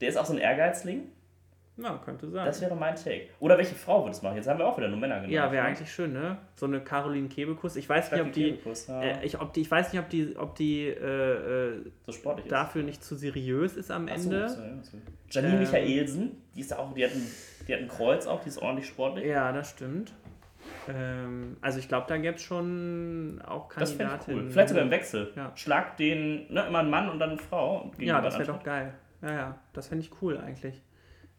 der 0.00 0.08
ist 0.10 0.16
auch 0.16 0.24
so 0.26 0.32
ein 0.34 0.38
Ehrgeizling. 0.38 1.02
Ja, 1.78 2.00
könnte 2.02 2.28
sein. 2.30 2.46
Das 2.46 2.60
wäre 2.62 2.74
mein 2.74 2.96
Take. 2.96 3.28
Oder 3.38 3.58
welche 3.58 3.74
Frau 3.74 4.02
würde 4.02 4.12
es 4.12 4.22
machen? 4.22 4.36
Jetzt 4.36 4.48
haben 4.48 4.58
wir 4.58 4.66
auch 4.66 4.78
wieder 4.78 4.88
nur 4.88 4.98
Männer 4.98 5.16
genannt. 5.16 5.32
ja, 5.32 5.52
wäre 5.52 5.64
ne? 5.64 5.68
eigentlich 5.68 5.92
schön, 5.92 6.12
ne? 6.14 6.38
So 6.54 6.64
eine 6.64 6.80
Caroline 6.80 7.28
Kebekus. 7.28 7.76
Ich 7.76 7.86
weiß 7.88 8.12
nicht, 8.12 8.22
ob 8.22 8.32
die. 8.32 8.58
Ja. 8.88 9.02
Äh, 9.02 9.26
ich, 9.26 9.38
ob 9.38 9.52
die, 9.52 9.60
ich 9.60 9.70
weiß 9.70 9.92
nicht, 9.92 10.02
ob 10.02 10.08
die, 10.08 10.36
ob 10.38 10.54
die 10.54 10.86
äh, 10.86 10.94
äh, 10.94 11.90
so 12.06 12.12
sportlich 12.12 12.48
dafür 12.48 12.82
nicht 12.82 13.04
zu 13.04 13.14
seriös 13.14 13.76
ist 13.76 13.90
am 13.90 14.08
ist. 14.08 14.14
Ach 14.14 14.18
so, 14.18 14.30
Ende. 14.30 14.48
so, 14.48 14.62
ja, 14.62 14.82
so. 14.82 14.98
Janine 15.28 15.54
Ähm. 15.54 15.60
Michaelsen, 15.60 16.42
die 16.54 16.60
ist 16.60 16.74
auch, 16.74 16.94
die 16.94 17.04
hat, 17.04 17.12
ein, 17.12 17.26
die 17.68 17.74
hat 17.74 17.80
ein 17.80 17.88
Kreuz 17.88 18.26
auch, 18.26 18.40
die 18.40 18.48
ist 18.48 18.58
ordentlich 18.58 18.86
sportlich. 18.86 19.26
Ja, 19.26 19.52
das 19.52 19.70
stimmt. 19.70 20.14
Ähm, 20.88 21.56
also 21.60 21.78
ich 21.78 21.88
glaube, 21.88 22.06
da 22.08 22.16
gäbe 22.16 22.36
es 22.36 22.42
schon 22.42 23.42
auch 23.46 23.68
Das 23.74 23.90
Kandidatinnen. 23.98 24.44
cool. 24.46 24.50
Vielleicht 24.50 24.68
sogar 24.70 24.84
im 24.84 24.90
Wechsel. 24.90 25.32
Ja. 25.36 25.52
Schlag 25.54 25.96
den, 25.96 26.52
ne, 26.52 26.64
immer 26.66 26.78
ein 26.78 26.90
Mann 26.90 27.10
und 27.10 27.18
dann 27.18 27.30
eine 27.30 27.38
Frau. 27.38 27.90
Ja, 27.98 28.20
das 28.20 28.38
wäre 28.38 28.46
doch 28.46 28.62
geil. 28.62 28.94
Ja, 29.22 29.32
ja, 29.32 29.58
das 29.72 29.88
fände 29.88 30.04
ich 30.04 30.10
cool 30.22 30.38
eigentlich. 30.38 30.82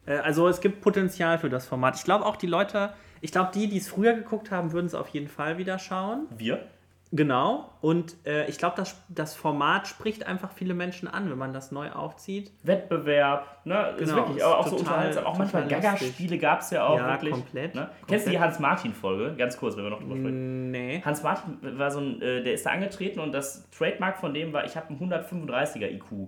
Äh, 0.07 0.17
also 0.17 0.47
es 0.47 0.59
gibt 0.61 0.81
Potenzial 0.81 1.37
für 1.37 1.49
das 1.49 1.67
Format. 1.67 1.95
Ich 1.97 2.03
glaube 2.03 2.25
auch 2.25 2.35
die 2.37 2.47
Leute, 2.47 2.93
ich 3.21 3.31
glaube 3.31 3.51
die, 3.53 3.67
die 3.67 3.77
es 3.77 3.87
früher 3.89 4.13
geguckt 4.13 4.49
haben, 4.49 4.71
würden 4.71 4.87
es 4.87 4.95
auf 4.95 5.09
jeden 5.09 5.27
Fall 5.27 5.57
wieder 5.59 5.77
schauen. 5.77 6.25
Wir? 6.35 6.65
Genau. 7.13 7.71
Und 7.79 8.17
äh, 8.25 8.47
ich 8.49 8.57
glaube, 8.57 8.75
das, 8.75 9.01
das 9.07 9.33
Format 9.33 9.87
spricht 9.87 10.27
einfach 10.27 10.51
viele 10.51 10.73
Menschen 10.73 11.07
an, 11.07 11.29
wenn 11.31 11.37
man 11.37 11.53
das 11.53 11.71
neu 11.71 11.89
aufzieht. 11.89 12.51
Wettbewerb, 12.63 13.65
ne? 13.65 13.91
Ist 13.97 13.99
Genau, 14.09 14.15
wirklich 14.17 14.37
ist 14.37 14.43
auch 14.43 14.67
so 14.67 14.75
total- 14.75 14.79
unterhaltsam. 14.95 15.25
Auch 15.25 15.37
manchmal. 15.37 15.67
Gaga-Spiele 15.69 16.37
gab 16.37 16.59
es 16.59 16.71
ja 16.71 16.85
auch 16.85 16.97
Ja, 16.97 17.11
wirklich. 17.11 17.31
komplett, 17.31 17.75
Ne? 17.75 17.81
komplett. 17.83 18.07
Kennst 18.09 18.27
du 18.27 18.31
die 18.31 18.39
Hans-Martin-Folge? 18.41 19.35
Ganz 19.37 19.57
kurz, 19.57 19.77
wenn 19.77 19.83
wir 19.85 19.89
noch 19.91 19.99
drüber 20.01 20.17
sprechen. 20.17 20.71
Nee. 20.71 21.01
Hans 21.05 21.23
Martin 21.23 21.79
war 21.79 21.91
so 21.91 21.99
ein, 22.01 22.21
äh, 22.21 22.43
der 22.43 22.53
ist 22.53 22.65
da 22.65 22.71
angetreten 22.71 23.21
und 23.21 23.31
das 23.31 23.69
Trademark 23.71 24.17
von 24.17 24.33
dem 24.33 24.51
war, 24.51 24.65
ich 24.65 24.75
habe 24.75 24.89
einen 24.89 24.99
135er 24.99 25.89
IQ. 25.89 26.27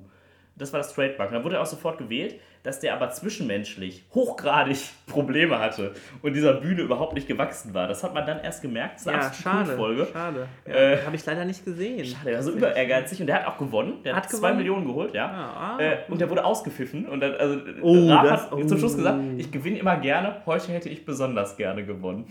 Das 0.56 0.72
war 0.72 0.80
das 0.80 0.94
Trademark. 0.94 1.28
Und 1.30 1.36
dann 1.36 1.44
wurde 1.44 1.56
er 1.58 1.62
auch 1.62 1.65
sofort 1.65 1.98
gewählt, 1.98 2.39
dass 2.63 2.80
der 2.80 2.93
aber 2.93 3.10
zwischenmenschlich 3.12 4.04
hochgradig 4.13 4.78
Probleme 5.08 5.60
hatte 5.60 5.93
und 6.22 6.34
dieser 6.34 6.54
Bühne 6.56 6.82
überhaupt 6.82 7.13
nicht 7.13 7.28
gewachsen 7.28 7.74
war. 7.74 7.88
Das 7.88 8.04
hat 8.04 8.13
man 8.13 8.26
dann 8.26 8.39
erst 8.41 8.62
gemerkt. 8.62 9.06
Eine 9.08 9.17
Ja, 9.17 9.34
schade. 9.34 9.65
Kultfolge. 9.65 10.08
Schade. 10.12 10.48
Ja, 10.67 10.74
Äh, 10.74 10.98
Habe 11.06 11.15
ich 11.15 11.26
leider 11.26 11.45
nicht 11.45 11.63
gesehen. 11.65 12.15
Der 12.26 12.36
war 12.36 12.43
so 12.43 12.52
über 12.52 12.76
ehrgeizig 12.76 13.22
und 13.22 13.28
der 13.28 13.38
hat 13.38 13.48
auch 13.48 13.58
gewonnen. 13.58 14.04
Der 14.04 14.15
hat, 14.15 14.24
Hat 14.24 14.30
zwei 14.32 14.38
gewonnen? 14.38 14.58
Millionen 14.58 14.86
geholt, 14.86 15.13
ja. 15.13 15.26
Ah, 15.28 15.76
ah. 15.78 15.80
Äh, 15.82 15.98
und 16.10 16.19
der 16.22 16.30
wurde 16.30 16.43
ausgepfiffen. 16.43 17.06
Und 17.08 17.22
dann, 17.22 17.34
also, 17.36 17.60
Oh, 17.82 18.10
Raab 18.10 18.24
das- 18.24 18.52
hat 18.52 18.69
zum 18.69 18.78
Schluss 18.78 18.93
oh. 18.93 18.98
gesagt, 18.98 19.19
ich 19.38 19.52
gewinne 19.52 19.80
immer 19.80 19.98
gerne, 19.98 20.41
heute 20.45 20.72
hätte 20.72 20.89
ich 20.89 21.06
besonders 21.06 21.56
gerne 21.58 21.84
gewonnen. 21.86 22.26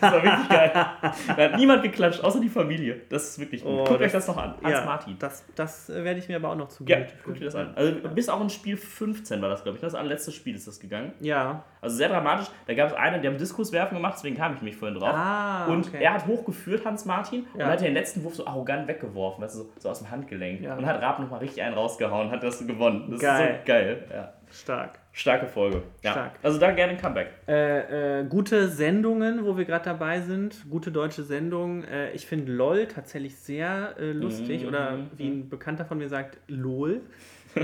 Das 0.00 0.12
war 0.12 0.22
wirklich 0.22 0.48
geil. 0.48 0.70
Da 0.72 1.36
hat 1.36 1.56
niemand 1.56 1.82
geklatscht, 1.84 2.24
außer 2.24 2.40
die 2.40 2.48
Familie. 2.48 3.02
Das 3.08 3.28
ist 3.28 3.38
wirklich 3.38 3.62
gut. 3.62 3.72
Oh, 3.72 3.84
Guckt 3.84 4.00
euch 4.00 4.10
das- 4.12 4.26
das 4.26 4.28
noch 4.36 4.42
an. 4.42 4.54
Hans 4.62 4.72
ja, 4.74 4.84
Martin. 4.84 5.16
Das, 5.18 5.44
das 5.54 5.88
äh, 5.90 6.02
werde 6.04 6.18
ich 6.18 6.28
mir 6.28 6.36
aber 6.36 6.48
auch 6.50 6.56
noch 6.56 6.68
zu 6.68 6.84
Ja, 6.86 6.98
guckt 7.24 7.38
dir 7.40 7.44
das 7.46 7.54
an. 7.54 7.72
Also 7.76 7.92
bis 8.08 8.28
auch 8.28 8.40
in 8.40 8.50
Spiel 8.50 8.76
15 8.76 9.40
war 9.40 9.48
das, 9.48 9.62
glaube 9.62 9.76
ich. 9.76 9.82
Das 9.82 9.94
allerletzte 9.94 10.32
Spiel 10.32 10.54
ist 10.56 10.66
das 10.66 10.80
gegangen. 10.80 11.12
Ja. 11.20 11.64
Also 11.80 11.96
sehr 11.96 12.08
dramatisch. 12.08 12.46
Da 12.66 12.74
gab 12.74 12.88
es 12.88 12.94
einen, 12.94 13.22
die 13.22 13.28
haben 13.28 13.38
Diskuswerfen 13.38 13.96
gemacht, 13.96 14.14
deswegen 14.16 14.36
kam 14.36 14.54
ich 14.54 14.62
mich 14.62 14.76
vorhin 14.76 14.98
drauf. 14.98 15.14
Ah, 15.14 15.66
und 15.66 15.86
okay. 15.88 16.02
er 16.02 16.14
hat 16.14 16.26
hochgeführt, 16.26 16.84
Hans 16.84 17.04
Martin, 17.04 17.46
Ja. 17.56 17.64
und 17.66 17.70
hat 17.72 17.80
den 17.80 17.94
letzten 17.94 18.22
Wurf 18.24 18.34
so 18.34 18.46
arrogant 18.46 18.86
weggeworfen, 18.88 19.42
weißt 19.44 19.54
du, 19.56 19.58
so, 19.64 19.70
so 19.78 19.88
aus 19.90 19.98
dem 20.00 20.10
Handgelenk. 20.10 20.60
Ja. 20.62 20.76
Und 20.76 20.84
hat 20.86 21.00
Raab 21.00 21.18
nochmal 21.20 21.40
richtig 21.40 21.62
einen 21.62 21.74
rausgehauen, 21.74 22.30
hat 22.30 22.42
das 22.42 22.64
gewonnen. 22.66 23.08
Das 23.10 23.20
Geil. 23.20 23.50
ist 23.50 23.58
so 23.60 23.64
geil. 23.66 24.04
Ja. 24.12 24.32
Stark. 24.52 24.98
Starke 25.12 25.46
Folge. 25.46 25.82
Ja. 26.02 26.12
Stark. 26.12 26.32
Also 26.42 26.58
da 26.60 26.70
gerne 26.70 26.92
ein 26.92 26.98
Comeback. 27.00 27.28
Äh, 27.48 28.20
äh, 28.20 28.24
gute 28.28 28.68
Sendungen, 28.68 29.44
wo 29.44 29.56
wir 29.58 29.64
gerade 29.64 29.84
dabei 29.84 30.20
sind. 30.20 30.64
Gute 30.70 30.92
deutsche 30.92 31.22
Sendungen. 31.24 31.84
Äh, 31.84 32.12
ich 32.12 32.26
finde 32.26 32.52
LOL 32.52 32.86
tatsächlich 32.86 33.34
sehr 33.36 33.96
äh, 33.98 34.12
lustig. 34.12 34.62
Mhm, 34.62 34.68
Oder 34.68 34.98
wie 35.16 35.28
ein 35.28 35.48
Bekannter 35.48 35.84
von 35.84 35.98
mir 35.98 36.08
sagt, 36.08 36.38
LOL. 36.46 37.00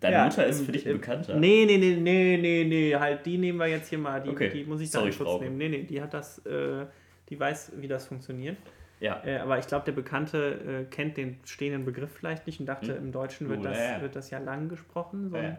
Deine 0.00 0.14
Ja, 0.16 0.24
Mutter 0.24 0.46
ist 0.46 0.64
für 0.64 0.72
dich 0.72 0.86
ein 0.86 0.94
Bekannter. 0.94 1.36
Nee, 1.36 1.64
nee, 1.66 1.76
nee, 1.78 1.96
nee, 1.96 2.38
nee, 2.40 2.64
nee. 2.64 2.94
Halt, 2.94 3.24
die 3.26 3.38
nehmen 3.38 3.58
wir 3.58 3.66
jetzt 3.66 3.88
hier 3.88 3.98
mal. 3.98 4.20
Die, 4.22 4.30
Okay. 4.30 4.50
die 4.50 4.64
muss 4.64 4.80
ich 4.80 4.90
da 4.90 5.04
in 5.04 5.12
Schutz 5.12 5.40
nehmen. 5.40 5.56
Nee, 5.58 5.68
nee, 5.68 5.82
die 5.82 6.00
hat 6.00 6.14
das, 6.14 6.38
äh, 6.46 6.86
die 7.28 7.38
weiß, 7.38 7.72
wie 7.76 7.88
das 7.88 8.06
funktioniert. 8.06 8.56
Ja. 9.00 9.22
Äh, 9.24 9.38
aber 9.38 9.58
ich 9.58 9.66
glaube, 9.66 9.84
der 9.84 9.92
Bekannte 9.92 10.82
äh, 10.82 10.84
kennt 10.84 11.16
den 11.16 11.38
stehenden 11.44 11.84
Begriff 11.84 12.10
vielleicht 12.12 12.46
nicht 12.46 12.60
und 12.60 12.66
dachte, 12.66 12.96
Hm. 12.96 13.04
im 13.06 13.12
Deutschen 13.12 13.48
wird 13.48 13.60
Oh, 13.60 13.64
das, 13.64 13.78
ja, 13.78 14.00
wird 14.00 14.16
das 14.16 14.30
ja 14.30 14.38
lang 14.38 14.68
gesprochen. 14.68 15.30
So. 15.30 15.36
Ja. 15.36 15.58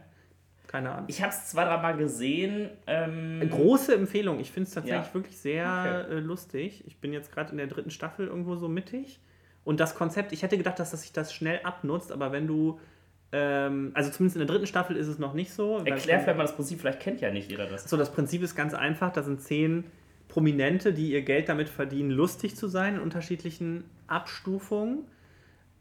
Keine 0.68 0.92
Ahnung. 0.92 1.06
Ich 1.08 1.22
habe 1.22 1.32
es 1.32 1.48
zwei, 1.48 1.64
drei 1.64 1.78
Mal 1.78 1.96
gesehen. 1.96 2.70
Ähm, 2.88 3.48
Große 3.50 3.94
Empfehlung. 3.94 4.40
Ich 4.40 4.52
finde 4.52 4.68
es 4.68 4.74
tatsächlich 4.74 5.08
Ja. 5.08 5.14
wirklich 5.14 5.38
sehr 5.38 6.08
äh, 6.10 6.20
lustig. 6.20 6.84
Ich 6.88 6.98
bin 6.98 7.14
jetzt 7.14 7.32
gerade 7.32 7.52
in 7.52 7.58
der 7.58 7.68
dritten 7.68 7.92
Staffel 7.92 8.28
irgendwo 8.28 8.56
so 8.56 8.68
mittig. 8.68 9.20
Und 9.64 9.80
das 9.80 9.96
Konzept, 9.96 10.32
ich 10.32 10.42
hätte 10.44 10.58
gedacht, 10.58 10.80
dass 10.80 10.92
das 10.92 11.02
sich 11.04 11.12
das 11.14 11.34
schnell 11.34 11.60
abnutzt, 11.64 12.12
aber 12.12 12.32
wenn 12.32 12.48
du, 12.48 12.80
ähm, 13.32 13.92
also 13.94 14.10
zumindest 14.12 14.38
in 14.38 14.40
der 14.40 14.48
dritten 14.48 14.68
Staffel 14.68 14.96
ist 14.96 15.08
es 15.08 15.20
noch 15.20 15.34
nicht 15.34 15.52
so. 15.54 15.78
Erklär 15.80 16.20
vielleicht 16.20 16.38
mal 16.38 16.44
das 16.44 16.56
Prinzip, 16.56 16.80
vielleicht 16.80 17.00
kennt 17.00 17.22
ja 17.22 17.32
nicht 17.32 17.50
jeder 17.52 17.68
das. 17.68 17.84
So, 17.90 17.96
das 17.98 18.12
Prinzip 18.12 18.42
ist 18.42 18.56
ganz 18.56 18.74
einfach. 18.74 19.12
Da 19.14 19.22
sind 19.24 19.42
zehn 19.42 19.84
Prominente, 20.36 20.92
die 20.92 21.14
ihr 21.14 21.22
Geld 21.22 21.48
damit 21.48 21.70
verdienen, 21.70 22.12
lustig 22.12 22.58
zu 22.58 22.68
sein 22.68 22.96
in 22.96 23.00
unterschiedlichen 23.02 23.86
Abstufungen. 24.08 25.06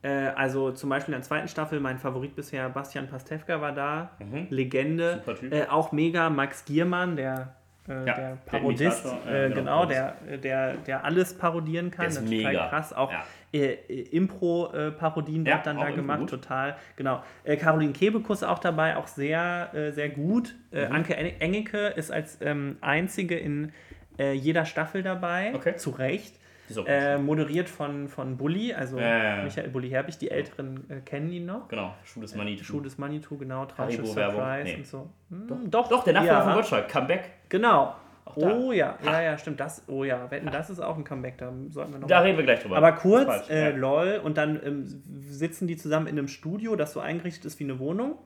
Äh, 0.03 0.09
also 0.37 0.71
zum 0.71 0.91
Beispiel 0.91 1.13
in 1.13 1.19
der 1.21 1.27
zweiten 1.27 1.49
Staffel, 1.49 1.81
mein 1.81 1.99
Favorit 1.99 2.37
bisher, 2.37 2.69
Bastian 2.69 3.09
Pastewka 3.09 3.61
war 3.61 3.73
da. 3.73 4.13
Mhm. 4.21 4.47
Legende. 4.51 5.23
Äh, 5.51 5.65
auch 5.67 5.91
mega 5.91 6.31
Max 6.31 6.65
Giermann, 6.67 7.17
der, 7.17 7.57
äh, 7.89 8.05
der 8.05 8.05
der 8.05 8.39
Parodist. 8.47 9.05
Imitator, 9.05 9.33
äh, 9.33 9.43
ja, 9.43 9.49
genau, 9.49 9.57
genau, 9.59 9.87
der, 9.87 10.17
der, 10.39 10.75
der 10.75 11.05
alles 11.05 11.35
parodieren 11.37 11.91
kann. 11.91 12.03
Der 12.03 12.09
ist 12.11 12.19
das 12.21 12.25
total 12.25 12.53
mega. 12.53 12.69
krass. 12.69 12.93
Auch 12.93 13.11
Ja. 13.11 13.25
äh, 13.53 13.73
äh, 13.89 14.03
Impro-Parodien 14.17 15.45
Ja, 15.47 15.55
wird 15.57 15.67
dann 15.67 15.79
da 15.81 15.91
gemacht, 15.91 16.21
gut. 16.21 16.31
total. 16.31 16.77
Genau. 16.95 17.25
Äh, 17.43 17.57
Caroline 17.57 17.93
Kebekus 17.93 18.45
auch 18.45 18.61
dabei, 18.61 18.97
auch 18.97 19.09
sehr, 19.09 19.71
äh, 19.75 19.91
sehr 19.91 20.11
gut. 20.11 20.55
Äh, 20.71 20.87
Mhm. 20.87 20.93
Anke 20.95 21.17
En- 21.17 21.41
Engelke 21.41 21.89
ist 21.89 22.13
als 22.13 22.39
ähm, 22.41 22.77
einzige 22.83 23.37
in 23.37 23.73
äh, 24.19 24.33
jeder 24.33 24.65
Staffel 24.65 25.03
dabei, 25.03 25.53
Okay. 25.55 25.77
zu 25.77 25.91
Recht. 25.91 26.39
Auch 26.79 26.87
Äh, 26.87 27.19
moderiert 27.19 27.69
von, 27.69 28.09
von 28.09 28.39
Bulli, 28.39 28.73
also 28.73 28.99
ja. 28.99 29.43
Michael 29.45 29.69
Bulli 29.69 29.91
Herbig. 29.91 30.17
Die 30.17 30.31
Älteren 30.31 30.89
äh, 30.89 31.01
kennen 31.01 31.31
ihn 31.31 31.45
noch. 31.45 31.69
Genau, 31.69 31.95
Schuh 32.05 32.23
des 32.23 32.35
Manitou. 32.35 32.65
Schuh 32.65 32.81
des 32.81 32.97
Manitou, 32.97 33.37
genau, 33.37 33.67
Haribo-Werbung. 33.77 34.35
Surprise 34.37 34.65
Nee. 34.65 34.77
und 34.77 34.87
so. 34.87 35.11
Hm, 35.29 35.47
Doch, 35.47 35.59
doch, 35.83 35.89
Doch, 35.91 36.05
der 36.05 36.15
Nachfolger 36.15 36.39
ja. 36.39 36.43
von 36.45 36.55
Gottschalk, 36.55 36.89
Comeback. 36.89 37.31
Genau. 37.51 37.95
Oh 38.37 38.73
ja, 38.73 38.97
ja, 39.05 39.21
ja, 39.21 39.37
stimmt. 39.37 39.61
Das, 39.61 39.83
oh 39.89 40.03
ja, 40.05 40.31
wetten, 40.31 40.49
das 40.51 40.71
ist 40.71 40.81
auch 40.81 40.97
ein 40.97 41.05
Comeback, 41.05 41.37
da 41.37 41.53
sollten 41.69 41.93
wir 41.93 41.99
noch 41.99 42.09
Da 42.09 42.17
mal- 42.21 42.23
reden 42.25 42.39
wir 42.39 42.45
gleich 42.45 42.61
drüber. 42.61 42.79
Aber 42.79 42.93
kurz, 42.93 43.51
äh, 43.51 43.71
lol, 43.73 44.19
und 44.25 44.39
dann 44.39 44.59
ähm, 44.65 44.85
sitzen 44.87 45.67
die 45.69 45.77
zusammen 45.77 46.07
in 46.07 46.17
einem 46.19 46.29
Studio, 46.29 46.75
das 46.77 46.95
so 46.95 47.01
eingerichtet 47.01 47.45
ist 47.45 47.61
wie 47.61 47.65
eine 47.65 47.79
Wohnung. 47.79 48.17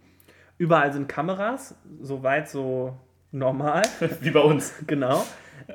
Überall 0.56 0.92
sind 0.92 1.08
Kameras, 1.08 1.74
soweit 2.00 2.48
so 2.48 2.96
normal, 3.32 3.82
Wie 4.20 4.30
bei 4.30 4.40
uns. 4.40 4.72
genau. 4.86 5.24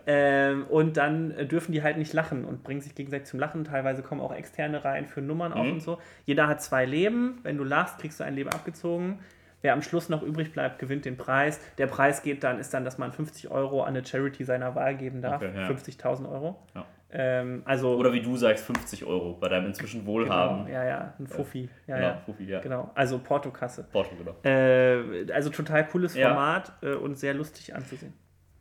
Ähm, 0.07 0.65
und 0.69 0.97
dann 0.97 1.31
äh, 1.31 1.45
dürfen 1.45 1.71
die 1.71 1.83
halt 1.83 1.97
nicht 1.97 2.13
lachen 2.13 2.45
und 2.45 2.63
bringen 2.63 2.81
sich 2.81 2.95
gegenseitig 2.95 3.27
zum 3.27 3.39
Lachen. 3.39 3.63
Teilweise 3.63 4.01
kommen 4.03 4.21
auch 4.21 4.33
externe 4.33 4.83
rein 4.83 5.05
für 5.07 5.21
Nummern 5.21 5.53
auf 5.53 5.65
Mhm. 5.65 5.73
und 5.73 5.79
so. 5.81 5.99
Jeder 6.25 6.47
hat 6.47 6.61
zwei 6.61 6.85
Leben. 6.85 7.39
Wenn 7.43 7.57
du 7.57 7.63
lachst, 7.63 7.99
kriegst 7.99 8.19
du 8.19 8.23
ein 8.23 8.33
Leben 8.35 8.49
abgezogen. 8.49 9.19
Wer 9.61 9.71
am 9.73 9.81
Schluss 9.81 10.09
noch 10.09 10.23
übrig 10.23 10.51
bleibt, 10.51 10.79
gewinnt 10.79 11.05
den 11.05 11.15
Preis. 11.15 11.59
Der 11.77 11.87
Preis 11.87 12.21
geht 12.21 12.43
dann, 12.43 12.59
ist 12.59 12.73
dann, 12.73 12.83
dass 12.83 12.97
man 12.97 13.13
50 13.13 13.49
Euro 13.49 13.81
an 13.83 13.89
eine 13.95 14.05
Charity 14.05 14.43
seiner 14.43 14.75
Wahl 14.75 14.95
geben 14.97 15.21
darf. 15.21 15.41
Okay, 15.41 15.51
ja. 15.55 15.67
50.000 15.69 16.29
Euro. 16.29 16.59
Ja. 16.75 16.85
Ähm, 17.15 17.61
also 17.63 17.95
Oder 17.95 18.11
wie 18.11 18.21
du 18.21 18.35
sagst, 18.35 18.65
50 18.65 19.05
Euro 19.05 19.33
bei 19.39 19.47
deinem 19.47 19.67
inzwischen 19.67 20.05
Wohlhaben. 20.05 20.65
Genau, 20.65 20.77
ja, 20.77 20.83
ja, 20.83 21.13
ein 21.19 21.27
Fuffi. 21.27 21.69
Ja, 21.87 21.95
Genau, 21.95 22.07
ja. 22.07 22.17
Fufi, 22.25 22.43
ja. 22.45 22.59
Genau, 22.59 22.91
also 22.95 23.19
Portokasse. 23.19 23.87
Porto, 23.91 24.15
genau. 24.17 24.35
Äh, 24.43 25.31
also 25.31 25.49
total 25.51 25.87
cooles 25.87 26.15
Ja. 26.15 26.29
Format 26.29 26.73
äh, 26.81 26.95
und 26.95 27.17
sehr 27.17 27.33
lustig 27.35 27.73
anzusehen. 27.75 28.13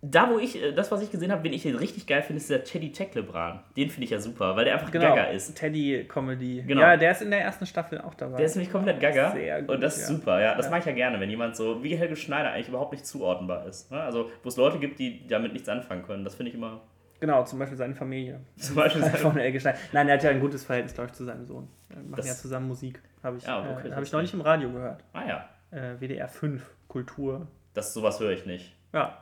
Da, 0.04 0.28
wo 0.30 0.38
ich, 0.40 0.60
äh, 0.60 0.72
das, 0.72 0.90
was 0.90 1.00
ich 1.00 1.12
gesehen 1.12 1.30
habe, 1.30 1.44
den 1.44 1.52
ich 1.52 1.62
hier 1.62 1.78
richtig 1.78 2.08
geil 2.08 2.22
finde, 2.22 2.40
ist 2.40 2.50
der 2.50 2.64
Teddy 2.64 2.90
Tecklebran. 2.90 3.60
Den 3.76 3.88
finde 3.88 4.04
ich 4.04 4.10
ja 4.10 4.18
super, 4.18 4.56
weil 4.56 4.64
der 4.64 4.74
einfach 4.74 4.90
Genau, 4.90 5.10
gaga 5.14 5.24
ist. 5.26 5.54
Teddy-Comedy. 5.54 6.64
Genau. 6.66 6.80
Ja, 6.80 6.96
der 6.96 7.12
ist 7.12 7.22
in 7.22 7.30
der 7.30 7.40
ersten 7.40 7.66
Staffel 7.66 8.00
auch 8.00 8.14
dabei. 8.14 8.36
Der 8.38 8.46
ist 8.46 8.56
nämlich 8.56 8.72
komplett 8.72 8.98
gaga. 9.00 9.30
Sehr 9.30 9.60
gut, 9.62 9.70
und 9.76 9.80
das 9.80 9.96
ist 9.98 10.08
ja. 10.10 10.16
super, 10.16 10.40
ja. 10.40 10.54
Das 10.56 10.66
Ja. 10.66 10.70
mache 10.70 10.80
ich 10.80 10.86
ja 10.86 10.92
gerne, 10.92 11.20
wenn 11.20 11.30
jemand 11.30 11.54
so 11.54 11.82
wie 11.84 11.94
Helge 11.96 12.16
Schneider 12.16 12.50
eigentlich 12.50 12.68
überhaupt 12.68 12.92
nicht 12.92 13.06
zuordnenbar 13.06 13.64
ist. 13.66 13.92
Ne? 13.92 14.00
Also, 14.00 14.28
wo 14.42 14.48
es 14.48 14.56
Leute 14.56 14.78
gibt, 14.80 14.98
die 14.98 15.26
damit 15.28 15.52
nichts 15.52 15.68
anfangen 15.68 16.02
können. 16.02 16.24
Das 16.24 16.34
finde 16.34 16.50
ich 16.50 16.56
immer. 16.56 16.80
Genau, 17.20 17.44
zum 17.44 17.60
Beispiel 17.60 17.78
seine 17.78 17.94
Familie. 17.94 18.40
Zum 18.56 18.74
Beispiel. 18.74 19.02
Von 19.04 19.36
Elke 19.38 19.60
Stein. 19.60 19.76
Nein, 19.92 20.08
er 20.08 20.14
hat 20.14 20.24
ja 20.24 20.30
ein 20.30 20.40
gutes 20.40 20.64
Verhältnis, 20.64 20.94
glaube 20.94 21.10
ich, 21.10 21.12
zu 21.14 21.24
seinem 21.24 21.46
Sohn. 21.46 21.68
Wir 21.88 21.98
machen 21.98 22.14
Das- 22.16 22.26
ja 22.26 22.34
zusammen 22.34 22.66
Musik. 22.66 23.00
Habe 23.22 23.36
ich, 23.36 23.44
Ja, 23.46 23.60
okay, 23.78 23.88
äh, 23.88 23.92
hab 23.92 24.02
ich 24.02 24.10
neulich 24.10 24.34
im 24.34 24.40
Radio 24.40 24.68
gehört. 24.72 25.04
ah 25.12 25.22
ja, 25.28 25.48
Äh, 25.70 26.00
WDR 26.00 26.26
5, 26.26 26.68
Kultur. 26.88 27.46
das 27.74 27.94
sowas 27.94 28.18
höre 28.18 28.32
ich 28.32 28.44
nicht. 28.46 28.74
Ja, 28.92 29.21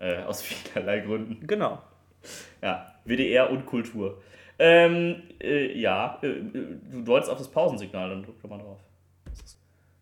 Äh, 0.00 0.22
aus 0.22 0.42
vielerlei 0.42 1.00
Gründen. 1.00 1.46
genau. 1.46 1.82
Ja, 2.62 2.94
WDR 3.04 3.50
und 3.50 3.66
Kultur. 3.66 4.20
Ähm, 4.58 5.22
äh, 5.40 5.78
ja, 5.78 6.18
äh, 6.22 6.34
du 6.90 7.02
deutest 7.02 7.30
auf 7.30 7.38
das 7.38 7.48
Pausensignal, 7.48 8.10
dann 8.10 8.24
drück 8.24 8.40
doch 8.42 8.50
mal 8.50 8.58
drauf. 8.58 8.80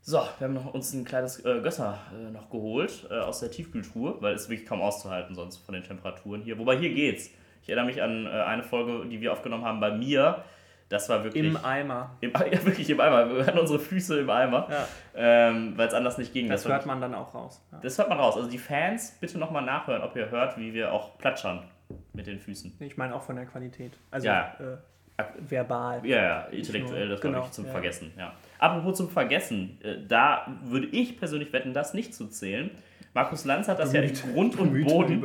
So, 0.00 0.18
wir 0.38 0.46
haben 0.46 0.54
noch, 0.54 0.72
uns 0.72 0.92
ein 0.92 1.04
kleines 1.04 1.44
äh, 1.44 1.60
Gösser 1.60 1.98
äh, 2.14 2.30
noch 2.30 2.48
geholt 2.48 3.08
äh, 3.10 3.14
aus 3.18 3.40
der 3.40 3.50
Tiefkühltruhe, 3.50 4.16
weil 4.20 4.34
es 4.34 4.48
wirklich 4.48 4.66
kaum 4.66 4.80
auszuhalten 4.80 5.34
sonst 5.34 5.58
von 5.58 5.74
den 5.74 5.82
Temperaturen 5.82 6.42
hier. 6.42 6.58
Wobei 6.58 6.78
hier 6.78 6.94
geht's. 6.94 7.30
Ich 7.62 7.68
erinnere 7.68 7.86
mich 7.86 8.00
an 8.00 8.26
äh, 8.26 8.28
eine 8.28 8.62
Folge, 8.62 9.08
die 9.08 9.20
wir 9.20 9.32
aufgenommen 9.32 9.64
haben 9.64 9.80
bei 9.80 9.90
mir. 9.90 10.44
Das 10.88 11.08
war 11.08 11.24
wirklich. 11.24 11.44
Im 11.44 11.56
Eimer. 11.64 12.16
Im, 12.20 12.30
ja, 12.52 12.64
wirklich 12.64 12.88
im 12.90 13.00
Eimer. 13.00 13.28
Wir 13.34 13.46
hatten 13.46 13.58
unsere 13.58 13.78
Füße 13.80 14.20
im 14.20 14.30
Eimer, 14.30 14.68
Ja. 14.70 14.86
ähm, 15.16 15.72
weil 15.76 15.88
es 15.88 15.94
anders 15.94 16.16
nicht 16.18 16.32
ging. 16.32 16.48
Das, 16.48 16.64
war 16.64 16.72
hört 16.74 16.86
man 16.86 17.00
dann 17.00 17.14
auch 17.14 17.34
raus. 17.34 17.60
Ja. 17.72 17.78
das 17.82 17.98
hört 17.98 18.08
man 18.08 18.18
raus. 18.18 18.36
Also 18.36 18.48
die 18.48 18.58
Fans, 18.58 19.16
bitte 19.20 19.38
nochmal 19.38 19.64
nachhören, 19.64 20.02
ob 20.02 20.14
ihr 20.14 20.30
hört, 20.30 20.56
wie 20.58 20.72
wir 20.74 20.92
auch 20.92 21.18
platschern 21.18 21.64
mit 22.12 22.26
den 22.26 22.38
Füßen. 22.38 22.76
Ich 22.80 22.96
meine 22.96 23.14
auch 23.14 23.22
von 23.22 23.36
der 23.36 23.46
Qualität. 23.46 23.92
Also 24.10 24.26
Ja. 24.28 24.54
äh, 24.60 25.22
verbal. 25.40 26.04
Ja, 26.06 26.22
ja, 26.22 26.40
intellektuell, 26.50 27.08
das 27.08 27.18
war 27.18 27.22
Genau, 27.30 27.38
wirklich 27.38 27.52
zum 27.52 27.64
ja. 27.66 27.72
Vergessen. 27.72 28.12
Ja. 28.18 28.32
Apropos 28.58 28.96
zum 28.98 29.08
Vergessen, 29.10 29.78
äh, 29.82 29.96
da 30.06 30.46
würde 30.62 30.86
ich 30.88 31.18
persönlich 31.18 31.52
wetten, 31.52 31.72
das 31.72 31.94
nicht 31.94 32.14
zu 32.14 32.28
zählen. 32.28 32.70
Markus 33.14 33.44
Lanz 33.46 33.66
hat 33.66 33.78
das 33.78 33.92
ja 33.94 34.02
in 34.02 34.12
Grund 34.14 34.58
und 34.58 34.84
Boden. 34.84 35.24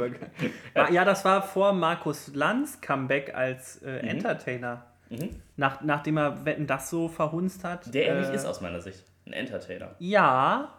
Ja, 0.91 1.03
das 1.03 1.25
war 1.25 1.41
vor 1.41 1.73
Markus 1.73 2.33
Lanz 2.33 2.79
Comeback 2.79 3.35
als 3.35 3.81
äh, 3.83 3.97
Entertainer. 3.97 4.85
Mhm. 5.11 5.29
Nach, 5.57 5.81
nachdem 5.81 6.17
er 6.17 6.45
Wetten 6.45 6.65
das 6.67 6.89
so 6.89 7.07
verhunzt 7.07 7.63
hat. 7.63 7.93
Der 7.93 8.07
er 8.07 8.15
äh, 8.15 8.19
nicht 8.21 8.33
ist 8.33 8.45
aus 8.45 8.61
meiner 8.61 8.81
Sicht. 8.81 9.03
Ein 9.25 9.33
Entertainer. 9.33 9.91
Ja, 9.99 10.69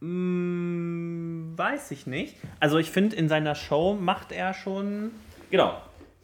mh, 0.00 1.58
weiß 1.58 1.90
ich 1.90 2.06
nicht. 2.06 2.36
Also 2.60 2.78
ich 2.78 2.90
finde, 2.90 3.16
in 3.16 3.28
seiner 3.28 3.54
Show 3.54 3.94
macht 3.94 4.32
er 4.32 4.54
schon. 4.54 5.12
Genau. 5.50 5.80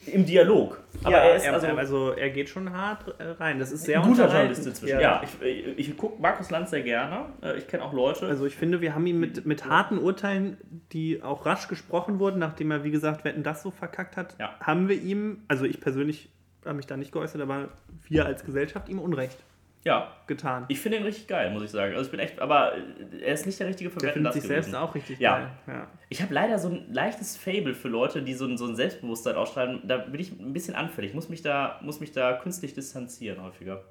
Im 0.06 0.26
Dialog. 0.26 0.82
Aber 1.04 1.12
ja, 1.12 1.18
er 1.22 1.36
ist 1.36 1.44
er, 1.44 1.52
also, 1.52 1.66
also, 1.68 2.10
er 2.10 2.30
geht 2.30 2.48
schon 2.48 2.72
hart 2.72 3.14
äh, 3.20 3.24
rein. 3.38 3.60
Das 3.60 3.70
ist 3.70 3.84
sehr 3.84 4.02
ein 4.02 4.08
guter. 4.08 4.24
Journalist 4.26 4.66
inzwischen. 4.66 4.98
Ja, 4.98 5.22
ich, 5.22 5.46
ich, 5.46 5.90
ich 5.90 5.96
gucke 5.96 6.20
Markus 6.20 6.50
Lanz 6.50 6.70
sehr 6.70 6.82
gerne. 6.82 7.26
Äh, 7.40 7.58
Ich 7.58 7.68
kenne 7.68 7.84
auch 7.84 7.92
Leute. 7.92 8.26
Also 8.26 8.44
ich 8.44 8.56
finde, 8.56 8.80
wir 8.80 8.96
haben 8.96 9.06
ihn 9.06 9.20
mit, 9.20 9.46
mit 9.46 9.64
harten 9.66 9.98
Urteilen, 9.98 10.56
die 10.92 11.22
auch 11.22 11.46
rasch 11.46 11.68
gesprochen 11.68 12.18
wurden, 12.18 12.40
nachdem 12.40 12.72
er, 12.72 12.82
wie 12.82 12.90
gesagt, 12.90 13.24
Wetten 13.24 13.44
das 13.44 13.62
so 13.62 13.70
verkackt 13.70 14.16
hat, 14.16 14.34
Ja. 14.40 14.50
haben 14.58 14.88
wir 14.88 15.00
ihm, 15.00 15.44
also 15.46 15.64
ich 15.66 15.80
persönlich 15.80 16.30
habe 16.64 16.74
mich 16.76 16.86
da 16.86 16.96
nicht 16.96 17.12
geäußert, 17.12 17.40
aber 17.40 17.68
wir 18.08 18.26
als 18.26 18.44
Gesellschaft 18.44 18.88
ihm 18.88 18.98
Unrecht 18.98 19.38
ja, 19.84 20.12
getan. 20.28 20.64
ich 20.68 20.78
finde 20.78 20.98
ihn 20.98 21.02
richtig 21.02 21.26
geil, 21.26 21.50
muss 21.50 21.64
ich 21.64 21.70
sagen. 21.70 21.92
Also 21.94 22.04
ich 22.04 22.10
bin 22.12 22.20
echt, 22.20 22.38
aber 22.40 22.72
äh, 22.76 23.20
er 23.20 23.34
ist 23.34 23.46
nicht 23.46 23.58
der 23.58 23.66
richtige 23.66 23.90
für 23.90 23.98
Der 23.98 24.12
findet 24.12 24.28
das 24.28 24.34
sich 24.36 24.44
selbst 24.44 24.66
gewesen. 24.68 24.80
auch 24.82 24.94
richtig 24.94 25.18
Ja. 25.18 25.38
geil. 25.38 25.48
Ja. 25.66 25.86
Ich 26.08 26.22
habe 26.22 26.32
leider 26.32 26.58
so 26.60 26.68
ein 26.68 26.86
leichtes 26.92 27.36
Fable 27.36 27.74
für 27.74 27.88
Leute, 27.88 28.22
die 28.22 28.34
so 28.34 28.46
ein, 28.46 28.56
so 28.56 28.66
ein 28.66 28.76
Selbstbewusstsein 28.76 29.34
ausstrahlen. 29.34 29.80
Da 29.84 29.96
bin 29.98 30.20
ich 30.20 30.30
ein 30.38 30.52
bisschen 30.52 30.76
anfällig. 30.76 31.14
Muss 31.14 31.28
mich 31.28 31.42
da, 31.42 31.80
muss 31.82 31.98
mich 31.98 32.12
da 32.12 32.34
künstlich 32.34 32.74
distanzieren 32.74 33.42
häufiger. 33.42 33.82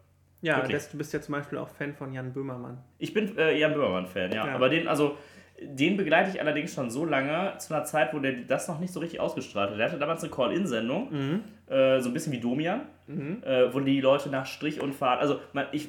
Ja, 0.44 0.66
das, 0.66 0.90
du 0.90 0.98
bist 0.98 1.12
ja 1.14 1.20
zum 1.22 1.34
Beispiel 1.34 1.58
auch 1.58 1.68
Fan 1.68 1.94
von 1.94 2.14
Jan 2.14 2.32
Böhmermann. 2.32 2.78
Ich 2.98 3.14
bin 3.14 3.38
äh, 3.38 3.58
Jan 3.60 3.74
Böhmermann-Fan, 3.74 4.32
ja. 4.32 4.48
Ja. 4.48 4.56
Aber 4.56 4.70
den, 4.70 4.88
also, 4.88 5.18
den 5.62 5.98
begleite 5.98 6.32
ich 6.32 6.40
allerdings 6.42 6.74
schon 6.74 6.90
so 6.90 7.06
lange, 7.06 7.54
zu 7.60 7.76
einer 7.76 7.84
Zeit, 7.84 8.14
wo 8.14 8.20
der 8.20 8.32
das 8.48 8.68
noch 8.68 8.80
nicht 8.80 8.92
so 8.94 9.02
richtig 9.02 9.20
ausgestrahlt 9.20 9.70
hat. 9.72 9.78
Der 9.78 9.88
hatte 9.90 10.00
damals 10.00 10.24
eine 10.24 10.32
Call-In-Sendung, 10.32 11.12
Mhm. 11.12 11.44
Äh, 11.72 12.02
so 12.02 12.10
ein 12.10 12.14
bisschen 12.14 12.34
wie 12.34 12.40
Domian, 12.40 12.82
äh, 13.44 13.74
wo 13.74 13.80
die 13.80 14.02
Leute 14.02 14.30
nach 14.30 14.46
Strich 14.46 14.82
und 14.82 14.94
Fahrt, 14.94 15.22
also 15.22 15.40
man, 15.54 15.68
ich, 15.72 15.88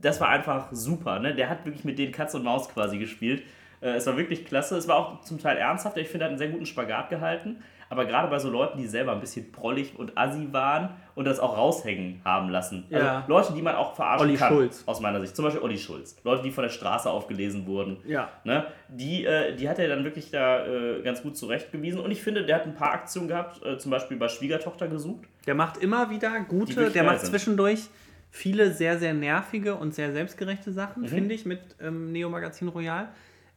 das 0.00 0.20
war 0.20 0.28
einfach 0.28 0.68
super, 0.72 1.18
ne? 1.18 1.34
Der 1.34 1.48
hat 1.48 1.64
wirklich 1.64 1.84
mit 1.84 1.98
denen 1.98 2.12
Katz 2.12 2.34
und 2.34 2.44
Maus 2.44 2.68
quasi 2.68 2.98
gespielt. 2.98 3.42
Äh, 3.80 3.90
es 3.90 4.06
war 4.06 4.16
wirklich 4.16 4.44
klasse. 4.44 4.76
Es 4.76 4.88
war 4.88 4.96
auch 4.96 5.20
zum 5.22 5.38
Teil 5.38 5.56
ernsthaft. 5.56 5.96
Ich 5.96 6.08
finde, 6.08 6.24
er 6.24 6.26
hat 6.26 6.30
einen 6.30 6.38
sehr 6.38 6.48
guten 6.48 6.66
Spagat 6.66 7.10
gehalten. 7.10 7.62
Aber 7.90 8.06
gerade 8.06 8.28
bei 8.28 8.38
so 8.38 8.48
Leuten, 8.48 8.78
die 8.78 8.86
selber 8.86 9.12
ein 9.12 9.20
bisschen 9.20 9.50
prollig 9.52 9.98
und 9.98 10.16
assi 10.16 10.48
waren 10.52 10.90
und 11.16 11.24
das 11.26 11.40
auch 11.40 11.58
raushängen 11.58 12.20
haben 12.24 12.48
lassen. 12.48 12.84
Also 12.90 13.04
Ja. 13.04 13.24
Leute, 13.26 13.52
die 13.52 13.60
man 13.62 13.74
auch 13.74 13.94
verarschen 13.96 14.28
Olli 14.28 14.36
kann. 14.38 14.48
Schulz. 14.52 14.82
Aus 14.86 15.00
meiner 15.00 15.20
Sicht. 15.20 15.34
Zum 15.34 15.44
Beispiel 15.44 15.60
Olli 15.62 15.76
Schulz. 15.76 16.16
Leute, 16.22 16.42
die 16.42 16.52
von 16.52 16.62
der 16.62 16.70
Straße 16.70 17.10
aufgelesen 17.10 17.66
wurden. 17.66 17.98
Ja. 18.06 18.28
Ne? 18.44 18.64
Die, 18.88 19.24
äh, 19.26 19.56
die 19.56 19.68
hat 19.68 19.78
er 19.80 19.88
dann 19.88 20.04
wirklich 20.04 20.30
da 20.30 20.64
äh, 20.64 21.02
ganz 21.02 21.20
gut 21.20 21.36
zurechtgewiesen. 21.36 22.00
Und 22.00 22.12
ich 22.12 22.22
finde, 22.22 22.44
der 22.46 22.56
hat 22.56 22.62
ein 22.64 22.74
paar 22.74 22.92
Aktionen 22.92 23.26
gehabt, 23.28 23.60
äh, 23.66 23.76
zum 23.76 23.90
Beispiel 23.90 24.16
bei 24.16 24.28
Schwiegertochter 24.28 24.86
gesucht. 24.88 25.24
Der 25.46 25.54
macht 25.56 25.76
immer 25.78 26.10
wieder 26.10 26.30
gute, 26.48 26.90
der 26.90 27.02
macht 27.02 27.20
zwischendurch 27.26 27.88
viele 28.30 28.70
sehr, 28.72 28.98
sehr 29.00 29.12
nervige 29.14 29.74
und 29.74 29.92
sehr 29.94 30.12
selbstgerechte 30.12 30.70
Mhm. 30.70 30.74
Sachen, 30.74 31.06
finde 31.08 31.34
ich, 31.34 31.44
mit 31.44 31.60
ähm, 31.82 32.12
Neo 32.12 32.28
Magazin 32.30 32.68
Royal. 32.68 33.08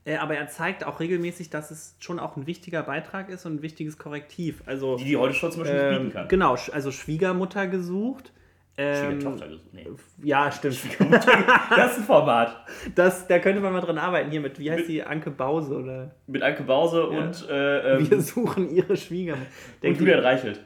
Äh, 0.05 0.17
aber 0.17 0.35
er 0.35 0.47
zeigt 0.47 0.85
auch 0.85 0.99
regelmäßig, 0.99 1.49
dass 1.49 1.71
es 1.71 1.95
schon 1.99 2.19
auch 2.19 2.35
ein 2.35 2.45
wichtiger 2.45 2.83
Beitrag 2.83 3.29
ist 3.29 3.45
und 3.45 3.55
ein 3.55 3.61
wichtiges 3.61 3.97
Korrektiv. 3.97 4.61
Also, 4.65 4.97
Die 4.97 5.05
die 5.05 5.17
heute 5.17 5.33
schon 5.33 5.51
zum 5.51 5.63
Beispiel 5.63 5.79
ähm, 5.79 5.97
bieten 5.97 6.13
kann. 6.13 6.27
genau, 6.27 6.57
also 6.71 6.91
Schwiegermutter 6.91 7.67
gesucht. 7.67 8.33
Ähm, 8.75 9.21
Schwiegertochter 9.21 9.47
gesucht. 9.47 9.73
Nee. 9.73 9.87
ja, 10.23 10.51
stimmt. 10.51 10.79
Das 11.09 11.91
ist 11.91 11.99
ein 11.99 12.03
Format. 12.05 12.65
Das, 12.95 13.27
da 13.27 13.39
könnte 13.39 13.61
man 13.61 13.71
mal 13.71 13.81
dran 13.81 13.97
arbeiten. 13.97 14.29
Hier 14.31 14.41
mit, 14.41 14.59
wie 14.59 14.71
heißt 14.71 14.89
die, 14.89 15.03
Anke 15.03 15.31
Bause 15.31 15.75
oder? 15.77 16.11
Mit 16.27 16.41
Anke 16.41 16.63
Bause 16.63 17.05
und, 17.05 17.47
äh, 17.49 17.95
ähm, 17.95 18.09
Wir 18.09 18.19
suchen 18.19 18.69
ihre 18.69 18.97
Schwiegermutter. 18.97 19.47
Und 19.83 19.99
Julian 19.99 20.19
Reichelt. 20.19 20.59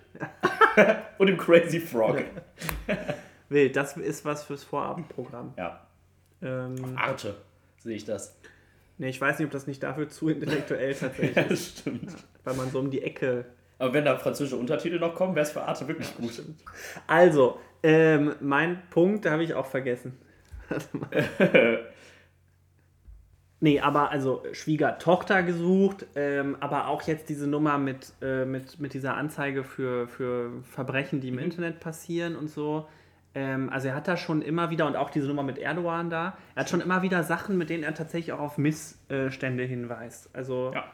und 1.18 1.28
dem 1.28 1.38
Crazy 1.38 1.80
Frog. 1.80 2.24
Wild, 3.50 3.76
das 3.76 3.98
ist 3.98 4.26
was 4.26 4.46
fürs 4.46 4.64
Vorabendprogramm. 4.64 5.54
Ja. 5.58 5.82
Ähm, 6.42 6.76
Arte, 6.96 7.36
sehe 7.78 7.96
ich 7.96 8.06
das. 8.06 8.38
Nee, 8.98 9.10
ich 9.10 9.20
weiß 9.22 9.40
nicht, 9.40 9.46
ob 9.46 9.52
das 9.52 9.68
nicht 9.68 9.84
dafür 9.84 10.10
zu 10.10 10.30
intellektuell 10.30 10.94
tatsächlich 11.00 11.36
Ja, 11.36 11.42
ist, 11.44 11.50
das 11.50 11.80
stimmt. 11.82 12.16
weil 12.44 12.56
man 12.56 12.70
so 12.72 12.80
um 12.80 12.92
die 12.92 13.02
Ecke. 13.02 13.46
Aber 13.80 13.94
wenn 13.94 14.06
da 14.06 14.18
französische 14.18 14.56
Untertitel 14.58 15.00
noch 15.00 15.14
kommen, 15.14 15.36
wäre 15.36 15.46
es 15.46 15.52
für 15.52 15.62
Arte 15.62 15.88
wirklich 15.88 16.16
gut. 16.18 16.42
Also, 17.06 17.60
ähm, 17.84 18.34
mein 18.40 18.82
Punkt, 18.90 19.26
da 19.26 19.32
habe 19.32 19.44
ich 19.44 19.54
auch 19.54 19.68
vergessen. 19.68 20.18
Nee, 23.60 23.80
aber 23.80 24.12
also 24.12 24.44
Schwiegertochter 24.52 25.42
gesucht, 25.42 26.06
ähm, 26.16 26.58
aber 26.60 26.88
auch 26.88 27.02
jetzt 27.04 27.28
diese 27.28 27.48
Nummer 27.48 27.80
mit, 27.80 28.14
äh, 28.22 28.46
mit, 28.46 28.80
mit 28.80 28.94
dieser 28.94 29.16
Anzeige 29.18 29.64
für, 29.64 30.08
für 30.08 30.62
Verbrechen, 30.62 31.22
die 31.22 31.30
im 31.30 31.40
Internet 31.40 31.80
passieren 31.80 32.36
und 32.36 32.50
so. 32.52 32.88
Ähm, 33.38 33.70
also 33.70 33.90
er 33.90 33.94
hat 33.96 34.08
da 34.08 34.18
schon 34.18 34.42
immer 34.42 34.72
wieder, 34.72 34.88
und 34.88 34.96
auch 34.96 35.12
diese 35.12 35.28
Nummer 35.28 35.44
mit 35.44 35.60
Erdogan 35.60 36.10
da, 36.10 36.36
er 36.56 36.62
hat 36.62 36.70
schon 36.72 36.82
immer 36.82 37.04
wieder 37.04 37.22
Sachen, 37.24 37.56
mit 37.56 37.70
denen 37.70 37.84
er 37.84 37.94
tatsächlich 37.94 38.34
auch 38.34 38.40
auf 38.40 38.58
Missstände 38.58 39.64
hinweist. 39.64 40.32
Also 40.34 40.72
Ja. 40.74 40.86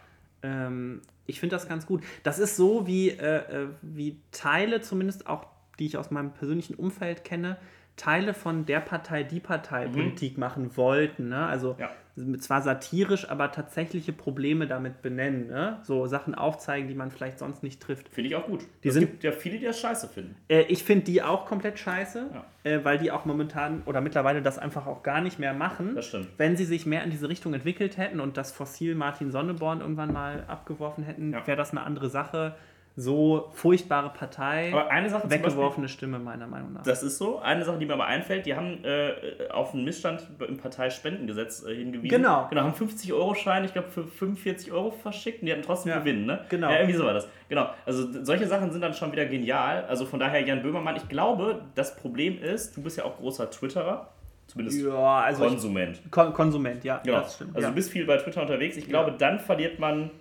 ähm, 0.44 1.02
ich 1.26 1.40
finde 1.40 1.56
das 1.56 1.70
ganz 1.70 1.86
gut. 1.86 2.04
Das 2.24 2.40
ist 2.40 2.58
so, 2.58 2.86
wie, 2.86 3.12
äh, 3.12 3.38
äh, 3.38 3.68
wie 3.82 4.20
Teile, 4.34 4.82
zumindest 4.82 5.26
auch, 5.28 5.46
die 5.80 5.86
ich 5.86 5.96
aus 5.96 6.12
meinem 6.12 6.34
persönlichen 6.34 6.76
Umfeld 6.76 7.24
kenne, 7.24 7.56
Teile 7.96 8.34
von 8.34 8.66
der 8.66 8.80
Partei, 8.80 9.24
die 9.24 9.40
Partei 9.40 9.88
Politik 9.88 10.38
machen 10.38 10.76
wollten. 10.78 11.30
Ne? 11.30 11.46
Also 11.46 11.76
Ja. 11.80 11.92
zwar 12.40 12.62
satirisch, 12.62 13.30
aber 13.30 13.52
tatsächliche 13.52 14.14
Probleme 14.14 14.66
damit 14.68 15.02
benennen. 15.02 15.48
Ne? 15.48 15.80
So 15.84 16.08
Sachen 16.08 16.34
aufzeigen, 16.36 16.88
die 16.88 16.96
man 16.96 17.12
vielleicht 17.12 17.38
sonst 17.40 17.62
nicht 17.64 17.82
trifft. 17.82 18.10
Finde 18.10 18.30
ich 18.30 18.36
auch 18.36 18.46
gut. 18.48 18.62
Die 18.84 18.88
es 18.88 18.94
sind- 18.96 19.02
gibt 19.12 19.24
ja 19.24 19.32
viele, 19.32 19.60
die 19.60 19.66
das 19.66 19.80
scheiße 19.80 20.08
finden. 20.10 20.36
Äh, 20.48 20.62
ich 20.64 20.84
finde 20.84 21.06
die 21.06 21.22
auch 21.22 21.46
komplett 21.46 21.78
scheiße, 21.78 22.30
Ja. 22.34 22.72
äh, 22.72 22.84
weil 22.84 22.98
die 22.98 23.12
auch 23.12 23.26
momentan 23.26 23.84
oder 23.86 24.02
mittlerweile 24.02 24.42
das 24.42 24.58
einfach 24.58 24.88
auch 24.88 25.04
gar 25.04 25.22
nicht 25.22 25.38
mehr 25.40 25.54
machen. 25.54 25.94
Das 25.96 26.06
stimmt. 26.08 26.30
Wenn 26.38 26.58
sie 26.58 26.66
sich 26.66 26.86
mehr 26.88 27.04
in 27.04 27.12
diese 27.12 27.30
Richtung 27.30 27.54
entwickelt 27.54 27.98
hätten 27.98 28.20
und 28.20 28.38
das 28.38 28.52
Fossil 28.52 28.96
Martin 28.96 29.32
Sonneborn 29.32 29.82
irgendwann 29.82 30.12
mal 30.14 30.44
abgeworfen 30.48 31.04
hätten, 31.04 31.34
Ja. 31.34 31.46
wäre 31.46 31.58
das 31.58 31.72
eine 31.72 31.82
andere 31.82 32.10
Sache. 32.10 32.56
So 32.96 33.50
furchtbare 33.54 34.10
Partei, 34.12 34.72
Aber 34.72 34.92
eine 34.92 35.10
Sache 35.10 35.22
zum 35.22 35.30
Beispiel, 35.32 35.48
weggeworfene 35.48 35.88
Stimme 35.88 36.20
meiner 36.20 36.46
Meinung 36.46 36.74
nach. 36.74 36.84
das 36.84 37.02
ist 37.02 37.18
so. 37.18 37.40
Eine 37.40 37.66
Sache, 37.66 37.80
die 37.80 37.88
mir 37.88 37.94
aber 37.94 38.06
einfällt, 38.06 38.46
die 38.46 38.56
haben 38.56 38.84
äh, 38.84 39.14
auf 39.52 39.74
einen 39.74 39.84
Missstand 39.84 40.28
im 40.48 40.58
Parteispendengesetz 40.58 41.64
äh, 41.66 41.74
hingewiesen. 41.76 42.10
Genau. 42.16 42.46
Genau, 42.50 42.62
haben 42.62 42.74
50-Euro-Schein, 42.74 43.66
ich 43.66 43.74
glaube, 43.74 43.88
für 43.90 44.04
45 44.06 44.72
Euro 44.72 44.92
verschickt 44.92 45.42
und 45.42 45.48
die 45.48 45.54
hatten 45.54 45.64
trotzdem 45.64 45.92
Ja, 45.92 46.00
Gewinn, 46.00 46.26
ne? 46.28 46.46
genau. 46.50 46.70
Ja, 46.70 46.78
irgendwie 46.82 46.98
so 46.98 47.06
war 47.06 47.14
das. 47.14 47.28
Genau. 47.50 47.68
Also 47.86 48.24
solche 48.24 48.46
Sachen 48.46 48.72
sind 48.72 48.82
dann 48.82 48.94
schon 48.94 49.12
wieder 49.12 49.26
genial. 49.26 49.86
Also 49.86 50.06
von 50.06 50.20
daher, 50.20 50.42
Jan 50.42 50.62
Böhmermann, 50.62 50.96
ich 50.96 51.10
glaube, 51.10 51.62
das 51.74 51.96
Problem 51.96 52.40
ist, 52.42 52.78
du 52.78 52.84
bist 52.84 52.98
ja 52.98 53.06
auch 53.06 53.18
großer 53.18 53.50
Twitterer. 53.50 54.10
Zumindest 54.46 54.82
ja, 54.84 55.22
also 55.22 55.46
ich, 55.46 55.50
Konsument. 55.50 56.02
Kon 56.12 56.34
Konsument, 56.34 56.84
ja, 56.84 57.00
Genau. 57.04 57.22
das 57.22 57.36
stimmt. 57.36 57.56
also 57.56 57.64
ja. 57.66 57.70
du 57.70 57.76
bist 57.76 57.90
viel 57.92 58.06
bei 58.06 58.18
Twitter 58.18 58.42
unterwegs. 58.42 58.78
Ich 58.78 58.88
glaube, 58.88 59.14
dann 59.18 59.40
verliert 59.40 59.80
man 59.80 60.12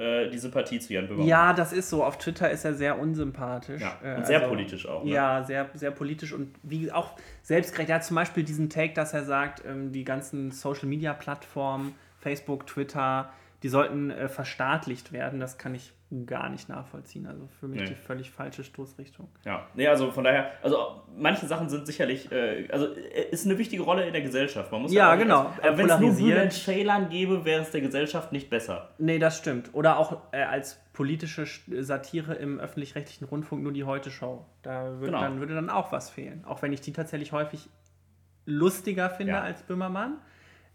äh, 0.00 0.30
die 0.30 0.38
Sympathie 0.38 0.78
zu 0.80 0.92
Jan 0.94 1.06
Böhmermann. 1.06 1.26
ja, 1.28 1.52
das 1.52 1.72
ist 1.72 1.90
so. 1.90 2.02
Auf 2.02 2.16
Twitter 2.18 2.50
ist 2.50 2.64
er 2.64 2.74
sehr 2.74 2.98
unsympathisch. 2.98 3.80
Ja, 3.82 3.96
Äh, 4.02 4.16
und 4.16 4.26
sehr 4.26 4.38
also- 4.38 4.48
politisch 4.48 4.86
auch. 4.88 5.04
Ne? 5.04 5.10
Ja, 5.10 5.44
sehr, 5.44 5.68
sehr 5.74 5.90
politisch 5.90 6.32
und 6.32 6.54
wie 6.62 6.90
auch 6.90 7.12
selbstgerecht. 7.42 7.90
Er 7.90 7.96
hat 7.96 8.04
zum 8.04 8.14
Beispiel 8.16 8.42
diesen 8.44 8.70
Take, 8.70 8.94
dass 8.94 9.12
er 9.14 9.24
sagt, 9.24 9.62
ähm, 9.66 9.92
die 9.92 10.04
ganzen 10.04 10.50
Social 10.50 10.88
Media 10.88 11.12
Plattformen, 11.12 11.94
Facebook, 12.18 12.66
Twitter, 12.66 13.30
die 13.62 13.68
sollten 13.68 14.10
äh, 14.10 14.28
verstaatlicht 14.28 15.12
werden. 15.12 15.38
Das 15.40 15.58
kann 15.58 15.74
ich 15.74 15.92
gar 16.26 16.48
nicht 16.48 16.68
nachvollziehen. 16.68 17.26
Also 17.26 17.46
für 17.60 17.68
mich 17.68 17.82
Nee. 17.82 17.86
die 17.88 17.94
völlig 17.94 18.30
falsche 18.32 18.64
Stoßrichtung. 18.64 19.28
Ja, 19.44 19.66
nee, 19.74 19.86
also 19.86 20.10
von 20.10 20.24
daher, 20.24 20.50
also 20.62 21.02
manche 21.16 21.46
Sachen 21.46 21.68
sind 21.68 21.86
sicherlich, 21.86 22.32
äh, 22.32 22.66
also 22.72 22.86
äh, 22.94 23.28
ist 23.30 23.46
eine 23.46 23.58
wichtige 23.58 23.82
Rolle 23.82 24.06
in 24.06 24.12
der 24.12 24.22
Gesellschaft. 24.22 24.72
Man 24.72 24.82
muss 24.82 24.92
Ja, 24.92 25.10
auch 25.10 25.14
nicht- 25.14 25.22
genau. 25.24 25.52
Also, 25.62 25.78
wenn 25.78 25.88
es 25.88 26.00
nur. 26.00 26.14
Bülent 26.16 26.52
Ceylan 26.52 27.10
gäbe, 27.10 27.44
wäre 27.44 27.62
es 27.62 27.70
der 27.70 27.82
Gesellschaft 27.82 28.32
nicht 28.32 28.50
besser. 28.50 28.90
Nee, 28.98 29.18
das 29.20 29.38
stimmt. 29.38 29.70
Oder 29.72 29.98
auch 29.98 30.18
äh, 30.32 30.42
als 30.42 30.80
politische 30.92 31.46
Satire 31.82 32.34
im 32.34 32.58
öffentlich-rechtlichen 32.58 33.26
Rundfunk 33.26 33.62
nur 33.62 33.72
die 33.72 33.84
Heute-Show. 33.84 34.44
Da 34.62 34.86
würde, 34.98 35.06
Genau. 35.06 35.20
dann, 35.20 35.38
würde 35.38 35.54
dann 35.54 35.70
auch 35.70 35.92
was 35.92 36.10
fehlen. 36.10 36.44
Auch 36.44 36.60
wenn 36.62 36.72
ich 36.72 36.80
die 36.80 36.92
tatsächlich 36.92 37.30
häufig 37.32 37.68
lustiger 38.46 39.10
finde 39.10 39.34
Ja. 39.34 39.42
als 39.42 39.62
Böhmermann. 39.62 40.18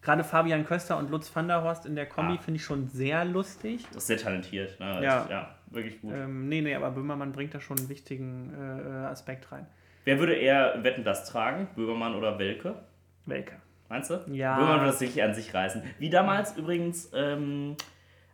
Gerade 0.06 0.24
Fabian 0.24 0.66
Köster 0.66 0.98
und 0.98 1.10
Lutz 1.10 1.36
van 1.36 1.48
der 1.48 1.64
Horst 1.64 1.86
in 1.86 1.96
der 1.96 2.06
Kombi 2.06 2.36
Ah. 2.38 2.42
finde 2.42 2.58
ich 2.60 2.64
schon 2.64 2.88
sehr 2.88 3.26
lustig. 3.26 3.86
Das 3.88 4.04
ist 4.04 4.08
sehr 4.08 4.18
talentiert. 4.18 4.80
Ne? 4.80 5.04
Ja. 5.04 5.22
Echt, 5.24 5.30
ja, 5.32 5.56
wirklich 5.72 6.00
gut. 6.00 6.14
Ähm, 6.14 6.48
nee, 6.48 6.62
nee, 6.62 6.76
aber 6.76 6.92
Böhmermann 6.92 7.32
bringt 7.32 7.54
da 7.56 7.60
schon 7.60 7.78
einen 7.80 7.90
wichtigen 7.90 8.54
äh, 8.56 9.08
Aspekt 9.08 9.52
rein. 9.52 9.66
Wer 10.06 10.20
würde 10.20 10.36
eher 10.36 10.84
Wetten 10.84 11.04
das 11.04 11.26
tragen? 11.30 11.68
Böhmermann 11.76 12.16
oder 12.16 12.38
Welke? 12.40 12.76
Welke? 13.26 13.56
Meinst 13.90 14.12
du? 14.12 14.20
Ja. 14.32 14.56
Böhmermann 14.56 14.80
würde 14.82 14.92
das 14.92 15.02
wirklich 15.02 15.24
an 15.24 15.34
sich 15.34 15.52
reißen. 15.54 15.82
Wie 16.00 16.10
damals 16.12 16.56
übrigens 16.56 17.12
ähm, 17.16 17.76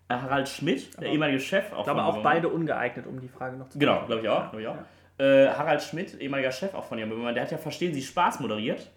Harald 0.10 0.50
Schmidt, 0.50 1.00
der 1.00 1.08
ehemalige 1.10 1.40
Chef. 1.40 1.72
Auch 1.72 1.80
Ich 1.80 1.84
glaube 1.86 2.00
von 2.00 2.00
auch 2.02 2.14
Böhmermann. 2.16 2.24
beide 2.24 2.50
ungeeignet, 2.50 3.08
um 3.08 3.20
die 3.22 3.30
Frage 3.30 3.56
noch 3.56 3.70
zu 3.70 3.80
Genau, 3.80 4.06
glaube 4.06 4.22
ich 4.24 4.28
auch. 4.30 4.50
Glaub 4.52 4.62
ich 4.62 4.68
auch. 4.68 4.78
Äh, 5.18 5.48
Harald 5.50 5.82
Schmidt, 5.84 6.20
ehemaliger 6.20 6.52
Chef 6.52 6.74
auch 6.74 6.84
von 6.84 6.98
Jan 6.98 7.08
Böhmermann, 7.10 7.34
der 7.36 7.44
hat 7.44 7.52
ja 7.52 7.58
Verstehen 7.58 7.94
Sie 7.94 8.02
Spaß 8.02 8.40
moderiert. 8.42 8.90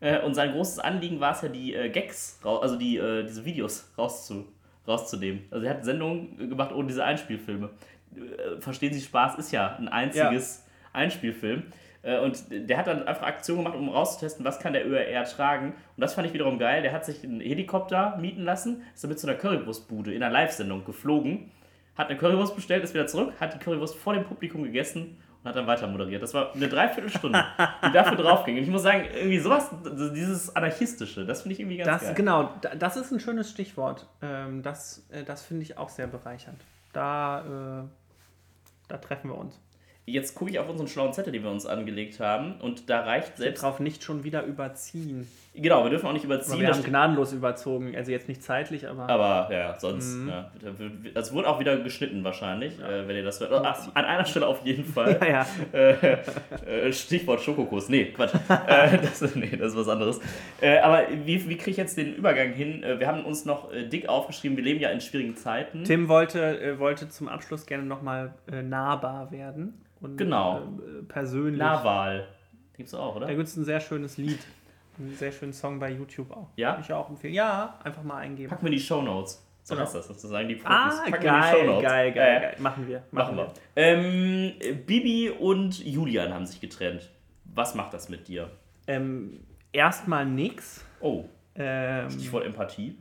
Äh, 0.00 0.20
und 0.20 0.34
sein 0.34 0.52
großes 0.52 0.78
Anliegen 0.78 1.20
war 1.20 1.32
es 1.32 1.42
ja, 1.42 1.48
die 1.48 1.74
äh, 1.74 1.90
Gags, 1.90 2.40
also 2.42 2.76
die, 2.76 2.96
äh, 2.96 3.24
diese 3.24 3.44
Videos 3.44 3.90
rauszu, 3.96 4.46
rauszunehmen. 4.86 5.44
Also 5.50 5.66
er 5.66 5.74
hat 5.74 5.84
Sendungen 5.84 6.36
gemacht 6.48 6.72
ohne 6.72 6.88
diese 6.88 7.04
Einspielfilme. 7.04 7.70
Äh, 8.14 8.60
Verstehen 8.60 8.92
Sie 8.92 9.00
Spaß 9.00 9.36
ist 9.38 9.52
ja 9.52 9.76
ein 9.76 9.88
einziges 9.88 10.66
Einspielfilm. 10.92 11.64
Äh, 12.02 12.18
und 12.20 12.44
der 12.50 12.78
hat 12.78 12.86
dann 12.86 13.06
einfach 13.06 13.26
Aktionen 13.26 13.64
gemacht, 13.64 13.78
um 13.78 13.90
rauszutesten, 13.90 14.44
was 14.44 14.58
kann 14.58 14.72
der 14.72 14.86
ÖRR 14.86 15.24
tragen. 15.24 15.74
Und 15.96 16.00
das 16.00 16.14
fand 16.14 16.26
ich 16.26 16.32
wiederum 16.32 16.58
geil. 16.58 16.82
Der 16.82 16.92
hat 16.92 17.04
sich 17.04 17.22
einen 17.22 17.40
Helikopter 17.40 18.16
mieten 18.18 18.42
lassen, 18.42 18.82
ist 18.94 19.04
dann 19.04 19.10
mit 19.10 19.20
so 19.20 19.28
einer 19.28 19.36
Currywurstbude 19.36 20.14
in 20.14 20.22
einer 20.22 20.32
Live-Sendung 20.32 20.84
geflogen 20.84 21.50
hat 22.00 22.08
eine 22.08 22.18
Currywurst 22.18 22.56
bestellt, 22.56 22.82
ist 22.82 22.94
wieder 22.94 23.06
zurück, 23.06 23.34
hat 23.40 23.54
die 23.54 23.58
Currywurst 23.58 23.94
vor 23.94 24.14
dem 24.14 24.24
Publikum 24.24 24.62
gegessen 24.62 25.18
und 25.42 25.48
hat 25.48 25.56
dann 25.56 25.66
weiter 25.66 25.86
moderiert. 25.86 26.22
Das 26.22 26.34
war 26.34 26.52
eine 26.54 26.68
Dreiviertelstunde, 26.68 27.44
die 27.86 27.92
dafür 27.92 28.16
draufging. 28.22 28.56
Und 28.58 28.62
ich 28.62 28.68
muss 28.68 28.82
sagen, 28.82 29.04
irgendwie 29.14 29.38
sowas, 29.38 29.70
dieses 30.14 30.54
Anarchistische, 30.54 31.24
das 31.24 31.42
finde 31.42 31.54
ich 31.54 31.60
irgendwie 31.60 31.78
ganz 31.78 31.88
Das, 31.88 32.02
geil. 32.02 32.14
genau, 32.14 32.50
da- 32.60 32.74
das 32.74 32.96
ist 32.96 33.10
ein 33.12 33.20
schönes 33.20 33.50
Stichwort. 33.50 34.06
Ähm, 34.22 34.62
das 34.62 35.06
äh, 35.10 35.24
das 35.24 35.42
finde 35.44 35.62
ich 35.62 35.78
auch 35.78 35.88
sehr 35.88 36.06
bereichernd. 36.06 36.60
Da, 36.92 37.82
äh, 37.84 37.88
da 38.88 38.98
treffen 38.98 39.30
wir 39.30 39.38
uns. 39.38 39.58
Jetzt 40.06 40.34
gucke 40.34 40.50
ich 40.50 40.58
auf 40.58 40.68
unseren 40.68 40.88
schlauen 40.88 41.12
Zettel, 41.12 41.32
den 41.32 41.44
wir 41.44 41.50
uns 41.50 41.66
angelegt 41.66 42.18
haben 42.18 42.60
und 42.60 42.90
da 42.90 43.00
reicht 43.04 43.36
selbst... 43.36 43.62
Drauf 43.62 43.78
nicht 43.78 44.02
schon 44.02 44.24
wieder 44.24 44.42
überziehen. 44.42 45.28
Genau, 45.52 45.82
wir 45.82 45.90
dürfen 45.90 46.06
auch 46.06 46.12
nicht 46.12 46.24
Aber 46.24 46.34
überziehen. 46.36 46.60
wir 46.60 46.68
da 46.68 46.74
haben 46.74 46.84
gnadenlos 46.84 47.32
überzogen. 47.32 47.94
Also 47.96 48.12
jetzt 48.12 48.28
nicht 48.28 48.40
zeitlich, 48.42 48.88
aber. 48.88 49.08
aber 49.08 49.52
ja, 49.52 49.76
sonst. 49.78 50.14
Mhm. 50.14 50.28
Ja, 50.28 50.50
es 51.14 51.32
wurde 51.34 51.48
auch 51.48 51.58
wieder 51.58 51.76
geschnitten 51.78 52.22
wahrscheinlich, 52.22 52.78
äh, 52.78 53.08
wenn 53.08 53.16
ihr 53.16 53.24
das 53.24 53.40
hört. 53.40 53.52
Ah, 53.52 53.76
An 53.94 54.04
einer 54.04 54.24
Stelle 54.24 54.46
auf 54.46 54.64
jeden 54.64 54.84
Fall. 54.84 55.18
ja, 55.28 55.44
ja. 55.72 55.78
äh, 55.78 56.88
äh, 56.88 56.92
Stichwort 56.92 57.40
Schokokuss. 57.40 57.88
Nee, 57.88 58.12
Quatsch. 58.12 58.32
äh, 58.66 58.98
das, 58.98 59.34
nee, 59.34 59.56
das 59.56 59.72
ist 59.72 59.76
was 59.76 59.88
anderes. 59.88 60.20
Äh, 60.60 60.78
aber 60.78 61.06
wie, 61.24 61.48
wie 61.48 61.56
kriege 61.56 61.72
ich 61.72 61.76
jetzt 61.76 61.96
den 61.96 62.14
Übergang 62.14 62.52
hin? 62.52 62.84
Äh, 62.84 63.00
wir 63.00 63.08
haben 63.08 63.24
uns 63.24 63.44
noch 63.44 63.70
dick 63.90 64.08
aufgeschrieben, 64.08 64.56
wir 64.56 64.64
leben 64.64 64.78
ja 64.78 64.90
in 64.90 65.00
schwierigen 65.00 65.36
Zeiten. 65.36 65.82
Tim 65.82 66.08
wollte, 66.08 66.78
wollte 66.78 67.08
zum 67.08 67.28
Abschluss 67.28 67.66
gerne 67.66 67.84
nochmal 67.84 68.34
nahbar 68.62 69.32
werden. 69.32 69.84
Und, 70.00 70.16
Genau. 70.16 70.62
Persönlich. 71.08 71.58
Nahwahl. 71.58 72.28
Gibt's 72.76 72.94
auch, 72.94 73.16
oder? 73.16 73.26
Da 73.26 73.34
gibt 73.34 73.46
es 73.46 73.56
ein 73.56 73.64
sehr 73.64 73.80
schönes 73.80 74.16
Lied. 74.16 74.38
Einen 75.00 75.16
sehr 75.16 75.32
schönen 75.32 75.52
Song 75.52 75.78
bei 75.78 75.90
YouTube 75.90 76.30
auch. 76.30 76.48
Ja? 76.56 76.72
Kann 76.74 76.82
Ich 76.82 76.92
auch 76.92 77.08
empfehlen. 77.08 77.34
Ja, 77.34 77.78
einfach 77.82 78.02
mal 78.02 78.18
eingeben. 78.18 78.50
Packen 78.50 78.64
wir 78.66 78.70
die 78.72 78.80
Shownotes. 78.80 79.46
So 79.62 79.74
Genau. 79.74 79.84
heißt 79.86 79.94
das 79.94 80.06
sozusagen, 80.08 80.48
die 80.48 80.54
Profis. 80.56 80.70
Ah, 80.70 81.02
Packen 81.04 81.12
wir 81.12 81.18
geil, 81.20 81.66
geil, 81.66 81.82
geil, 81.82 82.12
Ja, 82.14 82.32
ja. 82.32 82.38
geil. 82.40 82.56
Machen 82.58 82.88
wir. 82.88 83.02
Machen 83.10 83.36
wir. 83.36 83.52
Ähm, 83.76 84.52
Bibi 84.86 85.30
und 85.30 85.78
Julian 85.84 86.32
haben 86.34 86.46
sich 86.46 86.60
getrennt. 86.60 87.10
Was 87.44 87.74
macht 87.74 87.92
das 87.94 88.08
mit 88.08 88.28
dir? 88.28 88.50
Ähm, 88.86 89.40
Erstmal 89.72 90.26
nix. 90.26 90.84
Oh, 91.00 91.24
Ähm, 91.54 92.10
Stichwort 92.10 92.44
Empathie. 92.46 92.96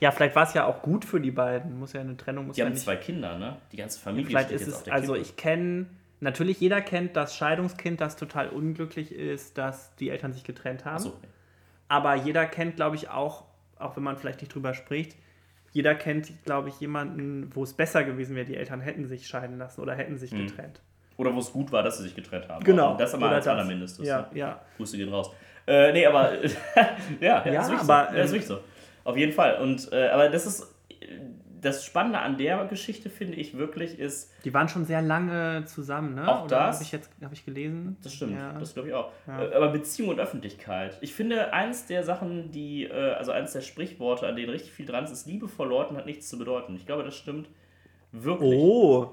ja, 0.00 0.10
vielleicht 0.10 0.34
war 0.34 0.44
es 0.44 0.54
ja 0.54 0.66
auch 0.66 0.82
gut 0.82 1.04
für 1.04 1.20
die 1.20 1.30
beiden. 1.30 1.78
Muss 1.78 1.92
ja 1.92 2.00
eine 2.00 2.16
Trennung 2.16 2.46
muss 2.46 2.54
Die 2.56 2.60
ja 2.60 2.66
haben 2.66 2.72
nicht. 2.72 2.82
zwei 2.82 2.96
Kinder, 2.96 3.38
ne? 3.38 3.56
Die 3.72 3.76
ganze 3.76 4.00
Familie 4.00 4.26
Vielleicht 4.28 4.48
steht 4.48 4.60
ist 4.62 4.68
es, 4.68 4.88
also 4.88 5.12
Kippe. 5.14 5.22
ich 5.22 5.36
kenne, 5.36 5.86
natürlich 6.22 6.60
jeder 6.60 6.80
kennt 6.80 7.16
das 7.16 7.36
Scheidungskind, 7.36 8.00
das 8.00 8.16
total 8.16 8.48
unglücklich 8.48 9.12
ist, 9.12 9.58
dass 9.58 9.94
die 9.96 10.08
Eltern 10.10 10.32
sich 10.32 10.44
getrennt 10.44 10.84
haben. 10.84 10.96
Achso, 10.96 11.12
Aber 11.88 12.14
jeder 12.14 12.46
kennt, 12.46 12.76
glaube 12.76 12.96
ich, 12.96 13.10
auch, 13.10 13.44
auch 13.78 13.96
wenn 13.96 14.02
man 14.02 14.16
vielleicht 14.16 14.40
nicht 14.40 14.54
drüber 14.54 14.72
spricht, 14.74 15.16
jeder 15.72 15.94
kennt, 15.94 16.32
glaube 16.44 16.68
ich, 16.68 16.80
jemanden, 16.80 17.50
wo 17.54 17.62
es 17.64 17.72
besser 17.74 18.04
gewesen 18.04 18.36
wäre, 18.36 18.46
die 18.46 18.56
Eltern 18.56 18.80
hätten 18.80 19.06
sich 19.06 19.26
scheiden 19.26 19.58
lassen 19.58 19.80
oder 19.80 19.94
hätten 19.94 20.16
sich 20.18 20.32
Mhm. 20.32 20.46
getrennt. 20.46 20.80
Oder 21.16 21.34
wo 21.34 21.38
es 21.38 21.52
gut 21.52 21.70
war, 21.72 21.82
dass 21.82 21.98
sie 21.98 22.04
sich 22.04 22.14
getrennt 22.14 22.48
haben. 22.48 22.64
Genau. 22.64 22.96
Das 22.96 23.14
aber 23.14 23.28
als 23.30 23.44
das. 23.44 23.52
allermindestes. 23.54 24.06
Ja, 24.06 24.22
ne? 24.32 24.38
ja. 24.38 24.60
Grüße 24.76 24.96
gehen 24.96 25.08
raus. 25.10 25.30
Äh, 25.66 25.92
nee, 25.92 26.06
aber 26.06 26.32
ja, 27.20 27.44
ja, 27.44 27.52
Ja, 27.52 27.60
ist 27.62 27.70
wirklich 27.70 27.88
aber, 27.90 28.08
so. 28.10 28.16
Ja, 28.16 28.22
ist 28.22 28.30
ähm, 28.30 28.32
wirklich 28.32 28.46
so. 28.46 28.58
Auf 29.04 29.16
jeden 29.16 29.32
Fall. 29.32 29.56
Und 29.60 29.92
äh, 29.92 30.08
aber 30.08 30.28
das 30.28 30.46
ist 30.46 30.71
das 31.62 31.84
Spannende 31.84 32.18
an 32.18 32.36
der 32.36 32.64
Geschichte 32.66 33.08
finde 33.08 33.36
ich 33.36 33.56
wirklich 33.56 33.98
ist, 33.98 34.30
Die 34.44 34.52
waren 34.52 34.68
schon 34.68 34.84
sehr 34.84 35.00
lange 35.00 35.64
zusammen, 35.64 36.14
ne? 36.16 36.28
Auch 36.28 36.46
das? 36.46 36.74
Habe 36.74 36.84
ich 36.84 36.92
jetzt 36.92 37.10
habe 37.22 37.32
ich 37.34 37.44
gelesen. 37.46 37.96
das 38.02 38.12
stimmt, 38.14 38.34
Ja. 38.36 38.52
das 38.58 38.74
glaube 38.74 38.88
ich 38.88 38.94
auch. 38.94 39.10
Ja. 39.26 39.42
Äh, 39.44 39.54
Aber 39.54 39.68
Beziehung 39.68 40.10
und 40.10 40.20
Öffentlichkeit. 40.20 40.98
Ich 41.00 41.14
finde, 41.14 41.52
eins 41.54 41.86
der 41.86 42.02
Sachen, 42.04 42.50
die, 42.50 42.84
äh, 42.84 43.12
also 43.14 43.32
eins 43.32 43.52
der 43.52 43.60
Sprichworte, 43.62 44.26
an 44.26 44.36
denen 44.36 44.50
richtig 44.50 44.72
viel 44.72 44.84
dran 44.86 45.04
ist, 45.04 45.12
ist 45.12 45.26
Liebe 45.26 45.48
vor 45.48 45.66
Leuten 45.66 45.96
hat 45.96 46.04
nichts 46.06 46.28
zu 46.28 46.36
bedeuten. 46.38 46.74
Ich 46.76 46.84
glaube, 46.84 47.04
das 47.04 47.16
stimmt 47.16 47.48
wirklich. 48.12 48.52
Oh, 48.60 49.12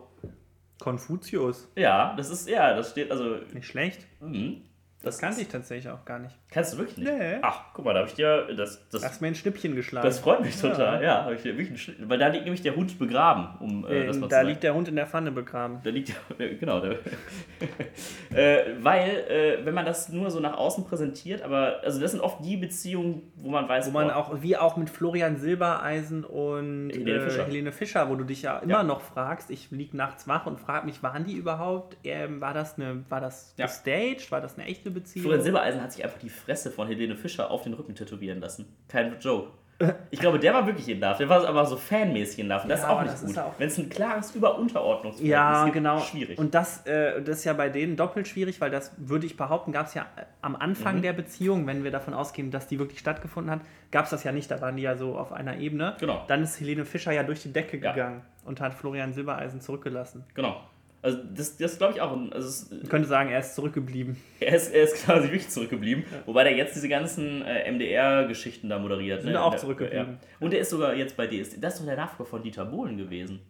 Konfuzius. 0.80 1.68
Ja, 1.76 2.14
das 2.16 2.30
ist, 2.30 2.50
ja, 2.50 2.74
das 2.76 2.92
steht, 2.92 3.12
also, 3.12 3.36
Nicht 3.54 3.68
schlecht. 3.68 4.06
mhm. 4.22 4.62
Das 5.02 5.18
kannte 5.18 5.40
ich 5.42 5.48
tatsächlich 5.48 5.90
auch 5.90 6.04
gar 6.04 6.20
nicht. 6.20 6.36
Kannst 6.52 6.74
du 6.74 6.78
wirklich 6.80 6.98
nicht? 6.98 7.10
Nee. 7.10 7.38
Ach, 7.42 7.62
guck 7.74 7.86
mal, 7.86 7.94
da 7.94 8.00
habe 8.02 8.10
ich 8.10 8.16
dir, 8.16 8.48
das, 8.54 8.86
das, 8.90 9.02
Du 9.02 9.08
hast 9.08 9.22
mir 9.22 9.28
ein 9.28 9.36
Schnippchen 9.36 9.74
geschlagen. 9.76 10.06
Das 10.06 10.20
freut 10.20 10.42
mich 10.42 10.60
total, 10.60 11.02
ja. 11.02 11.24
hab 11.24 11.32
ich 11.32 11.42
hier 11.42 11.54
wirklich 11.54 11.70
einen 11.70 11.78
Schnitt- 11.78 12.10
weil 12.10 12.18
da 12.18 12.28
liegt 12.28 12.44
nämlich 12.44 12.62
der 12.64 12.76
Hund 12.76 13.00
begraben, 13.00 13.48
um 13.62 13.86
äh, 13.88 14.08
das 14.08 14.18
mal 14.18 14.28
zu 14.28 14.36
da 14.36 14.42
liegt 14.42 14.62
der 14.64 14.74
Hund 14.74 14.90
in 14.90 14.98
der 14.98 15.08
Pfanne 15.08 15.32
begraben. 15.32 15.80
Da 15.84 15.90
liegt 15.90 16.14
der, 16.38 16.50
genau. 16.56 16.82
Der, 16.82 16.98
äh, 18.32 18.76
weil, 18.82 19.10
äh, 19.30 19.66
wenn 19.66 19.74
man 19.74 19.86
das 19.86 20.10
nur 20.10 20.30
so 20.32 20.40
nach 20.40 20.58
außen 20.58 20.86
präsentiert, 20.86 21.42
aber, 21.42 21.80
also 21.84 22.00
das 22.00 22.12
sind 22.12 22.20
oft 22.22 22.44
die 22.44 22.58
Beziehungen, 22.58 23.32
wo 23.36 23.50
man 23.50 23.68
weiß, 23.68 23.88
Wo 23.88 23.92
man 23.92 24.12
auch, 24.12 24.42
wie 24.42 24.58
auch 24.58 24.78
mit 24.78 24.90
Florian 24.90 25.38
Silbereisen 25.38 26.24
und 26.24 26.90
Helene 26.92 27.12
äh, 27.20 27.22
Fischer. 27.30 27.46
Helene 27.46 27.72
Fischer, 27.72 28.10
wo 28.10 28.16
du 28.16 28.24
dich 28.26 28.42
ja 28.42 28.60
immer 28.60 28.74
Ja. 28.74 28.84
noch 28.84 29.02
fragst, 29.02 29.50
ich 29.50 29.72
lieg 29.72 29.94
nachts 29.94 30.28
wach 30.28 30.46
und 30.46 30.60
frage 30.60 30.86
mich, 30.86 31.02
waren 31.04 31.24
die 31.26 31.34
überhaupt, 31.36 31.98
ähm, 32.04 32.42
war 32.42 32.54
das 32.54 32.76
eine, 32.78 33.04
war 33.10 33.22
das 33.22 33.54
Ja. 33.58 33.66
gestaged, 33.66 34.32
war 34.32 34.42
das 34.42 34.58
eine 34.58 34.68
echte 34.68 34.89
Beziehung? 34.92 35.24
Florian 35.24 35.44
Silbereisen 35.44 35.82
hat 35.82 35.92
sich 35.92 36.04
einfach 36.04 36.20
die 36.20 36.30
Fresse 36.30 36.72
von 36.72 36.88
Helene 36.88 37.16
Fischer 37.16 37.50
auf 37.52 37.64
den 37.64 37.74
Rücken 37.74 37.96
tätowieren 37.96 38.40
lassen. 38.42 38.68
Kein 38.88 39.20
Joke. 39.20 39.52
Ich 40.12 40.20
glaube, 40.20 40.40
der 40.40 40.54
war 40.54 40.66
wirklich 40.68 40.90
in 40.90 41.00
Love. 41.00 41.16
Der 41.20 41.30
war 41.30 41.48
aber 41.48 41.66
so 41.66 41.78
fanmäßig 41.78 42.40
in 42.40 42.48
Love. 42.50 42.64
Und 42.64 42.70
das 42.70 42.82
Ja, 42.82 42.88
ist 42.88 42.92
auch 42.92 43.02
nicht 43.04 43.26
gut. 43.28 43.38
auch- 43.38 43.54
Wenn 43.58 43.68
es 43.70 43.78
ein 43.78 43.88
klares 43.90 44.36
Über-Unterordnungsverhältnis 44.36 45.30
Ja, 45.32 45.64
gibt, 45.64 45.74
genau. 45.76 46.00
schwierig. 46.00 46.38
Und 46.38 46.54
das, 46.54 46.86
äh, 46.86 47.22
das 47.22 47.38
ist 47.40 47.44
ja 47.46 47.54
bei 47.54 47.70
denen 47.70 47.96
doppelt 47.96 48.28
schwierig, 48.28 48.60
weil 48.60 48.72
das, 48.72 48.92
würde 48.98 49.26
ich 49.26 49.38
behaupten, 49.38 49.72
gab 49.72 49.86
es 49.88 49.94
ja 49.94 50.02
äh, 50.18 50.24
am 50.42 50.58
Anfang 50.58 50.98
Mhm. 50.98 51.02
der 51.04 51.14
Beziehung, 51.14 51.66
wenn 51.66 51.86
wir 51.86 51.92
davon 51.92 52.14
ausgehen, 52.14 52.52
dass 52.52 52.68
die 52.68 52.78
wirklich 52.78 53.00
stattgefunden 53.00 53.52
hat, 53.52 53.62
gab 53.92 54.04
es 54.04 54.12
das 54.12 54.26
ja 54.26 54.34
nicht. 54.34 54.52
Da 54.52 54.60
waren 54.60 54.76
die 54.76 54.84
ja 54.84 54.98
so 54.98 55.18
auf 55.18 55.32
einer 55.32 55.58
Ebene. 55.58 55.96
Genau. 56.00 56.26
Dann 56.28 56.44
ist 56.44 56.60
Helene 56.60 56.84
Fischer 56.84 57.14
ja 57.14 57.24
durch 57.24 57.42
die 57.42 57.54
Decke 57.54 57.78
Ja. 57.78 57.94
gegangen 57.94 58.22
und 58.44 58.60
hat 58.60 58.74
Florian 58.74 59.14
Silbereisen 59.14 59.62
zurückgelassen. 59.62 60.26
genau. 60.34 60.62
Also 61.02 61.18
das, 61.34 61.56
das 61.58 61.78
glaube 61.78 61.94
ich 61.94 62.02
auch. 62.02 62.12
Also 62.32 62.48
es, 62.48 62.70
Man 62.72 62.90
könnte 62.90 63.08
sagen, 63.08 63.30
er 63.30 63.40
ist 63.40 63.56
zurückgeblieben. 63.56 64.18
Er 64.42 64.56
ist, 64.56 64.74
er 64.74 64.84
ist 64.84 65.04
quasi 65.06 65.24
wirklich 65.28 65.50
zurückgeblieben, 65.50 66.06
wobei 66.26 66.44
der 66.46 66.56
jetzt 66.56 66.74
diese 66.76 66.88
ganzen 66.90 67.42
äh, 67.46 67.70
MDR-Geschichten 67.72 68.70
da 68.70 68.80
moderiert. 68.80 69.22
Sind 69.22 69.34
ne? 69.34 69.42
auch 69.44 69.52
Der- 69.52 69.60
zurückgeblieben. 69.60 70.18
Ja. 70.22 70.28
Und 70.40 70.54
er 70.54 70.62
ist 70.62 70.70
sogar 70.70 70.96
jetzt 70.96 71.18
bei 71.18 71.28
DSD. 71.28 71.58
Das 71.60 71.74
ist 71.76 71.80
doch 71.82 71.86
der 71.86 71.98
Nachfolger 71.98 72.30
von 72.30 72.42
Dieter 72.44 72.66
Bohlen 72.66 72.98
gewesen. 72.98 73.42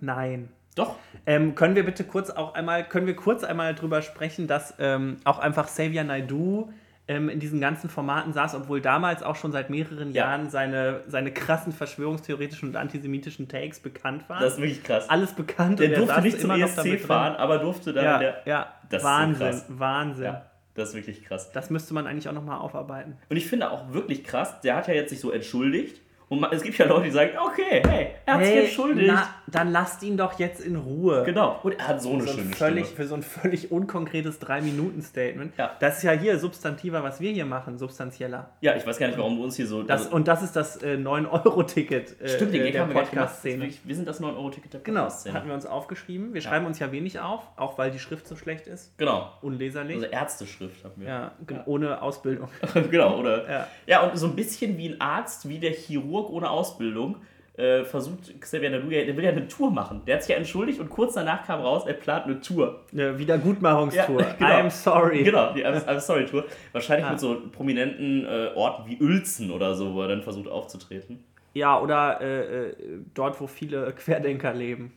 Nein. 0.00 0.48
Doch. 0.74 0.96
Ähm, 1.24 1.54
können 1.54 1.74
wir 1.74 1.84
bitte 1.84 2.04
kurz 2.04 2.28
auch 2.30 2.54
einmal, 2.54 2.86
können 2.86 3.06
wir 3.06 3.16
kurz 3.16 3.44
einmal 3.44 3.74
drüber 3.74 4.02
sprechen, 4.02 4.46
dass 4.46 4.74
ähm, 4.78 5.16
auch 5.24 5.38
einfach 5.38 5.66
Xavier 5.66 6.04
Naidoo 6.04 6.70
ähm, 7.08 7.28
in 7.28 7.38
diesen 7.38 7.60
ganzen 7.60 7.88
Formaten 7.88 8.32
saß, 8.32 8.54
obwohl 8.56 8.80
damals 8.80 9.22
auch 9.22 9.36
schon 9.36 9.52
seit 9.52 9.70
mehreren 9.70 10.12
Ja. 10.12 10.24
Jahren 10.26 10.50
seine, 10.50 11.02
seine 11.06 11.32
krassen 11.32 11.72
verschwörungstheoretischen 11.72 12.68
und 12.70 12.76
antisemitischen 12.76 13.48
Takes 13.48 13.78
bekannt 13.80 14.28
waren. 14.28 14.42
Das 14.42 14.54
ist 14.54 14.58
wirklich 14.60 14.82
krass. 14.82 15.08
Alles 15.08 15.32
bekannt 15.32 15.78
der 15.78 15.86
und 15.86 15.92
er 15.92 15.98
durfte 15.98 16.14
saß 16.16 16.24
nicht 16.24 16.40
zum 16.40 16.50
ESC 16.50 16.82
drin. 16.82 16.98
fahren, 16.98 17.36
aber 17.36 17.58
durfte 17.58 17.92
dann 17.92 18.04
Ja, 18.04 18.18
der. 18.18 18.42
ja. 18.44 18.72
Das 18.90 19.02
ist 19.02 19.08
so 19.08 19.08
Wahnsinn, 19.14 19.46
krass. 19.50 19.64
Wahnsinn. 19.68 20.24
Ja, 20.24 20.46
das 20.74 20.88
ist 20.90 20.94
wirklich 20.96 21.22
krass. 21.24 21.52
Das 21.52 21.70
müsste 21.70 21.94
man 21.94 22.06
eigentlich 22.06 22.28
auch 22.28 22.32
nochmal 22.32 22.58
aufarbeiten. 22.58 23.16
Und 23.28 23.36
ich 23.36 23.46
finde 23.46 23.70
auch 23.70 23.92
wirklich 23.92 24.24
krass, 24.24 24.60
der 24.62 24.76
hat 24.76 24.88
ja 24.88 24.94
jetzt 24.94 25.10
sich 25.10 25.20
so 25.20 25.30
entschuldigt 25.30 26.00
Und 26.28 26.44
es 26.50 26.62
gibt 26.62 26.76
ja 26.76 26.86
Leute, 26.86 27.04
die 27.04 27.10
sagen, 27.12 27.30
okay, 27.38 27.82
hey, 27.86 28.08
er 28.26 28.34
hat 28.34 28.44
sich 28.44 28.52
Hey, 28.54 28.64
entschuldigt. 28.64 29.06
na, 29.12 29.28
dann 29.46 29.70
lasst 29.70 30.02
ihn 30.02 30.16
doch 30.16 30.36
jetzt 30.40 30.60
in 30.60 30.74
Ruhe. 30.74 31.22
Genau. 31.24 31.60
Und 31.62 31.78
er 31.78 31.86
hat 31.86 32.02
so 32.02 32.10
eine 32.12 32.22
so 32.24 32.30
ein 32.32 32.36
schöne 32.38 32.54
völlig, 32.56 32.86
Stimme. 32.86 32.96
für 32.96 33.06
so 33.06 33.14
ein 33.14 33.22
völlig 33.22 33.70
unkonkretes 33.70 34.40
3-Minuten-Statement. 34.42 35.52
Ja. 35.56 35.76
Das 35.78 35.98
ist 35.98 36.02
ja 36.02 36.10
hier 36.10 36.36
substantiver, 36.40 37.04
was 37.04 37.20
wir 37.20 37.30
hier 37.30 37.46
machen, 37.46 37.78
substanzieller. 37.78 38.50
Ja, 38.60 38.74
ich 38.74 38.84
weiß 38.84 38.98
gar 38.98 39.06
nicht, 39.06 39.18
warum 39.18 39.36
du 39.36 39.44
uns 39.44 39.54
hier 39.54 39.68
so. 39.68 39.84
Das, 39.84 40.06
also, 40.06 40.16
und 40.16 40.26
das 40.26 40.42
ist 40.42 40.56
das 40.56 40.82
äh, 40.82 40.96
9-Euro-Ticket 40.96 42.20
äh, 42.20 42.28
stimmt, 42.28 42.54
den 42.54 42.62
äh, 42.66 42.72
der 42.72 42.88
wir. 42.88 42.94
Podcast-Szene. 42.94 43.68
Wir 43.84 43.94
sind 43.94 44.08
das 44.08 44.20
9-Euro-Ticket 44.20 44.72
der 44.72 44.80
Genau, 44.80 45.02
Podcast-Szene. 45.02 45.34
hatten 45.36 45.46
wir 45.46 45.54
uns 45.54 45.66
aufgeschrieben. 45.66 46.34
Wir 46.34 46.40
schreiben 46.40 46.66
uns 46.66 46.80
ja 46.80 46.90
wenig 46.90 47.20
auf, 47.20 47.42
auch 47.56 47.78
weil 47.78 47.92
die 47.92 48.00
Schrift 48.00 48.26
so 48.26 48.34
schlecht 48.34 48.66
ist. 48.66 48.98
Genau. 48.98 49.30
Unleserlich. 49.42 49.96
Also 49.98 50.06
Ärzteschrift 50.08 50.82
haben 50.84 50.94
wir. 50.96 51.08
ja, 51.08 51.32
ge- 51.46 51.58
ohne 51.66 52.02
Ausbildung. 52.02 52.48
genau, 52.90 53.18
oder? 53.20 53.48
Ja. 53.48 53.66
Ja. 53.86 54.00
und 54.08 54.16
so 54.16 54.26
ein 54.26 54.34
bisschen 54.34 54.76
wie 54.76 54.88
ein 54.88 55.00
Arzt, 55.00 55.48
wie 55.48 55.58
der 55.60 55.70
Chirurg 55.72 56.15
ohne 56.30 56.50
Ausbildung, 56.50 57.16
äh, 57.56 57.84
versucht 57.84 58.38
Xavier 58.40 58.68
Nadu 58.70 58.88
der 58.90 59.16
will 59.16 59.24
ja 59.24 59.30
eine 59.30 59.48
Tour 59.48 59.70
machen. 59.70 60.02
Der 60.06 60.16
hat 60.16 60.22
sich 60.22 60.30
ja 60.30 60.36
entschuldigt 60.36 60.78
und 60.78 60.90
kurz 60.90 61.14
danach 61.14 61.46
kam 61.46 61.60
raus, 61.60 61.84
er 61.86 61.94
plant 61.94 62.26
eine 62.26 62.40
Tour. 62.40 62.84
Eine 62.92 63.18
Wiedergutmachungstour. 63.18 64.20
Ja, 64.20 64.32
genau. 64.34 64.48
I'm 64.50 64.70
sorry. 64.70 65.22
Genau, 65.24 65.54
die 65.54 65.64
I'm, 65.64 65.82
I'm 65.86 65.98
Sorry 66.00 66.26
Tour. 66.26 66.44
Wahrscheinlich 66.72 67.06
Ah. 67.06 67.10
mit 67.12 67.20
so 67.20 67.40
prominenten 67.52 68.26
äh, 68.26 68.50
Orten 68.54 68.90
wie 68.90 68.98
Uelzen 69.02 69.50
oder 69.50 69.74
so, 69.74 69.94
wo 69.94 70.02
er 70.02 70.08
dann 70.08 70.22
versucht 70.22 70.48
aufzutreten. 70.48 71.24
Ja, 71.54 71.80
oder 71.80 72.20
äh, 72.20 72.66
äh, 72.68 72.74
dort, 73.14 73.40
wo 73.40 73.46
viele 73.46 73.90
Querdenker 73.96 74.52
leben. 74.52 74.92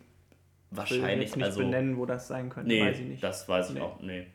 Ich 0.71 0.77
will 0.77 0.77
Wahrscheinlich, 1.01 1.29
jetzt 1.29 1.37
nicht 1.37 1.45
also. 1.45 1.59
benennen, 1.61 1.97
wo 1.97 2.05
das 2.05 2.27
sein 2.27 2.49
könnte, 2.49 2.67
Nee, 2.67 2.85
weiß 2.85 2.99
ich 2.99 3.05
nicht. 3.05 3.23
das 3.23 3.47
weiß 3.47 3.69
ich 3.69 3.75
Nee. 3.75 3.81
auch. 3.81 3.99
Nee. 4.01 4.27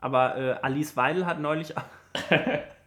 Aber 0.00 0.36
äh, 0.36 0.52
Alice 0.62 0.94
Weidel 0.96 1.24
hat 1.26 1.40
neulich. 1.40 1.72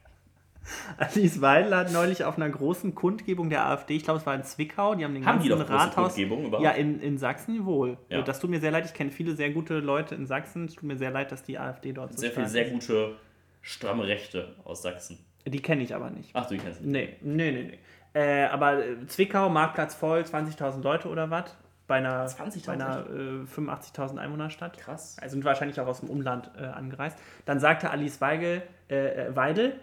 Alice 0.97 1.41
Weidel 1.41 1.75
hat 1.75 1.91
neulich 1.91 2.23
auf 2.23 2.37
einer 2.37 2.49
großen 2.49 2.95
Kundgebung 2.95 3.49
der 3.49 3.65
AfD, 3.65 3.95
ich 3.95 4.03
glaube, 4.03 4.19
es 4.19 4.25
war 4.25 4.35
in 4.35 4.43
Zwickau, 4.43 4.95
die 4.95 5.03
haben 5.03 5.13
den 5.13 5.25
Haben 5.25 5.41
die 5.41 5.49
ganzen 5.49 5.65
doch 5.65 5.69
große 5.69 5.79
Rathaus. 5.79 6.13
Kundgebungen 6.13 6.45
überhaupt? 6.45 6.63
Ja, 6.63 6.71
in, 6.71 6.99
in 7.01 7.17
Sachsen 7.17 7.65
wohl. 7.65 7.97
Ja. 8.09 8.21
Das 8.21 8.39
tut 8.39 8.49
mir 8.49 8.59
sehr 8.59 8.71
leid, 8.71 8.85
ich 8.85 8.93
kenne 8.93 9.11
viele 9.11 9.35
sehr 9.35 9.49
gute 9.51 9.79
Leute 9.79 10.15
in 10.15 10.25
Sachsen. 10.27 10.65
Es 10.65 10.75
tut 10.75 10.83
mir 10.83 10.97
sehr 10.97 11.11
leid, 11.11 11.31
dass 11.31 11.43
die 11.43 11.57
AfD 11.57 11.93
dort 11.93 12.13
so 12.13 12.19
Sehr 12.19 12.31
viel, 12.31 12.43
stark 12.43 12.51
sehr 12.51 12.69
gute, 12.69 13.15
stramme 13.61 14.07
Rechte 14.07 14.55
aus 14.63 14.81
Sachsen. 14.81 15.17
Die 15.45 15.61
kenne 15.61 15.81
ich 15.81 15.95
aber 15.95 16.09
nicht. 16.09 16.29
Ach, 16.33 16.45
du 16.45 16.57
kennst 16.57 16.81
ihn. 16.81 16.91
Nee, 16.91 17.15
nee, 17.21 17.51
nee, 17.51 17.63
nee. 17.63 17.79
Äh, 18.13 18.45
aber 18.45 18.81
Zwickau, 19.07 19.49
Marktplatz 19.49 19.95
voll, 19.95 20.21
20.000 20.21 20.83
Leute 20.83 21.07
oder 21.07 21.29
was? 21.29 21.55
Bei 21.87 21.95
einer, 21.95 22.27
20.000 22.27 22.65
bei 22.67 22.73
einer 22.73 23.05
äh, 23.09 23.45
85.000 23.45 24.17
Einwohnerstadt. 24.17 24.77
Krass. 24.77 25.17
Also 25.19 25.33
sind 25.33 25.43
wahrscheinlich 25.43 25.79
auch 25.79 25.87
aus 25.87 26.01
dem 26.01 26.09
Umland 26.09 26.51
äh, 26.57 26.65
angereist. 26.65 27.17
Dann 27.45 27.59
sagte 27.59 27.89
Alice 27.89 28.21
Weigel, 28.21 28.63
äh, 28.89 29.27
äh, 29.27 29.35
Weidel, 29.35 29.79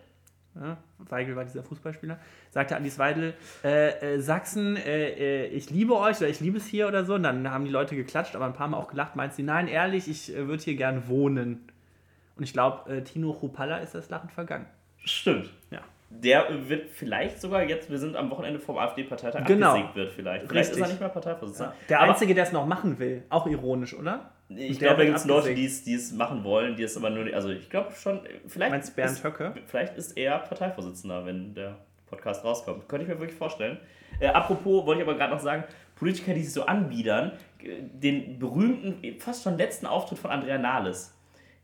ja, 0.61 0.76
Weigel 0.98 1.36
war 1.36 1.44
dieser 1.44 1.62
Fußballspieler, 1.62 2.18
sagte 2.50 2.74
Alice 2.76 2.98
Weidel, 2.98 3.34
äh, 3.64 4.14
äh, 4.16 4.20
Sachsen, 4.20 4.76
äh, 4.76 5.44
äh, 5.44 5.46
ich 5.46 5.70
liebe 5.70 5.96
euch 5.96 6.18
oder 6.18 6.28
ich 6.28 6.40
liebe 6.40 6.56
es 6.59 6.66
hier 6.66 6.88
oder 6.88 7.04
so. 7.04 7.14
Und 7.14 7.22
dann 7.22 7.50
haben 7.50 7.64
die 7.64 7.70
Leute 7.70 7.94
geklatscht, 7.96 8.34
aber 8.34 8.46
ein 8.46 8.52
paar 8.54 8.68
Mal 8.68 8.76
auch 8.78 8.88
gelacht. 8.88 9.16
Meint 9.16 9.34
sie, 9.34 9.42
nein, 9.42 9.68
ehrlich, 9.68 10.09
ich 10.09 10.34
äh, 10.34 10.46
würde 10.48 10.62
hier 10.62 10.76
gern 10.76 11.09
wohnen. 11.09 11.68
Und 12.36 12.44
ich 12.44 12.52
glaube, 12.52 12.90
äh, 12.92 13.02
Tino 13.02 13.32
Chupalla 13.32 13.78
ist 13.78 13.94
das 13.94 14.11
Lachen 14.11 14.30
vergangen. 14.30 14.66
Stimmt. 15.04 15.50
Ja. 15.70 15.80
Der 16.11 16.68
wird 16.68 16.88
vielleicht 16.90 17.40
sogar 17.40 17.62
jetzt, 17.64 17.90
wir 17.90 17.98
sind 17.98 18.16
am 18.16 18.30
Wochenende 18.30 18.59
vom 18.59 18.78
AfD-Parteitag 18.78 19.44
Genau. 19.44 19.72
abgesägt 19.72 19.94
wird 19.96 20.12
vielleicht. 20.12 20.46
Vielleicht 20.48 20.70
ist 20.70 20.76
Richtig. 20.76 20.82
er 20.82 20.88
nicht 20.88 21.00
mehr 21.00 21.09
Parteivorsitzender. 21.11 21.74
Der 21.88 22.00
Aber 22.00 22.12
Einzige, 22.12 22.34
der 22.34 22.44
es 22.44 22.52
noch 22.52 22.66
machen 22.66 22.98
will, 22.98 23.24
auch 23.28 23.46
ironisch, 23.46 23.92
oder? 23.94 24.30
Ich 24.49 24.78
glaube, 24.78 24.99
da 24.99 25.05
gibt 25.05 25.16
es 25.18 25.24
Leute, 25.24 25.49
abgesägt. 25.49 25.59
die 25.59 25.64
es, 25.66 25.84
die 25.84 25.94
es 25.94 26.12
machen 26.12 26.44
wollen, 26.44 26.76
die 26.76 26.82
es 26.82 26.96
aber 26.96 27.11
nur 27.11 27.24
nicht, 27.24 27.34
also 27.34 27.51
ich 27.51 27.68
glaube 27.68 27.92
schon, 27.92 28.20
vielleicht 28.46 28.70
Meinst 28.70 28.96
Bernd 28.96 29.12
ist, 29.12 29.24
Höcke? 29.24 29.55
Vielleicht 29.66 29.96
ist 29.96 30.16
er 30.16 30.38
Parteivorsitzender, 30.38 31.26
wenn 31.26 31.55
der 31.55 31.76
Podcast 32.07 32.44
rauskommt. 32.44 32.88
Könnte 32.88 33.05
ich 33.05 33.12
mir 33.12 33.20
wirklich 33.20 33.38
vorstellen. 33.38 33.78
Äh, 34.20 34.28
apropos, 34.28 34.86
wollte 34.86 35.03
ich 35.03 35.09
aber 35.09 35.16
gerade 35.16 35.34
noch 35.34 35.40
sagen, 35.40 35.64
Politiker, 35.96 36.32
die 36.32 36.42
sich 36.42 36.53
so 36.53 36.64
anbiedern, 36.64 37.32
äh, 37.62 37.82
den 37.82 38.38
berühmten, 38.38 39.18
fast 39.18 39.42
schon 39.42 39.59
letzten 39.59 39.86
Auftritt 39.86 40.18
von 40.18 40.30
Andrea 40.30 40.59
Nahles. 40.59 41.14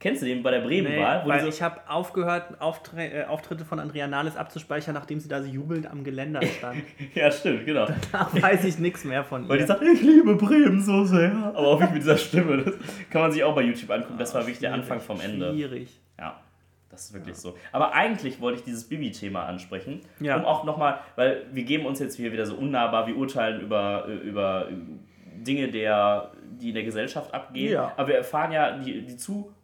Kennst 0.05 0.21
du 0.21 0.27
den 0.27 0.43
bei 0.43 0.51
der 0.51 0.61
Nee, 0.61 0.83
Bremen-Wahl? 0.83 1.23
die 1.25 1.29
weil 1.31 1.49
ich 1.49 1.63
habe 1.63 1.81
aufgehört, 1.89 2.61
Auftre 2.61 3.03
äh, 3.03 3.25
Auftritte 3.25 3.65
von 3.65 3.81
Andrea 3.81 4.07
Nahles 4.07 4.37
abzuspeichern, 4.37 4.93
nachdem 4.93 5.19
sie 5.19 5.29
da 5.31 5.41
so 5.41 5.49
jubelnd 5.49 5.87
am 5.91 6.05
Geländer 6.05 6.43
stand. 6.59 6.83
ja, 7.15 7.31
stimmt, 7.33 7.65
genau. 7.65 7.87
da 8.13 8.29
weiß 8.39 8.65
ich 8.67 8.79
nichts 8.79 9.05
mehr 9.05 9.25
von 9.25 9.49
Weil 9.49 9.57
die 9.57 9.63
ihr. 9.63 9.67
sagt, 9.67 9.83
ich 9.83 10.03
liebe 10.03 10.35
Bremen 10.37 10.83
so 10.83 11.05
sehr. 11.05 11.33
Aber 11.33 11.69
auch 11.69 11.81
mit 11.81 12.03
dieser 12.03 12.19
Stimme. 12.19 12.59
Das 12.59 12.75
kann 13.09 13.23
man 13.23 13.33
sich 13.33 13.43
auch 13.43 13.55
bei 13.55 13.63
YouTube 13.63 13.91
angucken. 13.91 14.19
Das 14.19 14.35
war 14.35 14.43
wirklich 14.43 14.59
der 14.59 14.75
Anfang 14.75 15.01
vom 15.01 15.19
Ende. 15.23 15.51
Schwierig. 15.55 15.99
Ja, 16.19 16.39
das 16.91 17.07
ist 17.07 17.15
wirklich 17.15 17.37
so. 17.37 17.57
Aber 17.73 17.95
eigentlich 17.95 18.43
wollte 18.43 18.59
ich 18.59 18.65
dieses 18.67 18.85
Bibi-Thema 18.87 19.47
ansprechen. 19.47 20.03
Ja. 20.21 20.37
Um 20.37 20.45
auch 20.45 20.65
nochmal, 20.65 21.01
weil 21.17 21.47
wir 21.51 21.65
geben 21.65 21.87
uns 21.87 21.99
jetzt 21.99 22.17
hier 22.17 22.31
wieder 22.31 22.45
so 22.45 22.57
unnahbar, 22.57 23.07
wir 23.07 23.17
urteilen 23.17 23.63
über, 23.63 24.05
über 24.07 24.69
Dinge, 25.47 25.69
der, 25.69 26.31
die 26.59 26.69
in 26.71 26.75
der 26.75 26.85
Gesellschaft 26.85 27.33
abgehen. 27.35 27.73
Ja. 27.73 27.93
Aber 27.97 28.09
wir 28.09 28.17
erfahren 28.17 28.53
ja, 28.53 28.79
die, 28.79 29.03
die 29.07 29.17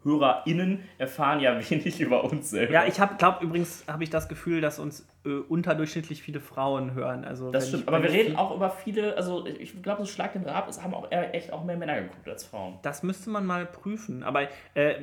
ZuhörerInnen 0.04 0.80
erfahren 0.98 1.40
ja 1.40 1.58
wenig 1.70 2.00
über 2.00 2.24
uns 2.24 2.50
selber. 2.50 2.72
Ja, 2.72 2.84
ich 2.86 2.94
glaube 3.18 3.44
übrigens, 3.44 3.84
habe 3.86 4.02
ich 4.04 4.10
das 4.10 4.28
Gefühl, 4.28 4.60
dass 4.60 4.78
uns 4.78 5.06
äh, 5.24 5.30
unterdurchschnittlich 5.30 6.22
viele 6.22 6.40
Frauen 6.40 6.94
hören. 6.94 7.24
Also 7.24 7.50
das 7.50 7.68
stimmt. 7.68 7.82
ich- 7.84 7.88
Aber 7.88 8.02
wir 8.02 8.10
reden 8.10 8.36
auch 8.36 8.54
über 8.54 8.70
viele, 8.70 9.16
also 9.16 9.46
ich 9.46 9.82
glaube, 9.82 10.02
so 10.04 10.06
Schlag 10.10 10.32
den 10.32 10.44
Rab, 10.44 10.68
es 10.68 10.82
haben 10.82 10.94
auch 10.94 11.10
echt 11.10 11.52
auch 11.52 11.64
mehr 11.64 11.76
Männer 11.76 12.00
geguckt 12.00 12.28
als 12.28 12.44
Frauen. 12.44 12.78
Das 12.82 13.02
müsste 13.02 13.30
man 13.30 13.44
mal 13.46 13.66
prüfen. 13.66 14.22
Aber 14.22 14.42
äh, 14.74 14.94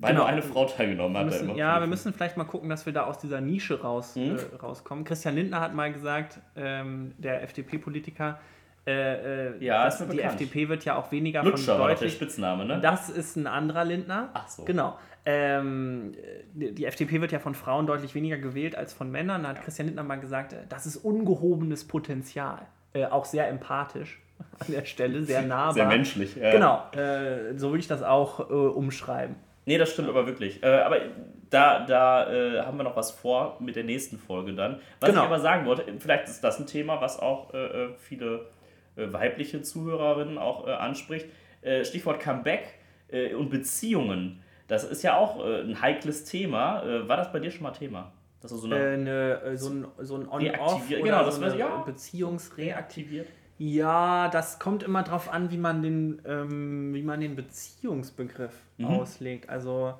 Weil 0.00 0.14
nur 0.14 0.26
eine 0.26 0.42
Frau 0.42 0.64
teilgenommen 0.66 1.12
wir 1.14 1.18
hat. 1.20 1.26
müssen, 1.26 1.48
immer 1.50 1.58
ja, 1.58 1.74
wir 1.74 1.78
prüfen. 1.80 1.90
müssen 1.90 2.12
vielleicht 2.12 2.36
mal 2.36 2.44
gucken, 2.44 2.68
dass 2.70 2.86
wir 2.86 2.92
da 2.92 3.04
aus 3.04 3.18
dieser 3.18 3.40
Nische 3.40 3.80
raus, 3.80 4.16
Mhm. 4.16 4.36
äh, 4.36 4.56
rauskommen. 4.56 5.04
Christian 5.04 5.34
Lindner 5.34 5.60
hat 5.60 5.74
mal 5.74 5.92
gesagt, 5.92 6.40
ähm, 6.56 7.12
der 7.18 7.42
FDP-Politiker, 7.42 8.38
äh, 8.86 9.48
äh, 9.48 9.64
Ja, 9.64 9.84
mir 9.84 9.90
die 10.06 10.16
bekannt. 10.16 10.32
FDP 10.40 10.68
wird 10.68 10.84
ja 10.84 10.96
auch 10.96 11.10
weniger 11.12 11.42
Lutscher 11.42 11.72
von 11.74 11.74
war 11.74 11.78
doch 11.78 11.86
der 11.86 11.94
deutlich. 11.96 12.14
Spitzname, 12.14 12.64
ne? 12.64 12.80
Das 12.80 13.08
ist 13.10 13.36
ein 13.36 13.46
anderer 13.46 13.84
Lindner. 13.84 14.30
Ach 14.34 14.48
so. 14.48 14.64
Genau. 14.64 14.96
Ähm, 15.24 16.12
die 16.54 16.84
FDP 16.86 17.20
wird 17.20 17.32
ja 17.32 17.40
von 17.40 17.54
Frauen 17.54 17.86
deutlich 17.86 18.14
weniger 18.14 18.38
gewählt 18.38 18.76
als 18.76 18.92
von 18.92 19.10
Männern. 19.10 19.42
Da 19.42 19.48
hat 19.50 19.62
Christian 19.62 19.86
Lindner 19.86 20.04
mal 20.04 20.20
gesagt, 20.20 20.52
äh, 20.52 20.58
das 20.68 20.86
ist 20.86 20.96
ungehobenes 20.98 21.86
Potenzial. 21.88 22.60
Äh, 22.92 23.06
auch 23.06 23.24
sehr 23.24 23.48
empathisch 23.48 24.20
an 24.60 24.66
der 24.72 24.84
Stelle, 24.84 25.22
sehr 25.24 25.42
nahbar. 25.46 25.72
Sehr 25.74 25.86
menschlich. 25.86 26.36
Ja. 26.36 26.52
Genau, 26.52 26.84
äh, 26.92 27.58
so 27.58 27.70
würde 27.70 27.80
ich 27.80 27.88
das 27.88 28.02
auch 28.04 28.48
äh, 28.48 28.52
umschreiben. 28.52 29.34
Nee, 29.64 29.78
das 29.78 29.90
stimmt 29.92 30.08
aber 30.08 30.28
wirklich. 30.28 30.64
Aber 30.64 30.96
da, 31.50 31.84
da 31.84 32.32
äh, 32.32 32.60
haben 32.60 32.76
wir 32.76 32.84
noch 32.84 32.94
was 32.94 33.10
vor 33.10 33.56
mit 33.58 33.74
der 33.74 33.82
nächsten 33.82 34.16
Folge 34.16 34.52
dann. 34.54 34.78
Was 35.00 35.10
Genau. 35.10 35.22
ich 35.22 35.26
aber 35.26 35.40
sagen 35.40 35.66
wollte, 35.66 35.84
vielleicht 35.98 36.28
ist 36.28 36.44
das 36.44 36.60
ein 36.60 36.66
Thema, 36.68 37.00
was 37.00 37.18
auch 37.18 37.52
äh, 37.52 37.88
viele 37.98 38.46
weibliche 38.96 39.62
Zuhörerinnen 39.62 40.38
auch 40.38 40.66
äh, 40.66 40.72
anspricht. 40.72 41.26
Äh, 41.62 41.84
Stichwort 41.84 42.20
Comeback 42.20 42.74
äh, 43.08 43.34
und 43.34 43.50
Beziehungen. 43.50 44.40
Das 44.68 44.84
ist 44.84 45.02
ja 45.02 45.16
auch 45.16 45.44
äh, 45.44 45.60
ein 45.62 45.80
heikles 45.80 46.24
Thema. 46.24 46.82
Äh, 46.84 47.08
war 47.08 47.16
das 47.16 47.32
bei 47.32 47.38
dir 47.40 47.50
schon 47.50 47.62
mal 47.62 47.72
Thema? 47.72 48.12
Dass 48.40 48.50
du 48.50 48.56
so 48.58 48.66
eine 48.66 48.76
Äh, 48.76 48.96
ne, 48.96 49.40
äh, 49.42 49.56
so 49.56 49.70
ein, 49.70 49.86
so 49.98 50.16
ein 50.16 50.28
On-Off 50.28 50.88
oder 50.90 51.00
genau, 51.02 51.30
so 51.30 51.42
eine 51.42 51.56
ja. 51.56 51.76
Beziehungsreaktivierung. 51.82 52.74
reaktiviert? 52.74 53.28
Ja, 53.58 54.28
das 54.28 54.58
kommt 54.58 54.82
immer 54.82 55.02
drauf 55.02 55.32
an, 55.32 55.50
wie 55.50 55.56
man 55.56 55.82
den, 55.82 56.20
ähm, 56.26 56.92
wie 56.94 57.02
man 57.02 57.20
den 57.20 57.36
Beziehungsbegriff 57.36 58.52
Mhm. 58.76 58.84
auslegt. 58.86 59.48
Also, 59.48 59.94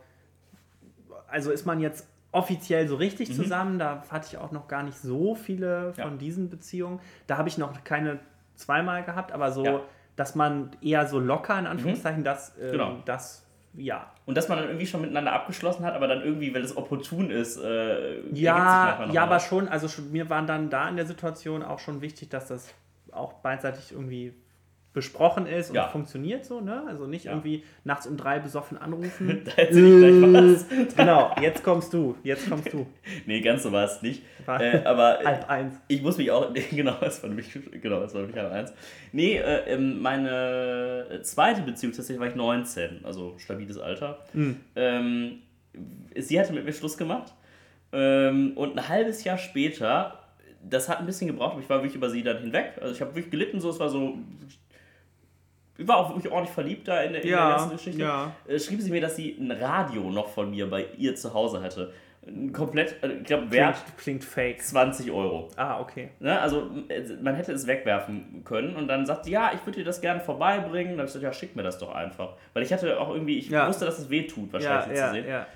also 1.28 1.50
ist 1.50 1.64
man 1.64 1.80
jetzt 1.80 2.06
offiziell 2.32 2.86
so 2.86 2.96
richtig 2.96 3.34
zusammen, 3.34 3.78
da 3.78 4.02
hatte 4.10 4.28
ich 4.30 4.36
auch 4.38 4.52
noch 4.52 4.68
gar 4.68 4.82
nicht 4.82 4.98
so 4.98 5.34
viele 5.34 5.94
von 5.94 6.04
Mhm. 6.04 6.10
Ja. 6.12 6.16
diesen 6.18 6.50
Beziehungen. 6.50 7.00
Da 7.26 7.38
habe 7.38 7.48
ich 7.48 7.56
noch 7.56 7.82
keine 7.82 8.18
zweimal 8.56 9.04
gehabt, 9.04 9.32
aber 9.32 9.52
so, 9.52 9.64
Ja. 9.64 9.72
Mhm. 9.72 9.80
dass 10.16 10.34
man 10.34 10.70
eher 10.80 11.06
so 11.06 11.18
locker 11.20 11.58
in 11.58 11.66
Anführungszeichen, 11.66 12.24
das, 12.24 12.54
ähm, 12.60 12.72
Genau. 12.72 12.96
das, 13.04 13.46
ja. 13.74 14.10
Und 14.24 14.36
dass 14.36 14.48
man 14.48 14.58
dann 14.58 14.68
irgendwie 14.68 14.86
schon 14.86 15.02
miteinander 15.02 15.32
abgeschlossen 15.32 15.84
hat, 15.84 15.94
aber 15.94 16.08
dann 16.08 16.22
irgendwie, 16.22 16.52
wenn 16.54 16.64
es 16.64 16.76
opportun 16.76 17.30
ist, 17.30 17.58
äh, 17.58 18.20
Ja, 18.32 19.06
ja, 19.12 19.22
aber 19.22 19.38
schon, 19.40 19.68
also 19.68 19.88
schon, 19.88 20.10
mir 20.10 20.30
war 20.30 20.42
dann 20.46 20.70
da 20.70 20.88
in 20.88 20.96
der 20.96 21.06
Situation 21.06 21.62
auch 21.62 21.78
schon 21.78 22.00
wichtig, 22.00 22.30
dass 22.30 22.48
das 22.48 22.72
auch 23.12 23.34
beidseitig 23.34 23.92
irgendwie 23.92 24.34
besprochen 24.96 25.46
ist 25.46 25.68
und 25.70 25.76
Ja. 25.76 25.88
funktioniert 25.88 26.44
so, 26.46 26.60
ne? 26.60 26.82
Also 26.88 27.06
nicht 27.06 27.26
Ja. 27.26 27.32
irgendwie 27.32 27.62
nachts 27.84 28.06
um 28.06 28.16
drei 28.16 28.38
besoffen 28.38 28.78
anrufen. 28.78 29.42
Da 29.44 29.52
erzähl 29.56 29.84
ich 29.86 30.20
gleich 30.20 30.66
was. 30.80 30.94
genau, 30.96 31.34
jetzt 31.40 31.62
kommst 31.62 31.92
du, 31.92 32.16
jetzt 32.24 32.48
kommst 32.48 32.72
du. 32.72 32.86
Nee, 33.26 33.40
ganz 33.42 33.62
so 33.62 33.70
war 33.72 33.84
es 33.84 34.00
nicht. 34.02 34.22
War- 34.46 34.60
Äh, 34.60 34.82
aber 34.84 35.20
äh, 35.20 35.24
Halb 35.26 35.50
eins. 35.50 35.74
ich 35.86 36.02
muss 36.02 36.16
mich 36.16 36.30
auch, 36.30 36.52
genau, 36.70 36.96
das 37.00 37.22
war 37.22 37.28
nämlich, 37.28 37.52
genau, 37.82 38.00
das 38.00 38.14
war 38.14 38.22
nämlich 38.22 38.38
halb 38.38 38.50
eins. 38.52 38.72
Nee, 39.12 39.36
äh, 39.36 39.74
ähm, 39.74 40.00
meine 40.00 41.20
zweite 41.22 41.60
Beziehung 41.62 41.92
tatsächlich 41.92 42.18
war 42.20 42.28
ich 42.28 42.34
19, 42.34 43.00
also 43.04 43.34
stabiles 43.38 43.78
Alter. 43.78 44.18
Mhm. 44.32 44.56
Ähm, 44.76 45.32
sie 46.16 46.40
hatte 46.40 46.52
mit 46.54 46.64
mir 46.64 46.72
Schluss 46.72 46.96
gemacht 46.96 47.34
ähm, 47.92 48.52
und 48.56 48.78
ein 48.78 48.88
halbes 48.88 49.24
Jahr 49.24 49.36
später, 49.36 50.20
das 50.68 50.88
hat 50.88 51.00
ein 51.00 51.06
bisschen 51.06 51.28
gebraucht, 51.28 51.52
aber 51.52 51.60
ich 51.60 51.68
war 51.68 51.78
wirklich 51.78 51.94
über 51.94 52.08
sie 52.10 52.22
dann 52.22 52.38
hinweg. 52.38 52.72
Also 52.80 52.94
ich 52.94 53.00
habe 53.00 53.14
wirklich 53.14 53.30
gelitten, 53.30 53.60
so, 53.60 53.70
es 53.70 53.78
war 53.78 53.88
so, 53.88 54.14
ich 55.78 55.86
war 55.88 55.96
auch 55.98 56.10
wirklich 56.14 56.30
ordentlich 56.32 56.54
verliebt 56.54 56.88
da 56.88 57.00
in 57.02 57.12
der, 57.12 57.22
in 57.22 57.28
der 57.28 57.38
ganzen 57.38 57.70
Geschichte 57.72 58.00
ja. 58.02 58.32
äh, 58.48 58.58
schrieb 58.58 58.80
sie 58.80 58.90
mir, 58.90 59.00
dass 59.00 59.16
sie 59.16 59.36
ein 59.38 59.50
Radio 59.50 60.10
noch 60.10 60.28
von 60.28 60.50
mir 60.50 60.68
bei 60.70 60.86
ihr 60.96 61.14
zu 61.16 61.32
Hause 61.34 61.62
hatte. 61.62 61.92
komplett, 62.52 62.96
äh, 63.02 63.08
ich 63.18 63.24
glaube, 63.24 63.50
wert 63.52 63.76
Klingt, 63.96 63.98
klingt 63.98 64.24
fake. 64.24 64.62
20 64.62 65.10
Euro. 65.12 65.48
Ah, 65.56 65.80
okay. 65.80 66.08
Ne? 66.18 66.40
Also 66.40 66.70
äh, 66.88 67.02
man 67.22 67.34
hätte 67.36 67.52
es 67.52 67.66
wegwerfen 67.66 68.42
können 68.44 68.74
und 68.76 68.88
dann 68.88 69.06
sagt 69.06 69.26
sie, 69.26 69.30
ja, 69.32 69.52
ich 69.54 69.64
würde 69.66 69.78
dir 69.78 69.84
das 69.84 70.00
gerne 70.00 70.20
vorbeibringen. 70.20 70.92
Dann 70.92 71.00
habe 71.00 71.06
ich 71.08 71.12
gesagt, 71.14 71.22
ja, 71.24 71.32
schick 71.32 71.54
mir 71.56 71.62
das 71.62 71.78
doch 71.78 71.94
einfach. 71.94 72.34
Weil 72.52 72.62
ich 72.64 72.72
hatte 72.72 72.98
auch 72.98 73.10
irgendwie, 73.10 73.38
ich 73.38 73.48
Ja. 73.50 73.68
wusste, 73.68 73.84
dass 73.84 73.98
es 73.98 74.10
weh 74.10 74.22
tut, 74.26 74.48
Ja, 74.48 74.52
wahrscheinlich 74.54 74.98
ja, 74.98 75.06
zu 75.08 75.14
sehen. 75.14 75.28
ja. 75.28 75.46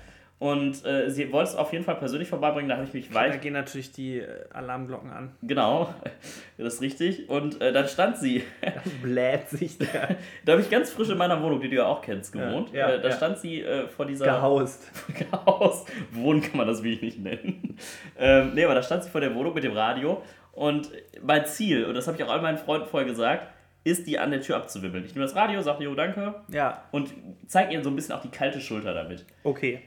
Und 0.41 0.83
äh, 0.87 1.07
sie 1.11 1.31
wollte 1.31 1.51
es 1.51 1.55
auf 1.55 1.71
jeden 1.71 1.85
Fall 1.85 1.97
persönlich 1.97 2.27
vorbeibringen, 2.27 2.67
da 2.67 2.77
habe 2.77 2.87
ich 2.87 2.93
mich 2.95 3.09
Da 3.09 3.13
weit 3.13 3.43
gehen 3.43 3.53
natürlich 3.53 3.91
die 3.91 4.21
äh, 4.21 4.45
Alarmglocken 4.51 5.11
an. 5.11 5.35
Genau, 5.43 5.93
das 6.57 6.73
ist 6.73 6.81
richtig. 6.81 7.29
Und 7.29 7.61
äh, 7.61 7.71
dann 7.71 7.87
stand 7.87 8.17
sie, 8.17 8.41
Bläht 9.03 9.49
sich 9.49 9.77
der 9.77 10.15
da 10.45 10.53
habe 10.53 10.63
ich 10.63 10.71
ganz 10.71 10.89
frisch 10.89 11.09
in 11.09 11.19
meiner 11.19 11.43
Wohnung, 11.43 11.61
die 11.61 11.69
du 11.69 11.75
ja 11.75 11.85
auch 11.85 12.01
kennst, 12.01 12.33
gewohnt. 12.33 12.73
Ja, 12.73 12.89
ja, 12.89 12.95
äh, 12.95 13.01
da 13.01 13.09
ja. 13.09 13.15
stand 13.15 13.37
sie 13.37 13.61
äh, 13.61 13.87
vor 13.87 14.07
dieser. 14.07 14.25
gehaust. 14.25 14.89
Haus. 15.31 15.85
Wohnen 16.09 16.41
kann 16.41 16.57
man 16.57 16.65
das 16.65 16.81
wirklich 16.81 17.19
nicht 17.19 17.19
nennen. 17.19 17.77
Ähm, 18.17 18.55
nee, 18.55 18.65
aber 18.65 18.73
da 18.73 18.81
stand 18.81 19.03
sie 19.03 19.11
vor 19.11 19.21
der 19.21 19.35
Wohnung 19.35 19.53
mit 19.53 19.63
dem 19.63 19.73
Radio. 19.73 20.23
Und 20.53 20.89
mein 21.21 21.45
Ziel, 21.45 21.85
und 21.85 21.93
das 21.93 22.07
habe 22.07 22.17
ich 22.17 22.23
auch 22.23 22.31
all 22.31 22.41
meinen 22.41 22.57
Freunden 22.57 22.87
vorher 22.87 23.07
gesagt, 23.07 23.47
ist, 23.83 24.07
die 24.07 24.17
an 24.17 24.31
der 24.31 24.41
Tür 24.41 24.57
abzuwibbeln. 24.57 25.05
Ich 25.05 25.13
nehme 25.13 25.25
das 25.27 25.35
Radio, 25.35 25.61
sage, 25.61 25.83
jo, 25.83 25.93
danke. 25.93 26.33
Ja, 26.49 26.83
Und 26.89 27.13
zeige 27.45 27.73
ihr 27.73 27.83
so 27.83 27.91
ein 27.91 27.95
bisschen 27.95 28.15
auch 28.15 28.23
die 28.23 28.29
kalte 28.29 28.59
Schulter 28.59 28.95
damit. 28.95 29.23
okay. 29.43 29.83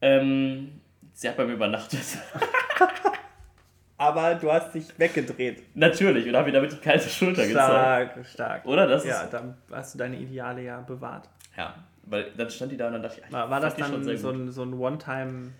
Ähm, 0.00 0.80
sie 1.12 1.28
hat 1.28 1.36
bei 1.36 1.44
mir 1.44 1.54
übernachtet. 1.54 2.00
Aber 3.98 4.36
du 4.36 4.52
hast 4.52 4.72
dich 4.74 4.96
weggedreht. 4.96 5.74
Natürlich. 5.74 6.28
Und 6.28 6.36
habe 6.36 6.50
ihr 6.50 6.52
damit 6.52 6.70
die 6.72 6.76
kalte 6.76 7.08
Schulter 7.08 7.46
gezeigt. 7.46 8.12
Stark, 8.12 8.26
stark. 8.26 8.66
Oder? 8.66 8.86
Das 8.86 9.04
Ja, 9.04 9.26
dann 9.26 9.56
hast 9.72 9.94
du 9.94 9.98
deine 9.98 10.16
Ideale 10.16 10.62
ja 10.62 10.80
bewahrt. 10.80 11.28
Ja. 11.56 11.74
Weil 12.04 12.30
dann 12.36 12.48
stand 12.48 12.70
die 12.72 12.76
da 12.76 12.86
und 12.86 12.92
dann 12.94 13.02
dachte 13.02 13.20
ich, 13.24 13.32
War, 13.32 13.50
war 13.50 13.60
das 13.60 13.74
dann 13.74 14.04
so 14.16 14.30
ein, 14.30 14.52
so 14.52 14.62
ein 14.62 14.72
One-Time-Thing 14.72 15.52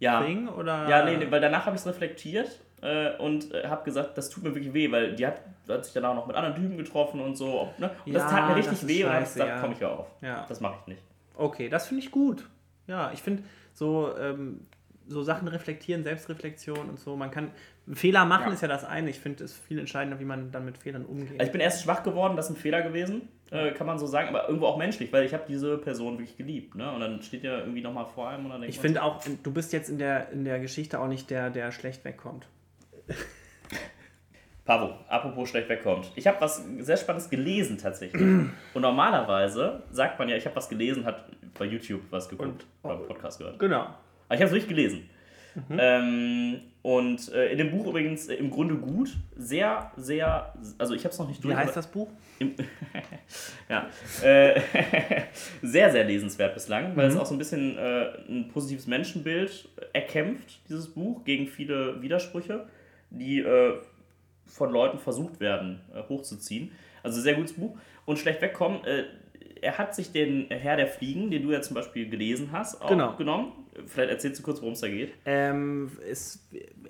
ja. 0.00 0.52
oder? 0.52 0.88
Ja, 0.88 1.04
nee, 1.04 1.16
nee, 1.16 1.30
weil 1.30 1.40
danach 1.40 1.66
habe 1.66 1.74
ich 1.74 1.80
es 1.80 1.86
reflektiert 1.86 2.60
äh, 2.82 3.16
und 3.16 3.52
äh, 3.52 3.66
habe 3.66 3.82
gesagt, 3.84 4.16
das 4.16 4.28
tut 4.28 4.44
mir 4.44 4.54
wirklich 4.54 4.72
weh, 4.74 4.92
weil 4.92 5.14
die 5.16 5.26
hat, 5.26 5.40
hat 5.68 5.84
sich 5.84 5.94
danach 5.94 6.14
noch 6.14 6.26
mit 6.26 6.36
anderen 6.36 6.54
Typen 6.54 6.76
getroffen 6.76 7.20
und 7.20 7.34
so. 7.36 7.62
Ob, 7.62 7.78
ne? 7.78 7.90
Und 8.04 8.12
das 8.14 8.24
Ja, 8.24 8.28
tat 8.28 8.48
mir 8.48 8.62
das 8.62 8.70
richtig 8.70 8.88
weh 8.88 9.04
und 9.04 9.08
dann 9.08 9.14
habe 9.14 9.24
ich 9.24 9.28
scheiße, 9.30 9.38
gesagt, 9.38 9.56
ja. 9.56 9.60
komm, 9.60 9.72
ich 9.72 9.80
hör 9.80 9.98
auf. 9.98 10.06
Ja. 10.20 10.44
Das 10.48 10.60
mache 10.60 10.74
ich 10.82 10.86
nicht. 10.86 11.02
Okay, 11.34 11.68
das 11.68 11.88
finde 11.88 12.02
ich 12.04 12.10
gut. 12.10 12.44
Ja, 12.86 13.10
ich 13.12 13.22
finde 13.22 13.42
so, 13.80 14.14
ähm, 14.18 14.60
so 15.08 15.22
Sachen 15.22 15.48
reflektieren, 15.48 16.04
Selbstreflexion 16.04 16.88
und 16.90 17.00
so. 17.00 17.16
Man 17.16 17.30
kann 17.30 17.50
Fehler 17.92 18.26
machen 18.26 18.48
Ja. 18.48 18.52
ist 18.52 18.60
ja 18.60 18.68
das 18.68 18.84
eine. 18.84 19.08
Ich 19.08 19.18
finde 19.18 19.42
es 19.42 19.56
viel 19.56 19.78
entscheidender, 19.78 20.20
wie 20.20 20.24
man 20.26 20.52
dann 20.52 20.66
mit 20.66 20.76
Fehlern 20.78 21.04
umgeht. 21.06 21.40
Also 21.40 21.46
ich 21.46 21.52
bin 21.52 21.62
erst 21.62 21.82
schwach 21.82 22.02
geworden, 22.02 22.36
das 22.36 22.50
ist 22.50 22.56
ein 22.56 22.60
Fehler 22.60 22.82
gewesen, 22.82 23.22
äh, 23.50 23.72
kann 23.72 23.86
man 23.86 23.98
so 23.98 24.06
sagen, 24.06 24.28
aber 24.28 24.46
irgendwo 24.46 24.66
auch 24.66 24.76
menschlich, 24.76 25.12
weil 25.12 25.24
ich 25.24 25.32
habe 25.32 25.44
diese 25.48 25.78
Person 25.78 26.18
wirklich 26.18 26.36
geliebt. 26.36 26.74
Ne? 26.74 26.92
Und 26.92 27.00
dann 27.00 27.22
steht 27.22 27.42
ja 27.42 27.58
irgendwie 27.58 27.80
nochmal 27.80 28.06
vor 28.06 28.28
einem 28.28 28.44
und 28.44 28.50
dann 28.52 28.62
Ich 28.64 28.78
finde 28.78 29.02
auch, 29.02 29.24
du 29.42 29.50
bist 29.50 29.72
jetzt 29.72 29.88
in 29.88 29.98
der, 29.98 30.30
in 30.30 30.44
der 30.44 30.60
Geschichte 30.60 31.00
auch 31.00 31.08
nicht 31.08 31.30
der, 31.30 31.48
der 31.50 31.72
schlecht 31.72 32.04
wegkommt. 32.04 32.46
Pavo, 34.70 34.94
apropos 35.08 35.48
schlecht 35.48 35.68
wegkommt. 35.68 36.12
Ich 36.14 36.28
habe 36.28 36.40
was 36.40 36.64
sehr 36.78 36.96
Spannendes 36.96 37.28
gelesen 37.28 37.76
tatsächlich. 37.76 38.22
Und 38.22 38.52
normalerweise 38.82 39.82
sagt 39.90 40.16
man 40.20 40.28
ja, 40.28 40.36
ich 40.36 40.44
habe 40.44 40.54
was 40.54 40.68
gelesen, 40.68 41.04
hat 41.04 41.24
bei 41.58 41.64
YouTube 41.64 42.02
was 42.10 42.28
geguckt, 42.28 42.64
Und- 42.82 42.88
beim 42.88 43.04
Podcast 43.08 43.38
gehört. 43.38 43.58
Genau. 43.58 43.80
Aber 43.80 43.96
ich 44.28 44.36
habe 44.40 44.44
es 44.44 44.52
wirklich 44.52 44.68
gelesen. 44.68 45.10
Mhm. 45.68 45.76
Ähm, 45.80 46.60
und 46.82 47.32
äh, 47.32 47.50
in 47.50 47.58
dem 47.58 47.72
Buch 47.72 47.84
übrigens 47.88 48.28
äh, 48.28 48.34
im 48.34 48.48
Grunde 48.48 48.76
gut. 48.76 49.10
Sehr, 49.36 49.90
sehr, 49.96 50.54
also 50.78 50.94
ich 50.94 51.02
habe 51.02 51.12
es 51.12 51.18
noch 51.18 51.26
nicht 51.26 51.42
Wie 51.42 51.48
durch. 51.48 51.56
heißt 51.56 51.70
aber- 51.70 51.74
das 51.74 51.86
Buch? 51.88 52.08
Im, 52.38 52.54
ja. 53.68 53.88
Äh, 54.22 54.60
sehr, 55.62 55.90
sehr 55.90 56.04
lesenswert 56.04 56.54
bislang, 56.54 56.96
weil 56.96 57.08
es 57.08 57.14
Mhm. 57.14 57.20
auch 57.20 57.26
so 57.26 57.34
ein 57.34 57.38
bisschen 57.38 57.76
äh, 57.76 58.12
ein 58.28 58.46
positives 58.52 58.86
Menschenbild 58.86 59.68
erkämpft, 59.92 60.60
dieses 60.68 60.86
Buch, 60.94 61.24
gegen 61.24 61.48
viele 61.48 62.00
Widersprüche, 62.00 62.66
die 63.10 63.40
äh, 63.40 63.72
von 64.50 64.70
Leuten 64.70 64.98
versucht 64.98 65.40
werden 65.40 65.80
äh, 65.94 66.02
hochzuziehen. 66.08 66.72
Also 67.02 67.20
sehr 67.20 67.34
gutes 67.34 67.54
Buch. 67.54 67.78
Und 68.04 68.18
schlecht 68.18 68.42
wegkommen, 68.42 68.84
äh, 68.84 69.04
er 69.62 69.78
hat 69.78 69.94
sich 69.94 70.10
den 70.12 70.46
Herr 70.48 70.76
der 70.76 70.86
Fliegen, 70.86 71.30
den 71.30 71.42
du 71.42 71.52
ja 71.52 71.60
zum 71.60 71.74
Beispiel 71.74 72.08
gelesen 72.08 72.48
hast, 72.52 72.80
auch 72.80 72.88
Genau. 72.88 73.14
genommen. 73.16 73.52
Vielleicht 73.86 74.10
erzählst 74.10 74.40
du 74.40 74.42
kurz, 74.44 74.60
worum 74.60 74.72
es 74.72 74.80
da 74.80 74.88
geht. 74.88 75.12
Ähm, 75.24 75.90
es, 76.10 76.46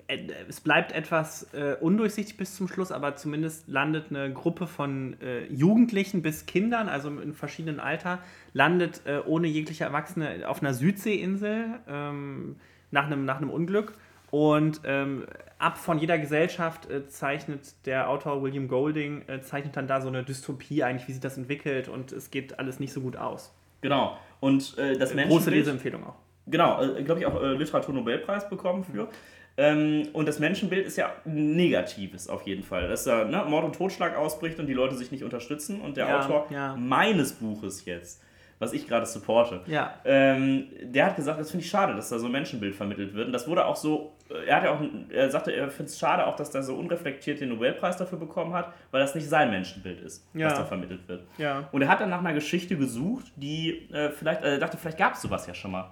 äh, 0.07 0.17
es 0.49 0.59
bleibt 0.61 0.91
etwas 0.93 1.53
äh, 1.53 1.75
undurchsichtig 1.79 2.37
bis 2.37 2.55
zum 2.55 2.67
Schluss, 2.67 2.91
aber 2.91 3.15
zumindest 3.15 3.67
landet 3.67 4.05
eine 4.09 4.33
Gruppe 4.33 4.67
von 4.67 5.15
äh, 5.21 5.45
Jugendlichen 5.47 6.21
bis 6.21 6.45
Kindern, 6.45 6.89
also 6.89 7.09
in 7.09 7.33
verschiedenen 7.33 7.79
Alter, 7.79 8.19
landet 8.53 9.01
äh, 9.05 9.19
ohne 9.25 9.47
jegliche 9.47 9.83
Erwachsene 9.83 10.47
auf 10.49 10.61
einer 10.61 10.73
Südseeinsel 10.73 11.65
ähm, 11.87 12.55
nach, 12.89 13.05
einem, 13.05 13.25
nach 13.25 13.37
einem 13.37 13.49
Unglück. 13.49 13.93
Und 14.31 14.81
ähm, 14.85 15.25
ab 15.59 15.77
von 15.77 15.99
jeder 15.99 16.17
Gesellschaft 16.17 16.89
äh, 16.89 17.05
zeichnet 17.07 17.73
der 17.85 18.09
Autor 18.09 18.41
William 18.41 18.67
Golding, 18.67 19.23
äh, 19.27 19.41
zeichnet 19.41 19.75
dann 19.75 19.87
da 19.87 20.01
so 20.01 20.07
eine 20.07 20.23
Dystopie 20.23 20.83
eigentlich, 20.83 21.07
wie 21.07 21.11
sich 21.11 21.21
das 21.21 21.37
entwickelt 21.37 21.89
und 21.89 22.11
es 22.13 22.31
geht 22.31 22.57
alles 22.57 22.79
nicht 22.79 22.93
so 22.93 23.01
gut 23.01 23.17
aus. 23.17 23.53
Genau. 23.81 24.17
Und 24.39 24.77
äh, 24.77 24.97
das 24.97 25.11
Große 25.11 25.15
Menschenbild... 25.15 25.55
Leseempfehlung 25.55 26.05
auch. 26.05 26.15
Genau, 26.47 26.81
äh, 26.81 27.03
glaube 27.03 27.19
ich 27.19 27.25
auch 27.25 27.41
äh, 27.41 27.53
Literaturnobelpreis 27.53 28.49
bekommen 28.49 28.83
für. 28.83 29.09
Ähm, 29.57 30.07
und 30.13 30.27
das 30.27 30.39
Menschenbild 30.39 30.87
ist 30.87 30.97
ja 30.97 31.13
negatives 31.25 32.29
auf 32.29 32.43
jeden 32.43 32.63
Fall. 32.63 32.87
Dass 32.87 33.03
da 33.03 33.25
ne, 33.25 33.43
Mord 33.47 33.65
und 33.65 33.75
Totschlag 33.75 34.15
ausbricht 34.15 34.59
und 34.59 34.67
die 34.67 34.73
Leute 34.73 34.95
sich 34.95 35.11
nicht 35.11 35.23
unterstützen. 35.23 35.81
Und 35.81 35.97
der 35.97 36.07
Ja, 36.07 36.19
Autor 36.21 36.47
ja. 36.49 36.75
meines 36.77 37.33
Buches 37.33 37.85
jetzt, 37.85 38.23
was 38.61 38.73
ich 38.73 38.87
gerade 38.87 39.05
supporte, 39.07 39.61
Ja. 39.65 39.95
ähm, 40.05 40.67
der 40.83 41.07
hat 41.07 41.15
gesagt, 41.15 41.39
das 41.39 41.49
finde 41.49 41.65
ich 41.65 41.69
schade, 41.71 41.95
dass 41.95 42.09
da 42.09 42.19
so 42.19 42.27
ein 42.27 42.31
Menschenbild 42.31 42.75
vermittelt 42.75 43.13
wird. 43.15 43.25
Und 43.25 43.33
das 43.33 43.47
wurde 43.47 43.65
auch 43.65 43.75
so, 43.75 44.13
er 44.47 44.55
hat 44.57 44.63
ja 44.63 44.71
auch, 44.71 44.79
er 45.09 45.29
sagte, 45.31 45.51
er 45.51 45.69
findet 45.71 45.89
es 45.93 45.99
schade 45.99 46.25
auch, 46.27 46.35
dass 46.35 46.51
da 46.51 46.61
so 46.61 46.75
unreflektiert 46.75 47.41
den 47.41 47.49
Nobelpreis 47.49 47.97
dafür 47.97 48.19
bekommen 48.19 48.53
hat, 48.53 48.71
weil 48.91 49.01
das 49.01 49.15
nicht 49.15 49.27
sein 49.27 49.49
Menschenbild 49.49 49.99
ist, 50.01 50.25
Ja. 50.35 50.45
was 50.45 50.53
da 50.59 50.63
vermittelt 50.65 51.07
wird. 51.07 51.23
Ja. 51.39 51.67
Und 51.71 51.81
er 51.81 51.87
hat 51.89 51.99
dann 52.01 52.11
nach 52.11 52.19
einer 52.19 52.33
Geschichte 52.33 52.77
gesucht, 52.77 53.25
die 53.35 53.89
äh, 53.91 54.11
vielleicht, 54.11 54.43
äh, 54.43 54.53
er 54.53 54.57
dachte, 54.59 54.77
vielleicht 54.77 54.99
gab 54.99 55.15
es 55.15 55.21
sowas 55.23 55.47
ja 55.47 55.53
schon 55.55 55.71
mal. 55.71 55.89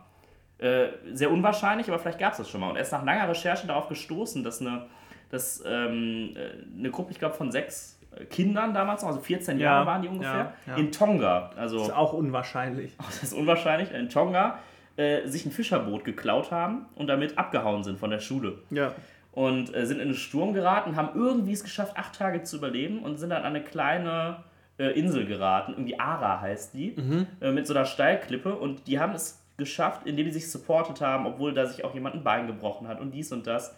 Äh, 0.60 0.90
sehr 1.14 1.32
unwahrscheinlich, 1.32 1.88
aber 1.90 1.98
vielleicht 2.00 2.20
gab 2.20 2.34
es 2.34 2.38
das 2.38 2.50
schon 2.50 2.62
mal. 2.62 2.70
Und 2.70 2.76
er 2.76 2.84
ist 2.84 2.92
nach 2.92 3.04
langer 3.04 3.28
Recherche 3.30 3.66
darauf 3.66 3.88
gestoßen, 3.90 4.44
dass 4.44 4.62
eine, 4.62 4.86
dass, 5.32 5.64
ähm, 5.66 6.36
äh, 6.36 6.78
eine 6.78 6.92
Gruppe, 6.92 7.12
ich 7.12 7.20
glaube, 7.20 7.34
von 7.36 7.52
sechs 7.52 7.99
Kindern 8.30 8.74
damals, 8.74 9.02
noch, 9.02 9.10
also 9.10 9.22
14 9.22 9.60
Ja, 9.60 9.66
Jahre 9.66 9.86
waren 9.86 10.02
die 10.02 10.08
ungefähr, 10.08 10.54
ja, 10.66 10.74
ja. 10.74 10.76
in 10.78 10.92
Tonga, 10.92 11.52
also 11.56 11.78
Ist 11.84 11.94
auch 11.96 12.14
unwahrscheinlich. 12.14 12.96
das 13.06 13.24
ist 13.24 13.34
unwahrscheinlich, 13.34 13.92
in 13.92 14.10
Tonga, 14.10 14.60
äh, 14.98 15.28
sich 15.28 15.46
ein 15.46 15.52
Fischerboot 15.52 16.04
geklaut 16.04 16.52
haben 16.52 16.86
und 16.96 17.08
damit 17.08 17.38
abgehauen 17.38 17.84
sind 17.84 18.00
von 18.00 18.10
der 18.10 18.20
Schule 18.20 18.58
Ja. 18.72 18.92
und 19.32 19.74
äh, 19.76 19.86
sind 19.86 19.98
in 19.98 20.08
einen 20.08 20.16
Sturm 20.16 20.54
geraten, 20.54 20.96
haben 20.96 21.10
irgendwie 21.18 21.54
es 21.54 21.64
geschafft, 21.64 21.96
acht 21.98 22.16
Tage 22.18 22.44
zu 22.44 22.58
überleben 22.58 23.00
und 23.04 23.18
sind 23.18 23.30
dann 23.30 23.44
an 23.44 23.56
eine 23.56 23.64
kleine 23.64 24.44
äh, 24.78 24.98
Insel 25.00 25.26
geraten, 25.26 25.74
irgendwie 25.74 26.00
Ara 26.00 26.42
heißt 26.42 26.74
die, 26.74 26.96
äh, 27.42 27.52
mit 27.52 27.68
so 27.68 27.74
einer 27.74 27.86
Steilklippe 27.86 28.56
und 28.56 28.88
die 28.88 29.00
haben 29.00 29.14
es 29.14 29.42
geschafft, 29.58 30.02
indem 30.06 30.26
die 30.26 30.32
sich 30.32 30.50
supportet 30.52 31.02
haben, 31.02 31.26
obwohl 31.26 31.54
da 31.54 31.66
sich 31.66 31.84
auch 31.86 31.94
jemand 31.94 32.16
ein 32.16 32.24
Bein 32.24 32.48
gebrochen 32.48 32.88
hat 32.88 33.00
und 33.02 33.12
dies 33.12 33.32
und 33.32 33.46
das. 33.46 33.76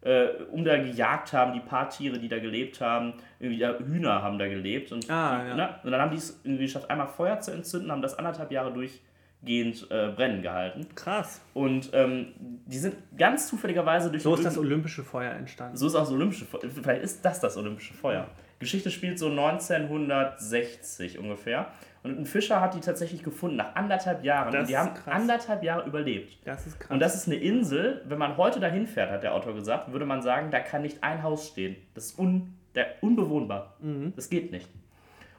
Äh, 0.00 0.28
um 0.52 0.64
da 0.64 0.76
gejagt 0.78 1.32
haben, 1.32 1.52
die 1.52 1.60
paar 1.60 1.90
Tiere, 1.90 2.18
die 2.20 2.28
da 2.28 2.38
gelebt 2.38 2.80
haben, 2.80 3.14
irgendwie 3.40 3.58
da 3.58 3.76
Hühner 3.78 4.22
haben 4.22 4.38
da 4.38 4.46
gelebt 4.46 4.92
und, 4.92 5.10
Ah, 5.10 5.44
ja. 5.48 5.54
ne? 5.56 5.74
und 5.82 5.90
dann 5.90 6.00
haben 6.00 6.12
die 6.12 6.18
es 6.18 6.40
irgendwie 6.44 6.64
geschafft, 6.66 6.88
einmal 6.88 7.08
Feuer 7.08 7.40
zu 7.40 7.50
entzünden, 7.50 7.90
haben 7.90 8.00
das 8.00 8.16
anderthalb 8.16 8.52
Jahre 8.52 8.72
durchgehend 8.72 9.90
äh, 9.90 10.08
brennen 10.14 10.40
gehalten 10.42 10.86
Krass. 10.94 11.40
und 11.52 11.90
ähm, 11.94 12.28
die 12.38 12.78
sind 12.78 12.94
ganz 13.16 13.48
zufälligerweise 13.48 14.10
durch 14.10 14.22
So 14.22 14.34
ist 14.36 14.44
das 14.44 14.56
olympische 14.56 15.02
Feuer 15.02 15.32
entstanden. 15.32 15.76
so 15.76 15.88
ist 15.88 15.96
auch 15.96 16.00
das 16.00 16.12
olympische 16.12 16.44
Feuer. 16.44 16.60
Vielleicht 16.70 17.02
ist 17.02 17.24
das 17.24 17.40
das 17.40 17.56
olympische 17.56 17.92
Feuer. 17.94 18.28
Geschichte 18.58 18.90
spielt 18.90 19.18
so 19.18 19.28
1960 19.30 21.18
ungefähr. 21.18 21.66
Und 22.02 22.18
ein 22.18 22.26
Fischer 22.26 22.60
hat 22.60 22.74
die 22.74 22.80
tatsächlich 22.80 23.22
gefunden 23.22 23.56
nach 23.56 23.74
anderthalb 23.74 24.24
Jahren. 24.24 24.52
Das 24.52 24.62
und 24.62 24.68
die 24.68 24.76
haben 24.76 24.94
krass. 24.94 25.14
anderthalb 25.14 25.62
Jahre 25.62 25.86
überlebt. 25.86 26.38
Das 26.44 26.66
ist 26.66 26.78
krass. 26.78 26.90
Und 26.90 27.00
das 27.00 27.14
ist 27.14 27.26
eine 27.26 27.36
Insel, 27.36 28.02
wenn 28.06 28.18
man 28.18 28.36
heute 28.36 28.60
dahin 28.60 28.86
fährt, 28.86 29.10
hat 29.10 29.22
der 29.22 29.34
Autor 29.34 29.54
gesagt, 29.54 29.92
würde 29.92 30.06
man 30.06 30.22
sagen, 30.22 30.50
da 30.50 30.60
kann 30.60 30.82
nicht 30.82 31.02
ein 31.02 31.22
Haus 31.22 31.48
stehen. 31.48 31.76
Das 31.94 32.06
ist 32.06 32.18
un, 32.18 32.54
der, 32.74 32.86
unbewohnbar. 33.00 33.74
Mhm. 33.80 34.12
Das 34.14 34.30
geht 34.30 34.52
nicht. 34.52 34.68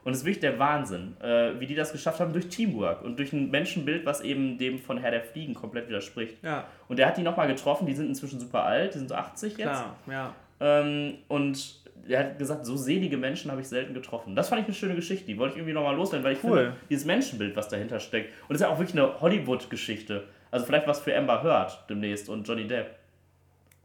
Und 0.04 0.12
es 0.12 0.18
ist 0.20 0.24
wirklich 0.24 0.40
der 0.40 0.58
Wahnsinn, 0.58 1.14
äh, 1.20 1.60
wie 1.60 1.66
die 1.66 1.74
das 1.74 1.92
geschafft 1.92 2.20
haben 2.20 2.32
durch 2.32 2.48
Teamwork 2.48 3.02
und 3.02 3.18
durch 3.18 3.32
ein 3.34 3.50
Menschenbild, 3.50 4.06
was 4.06 4.22
eben 4.22 4.56
dem 4.56 4.78
von 4.78 4.96
Herr 4.96 5.10
der 5.10 5.22
Fliegen 5.22 5.52
komplett 5.54 5.88
widerspricht. 5.88 6.42
ja, 6.42 6.64
Und 6.88 6.98
der 6.98 7.06
hat 7.06 7.16
die 7.18 7.22
nochmal 7.22 7.48
getroffen, 7.48 7.86
die 7.86 7.94
sind 7.94 8.06
inzwischen 8.06 8.40
super 8.40 8.64
alt, 8.64 8.94
die 8.94 8.98
sind 8.98 9.08
so 9.08 9.14
80 9.14 9.58
jetzt. 9.58 9.60
klar. 9.68 9.96
Ja. 10.06 10.34
Ähm, 10.60 11.18
und 11.28 11.80
er 12.08 12.20
hat 12.20 12.38
gesagt, 12.38 12.64
so 12.66 12.76
selige 12.76 13.16
Menschen 13.16 13.50
habe 13.50 13.60
ich 13.60 13.68
selten 13.68 13.94
getroffen. 13.94 14.34
Das 14.34 14.48
fand 14.48 14.60
ich 14.62 14.66
eine 14.66 14.74
schöne 14.74 14.94
Geschichte, 14.94 15.26
die 15.26 15.38
wollte 15.38 15.52
ich 15.54 15.58
irgendwie 15.58 15.74
nochmal 15.74 15.94
loswerden, 15.96 16.24
weil 16.24 16.32
ich 16.34 16.44
Cool. 16.44 16.58
finde, 16.58 16.76
dieses 16.88 17.04
Menschenbild, 17.04 17.54
was 17.56 17.68
dahinter 17.68 18.00
steckt. 18.00 18.30
Und 18.42 18.50
das 18.50 18.56
ist 18.56 18.62
ja 18.62 18.68
auch 18.68 18.78
wirklich 18.78 19.00
eine 19.00 19.20
Hollywood-Geschichte. 19.20 20.24
Also 20.50 20.66
vielleicht 20.66 20.86
was 20.88 21.00
für 21.00 21.16
Amber 21.16 21.42
Heard 21.42 21.84
demnächst 21.88 22.28
und 22.28 22.46
Johnny 22.48 22.66
Depp. 22.66 22.96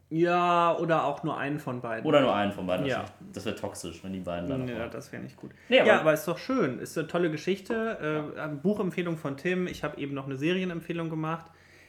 ja, 0.08 0.76
oder 0.78 1.04
auch 1.04 1.22
nur 1.24 1.36
einen 1.36 1.58
von 1.58 1.80
beiden. 1.80 2.04
Oder 2.06 2.20
nur 2.20 2.34
einen 2.34 2.52
von 2.52 2.66
beiden. 2.66 2.86
Ja. 2.86 3.04
Das 3.32 3.44
wäre 3.44 3.56
toxisch, 3.56 4.02
wenn 4.04 4.12
die 4.12 4.20
beiden 4.20 4.48
dann. 4.48 4.68
Ja, 4.68 4.86
das 4.86 5.10
wäre 5.12 5.22
nicht 5.22 5.36
gut. 5.36 5.50
Nee, 5.68 5.80
aber- 5.80 5.88
ja, 5.88 6.00
aber 6.00 6.12
ist 6.12 6.26
doch 6.28 6.38
schön. 6.38 6.78
Ist 6.78 6.96
eine 6.96 7.08
tolle 7.08 7.30
Geschichte. 7.30 8.32
Äh, 8.36 8.48
Buchempfehlung 8.62 9.16
von 9.16 9.36
Tim. 9.36 9.66
Ich 9.66 9.82
habe 9.82 9.98
eben 10.00 10.14
noch 10.14 10.26
eine 10.26 10.36
Serienempfehlung 10.36 11.10
gemacht. 11.10 11.46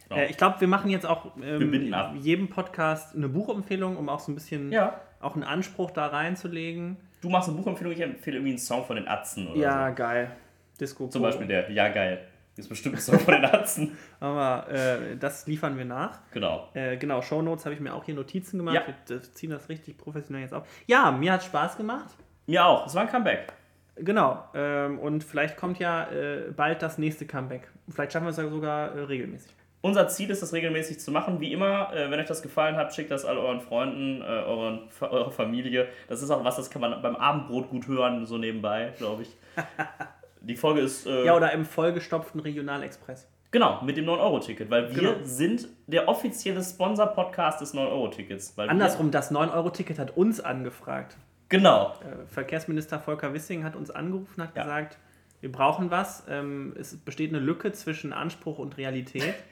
Genau. 0.10 0.22
Äh, 0.22 0.28
ich 0.32 0.38
glaube, 0.38 0.60
wir 0.62 0.68
machen 0.68 0.90
jetzt 0.90 1.06
auch 1.06 1.32
ähm, 1.44 2.16
jedem 2.20 2.50
Podcast 2.50 3.16
eine 3.16 3.30
Buchempfehlung, 3.30 3.98
um 3.98 4.10
auch 4.10 4.20
so 4.20 4.32
ein 4.32 4.36
bisschen 4.36 4.72
Ja. 4.72 5.00
Auch 5.20 5.36
einen 5.36 5.44
Anspruch 5.44 5.92
da 5.92 6.08
reinzulegen. 6.08 6.98
Du 7.22 7.30
machst 7.30 7.50
eine 7.50 7.58
Buchempfehlung, 7.58 7.94
ich 7.94 8.02
empfehle 8.02 8.38
irgendwie 8.38 8.52
einen 8.52 8.60
Song 8.60 8.86
von 8.86 8.96
den 8.96 9.08
Atzen 9.08 9.48
oder 9.48 9.60
Ja, 9.60 9.90
so. 9.90 9.96
geil. 9.96 10.32
Disco. 10.80 11.08
Zum. 11.08 11.22
Beispiel 11.24 11.48
der, 11.48 11.72
ja 11.72 11.88
geil. 11.90 12.20
Ist 12.56 12.70
bestimmt 12.70 12.96
ein 12.96 13.02
Song 13.02 13.20
von 13.20 13.36
den 13.36 13.46
Atzen. 13.46 13.96
Aber 14.20 14.68
äh, 14.72 15.16
das 15.18 15.46
liefern 15.46 15.78
wir 15.78 15.86
nach. 15.86 16.20
Genau. 16.32 16.70
Äh, 16.74 16.98
genau, 16.98 17.22
Shownotes 17.22 17.66
habe 17.66 17.76
ich 17.76 17.82
mir 17.82 17.94
auch 17.94 18.04
hier 18.04 18.16
Notizen 18.16 18.58
gemacht. 18.58 18.76
Ja. 18.76 18.82
Wir 19.08 19.18
äh, 19.18 19.22
ziehen 19.22 19.52
das 19.52 19.70
richtig 19.70 19.98
professionell 19.98 20.42
jetzt 20.42 20.54
auf. 20.54 20.68
Ja, 20.88 21.12
mir 21.12 21.34
hat 21.34 21.44
Spaß 21.44 21.78
gemacht. 21.78 22.16
Mir 22.48 22.66
auch. 22.66 22.88
Es 22.88 22.96
war 22.96 23.04
ein 23.04 23.10
Comeback. 23.10 23.54
Genau. 23.96 24.44
Ähm, 24.56 24.98
und 25.00 25.24
vielleicht 25.24 25.58
kommt 25.58 25.78
ja 25.80 26.10
äh, 26.10 26.52
bald 26.56 26.82
das 26.82 26.98
nächste 26.98 27.26
Comeback. 27.28 27.68
Vielleicht 27.90 28.14
schaffen 28.14 28.26
wir 28.26 28.32
es 28.32 28.38
ja 28.38 28.48
sogar 28.50 28.92
äh, 28.96 29.02
regelmäßig. 29.02 29.52
Unser 29.82 30.08
Ziel 30.08 30.30
ist 30.32 30.42
es 30.42 30.54
regelmäßig 30.54 31.00
zu 31.00 31.12
machen. 31.12 31.40
Wie 31.40 31.54
immer, 31.54 31.94
äh, 31.94 32.10
wenn 32.10 32.20
euch 32.20 32.26
das 32.28 32.42
gefallen 32.42 32.76
hat, 32.76 32.94
schickt 32.96 33.12
das 33.12 33.26
all 33.26 33.38
euren 33.38 33.62
Freunden, 33.62 34.22
äh, 34.22 34.26
euren, 34.26 34.90
eurer 35.02 35.32
Familie. 35.32 35.88
Das 36.10 36.22
ist 36.22 36.32
auch 36.32 36.44
was, 36.44 36.56
das 36.56 36.70
kann 36.70 36.82
man 36.82 37.02
beim 37.02 37.16
Abendbrot 37.16 37.70
gut 37.70 37.88
hören, 37.88 38.26
so 38.26 38.38
nebenbei, 38.38 38.94
glaube 38.98 39.24
ich. 39.24 39.30
Die 40.42 40.56
Folge 40.56 40.82
ist. 40.82 41.06
Äh, 41.06 41.26
Ja, 41.26 41.36
oder 41.36 41.52
im 41.52 41.66
vollgestopften 41.66 42.40
Regionalexpress. 42.42 43.28
Genau, 43.52 43.82
mit 43.82 43.96
dem 43.98 44.06
9-Euro-Ticket, 44.06 44.70
weil 44.70 44.94
wir 44.96 45.14
Genau. 45.14 45.24
sind 45.24 45.68
der 45.88 46.08
offizielle 46.10 46.62
Sponsor-Podcast 46.64 47.62
des 47.62 47.74
9-Euro-Tickets. 47.74 48.58
weil 48.58 48.68
wir- 48.68 48.72
Andersrum, 48.72 49.10
das 49.12 49.32
9-Euro-Ticket 49.32 50.00
hat 50.00 50.18
uns 50.18 50.40
angefragt. 50.42 51.16
Genau. 51.50 51.94
Äh, 52.02 52.26
Verkehrsminister 52.28 53.00
Volker 53.00 53.34
Wissing 53.34 53.64
hat 53.64 53.76
uns 53.76 53.90
angerufen, 53.90 54.42
hat 54.44 54.56
Ja. 54.56 54.64
gesagt, 54.64 54.98
wir 55.40 55.52
brauchen 55.52 55.92
was. 55.92 56.26
Ähm, 56.30 56.74
es 56.78 56.98
besteht 56.98 57.30
eine 57.30 57.40
Lücke 57.40 57.72
zwischen 57.72 58.12
Anspruch 58.12 58.58
und 58.60 58.76
Realität. 58.78 59.34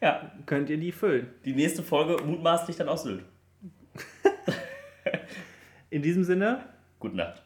Ja, 0.00 0.32
Könnt 0.46 0.70
ihr 0.70 0.78
die 0.78 0.92
füllen? 0.92 1.28
die 1.44 1.54
nächste 1.54 1.82
Folge 1.82 2.22
mutmaßlich 2.24 2.76
dann 2.76 2.88
aus 2.88 3.02
Sylt. 3.02 3.24
In 5.90 6.02
diesem 6.02 6.24
Sinne, 6.24 6.64
Gute 6.98 7.16
Nacht. 7.16 7.42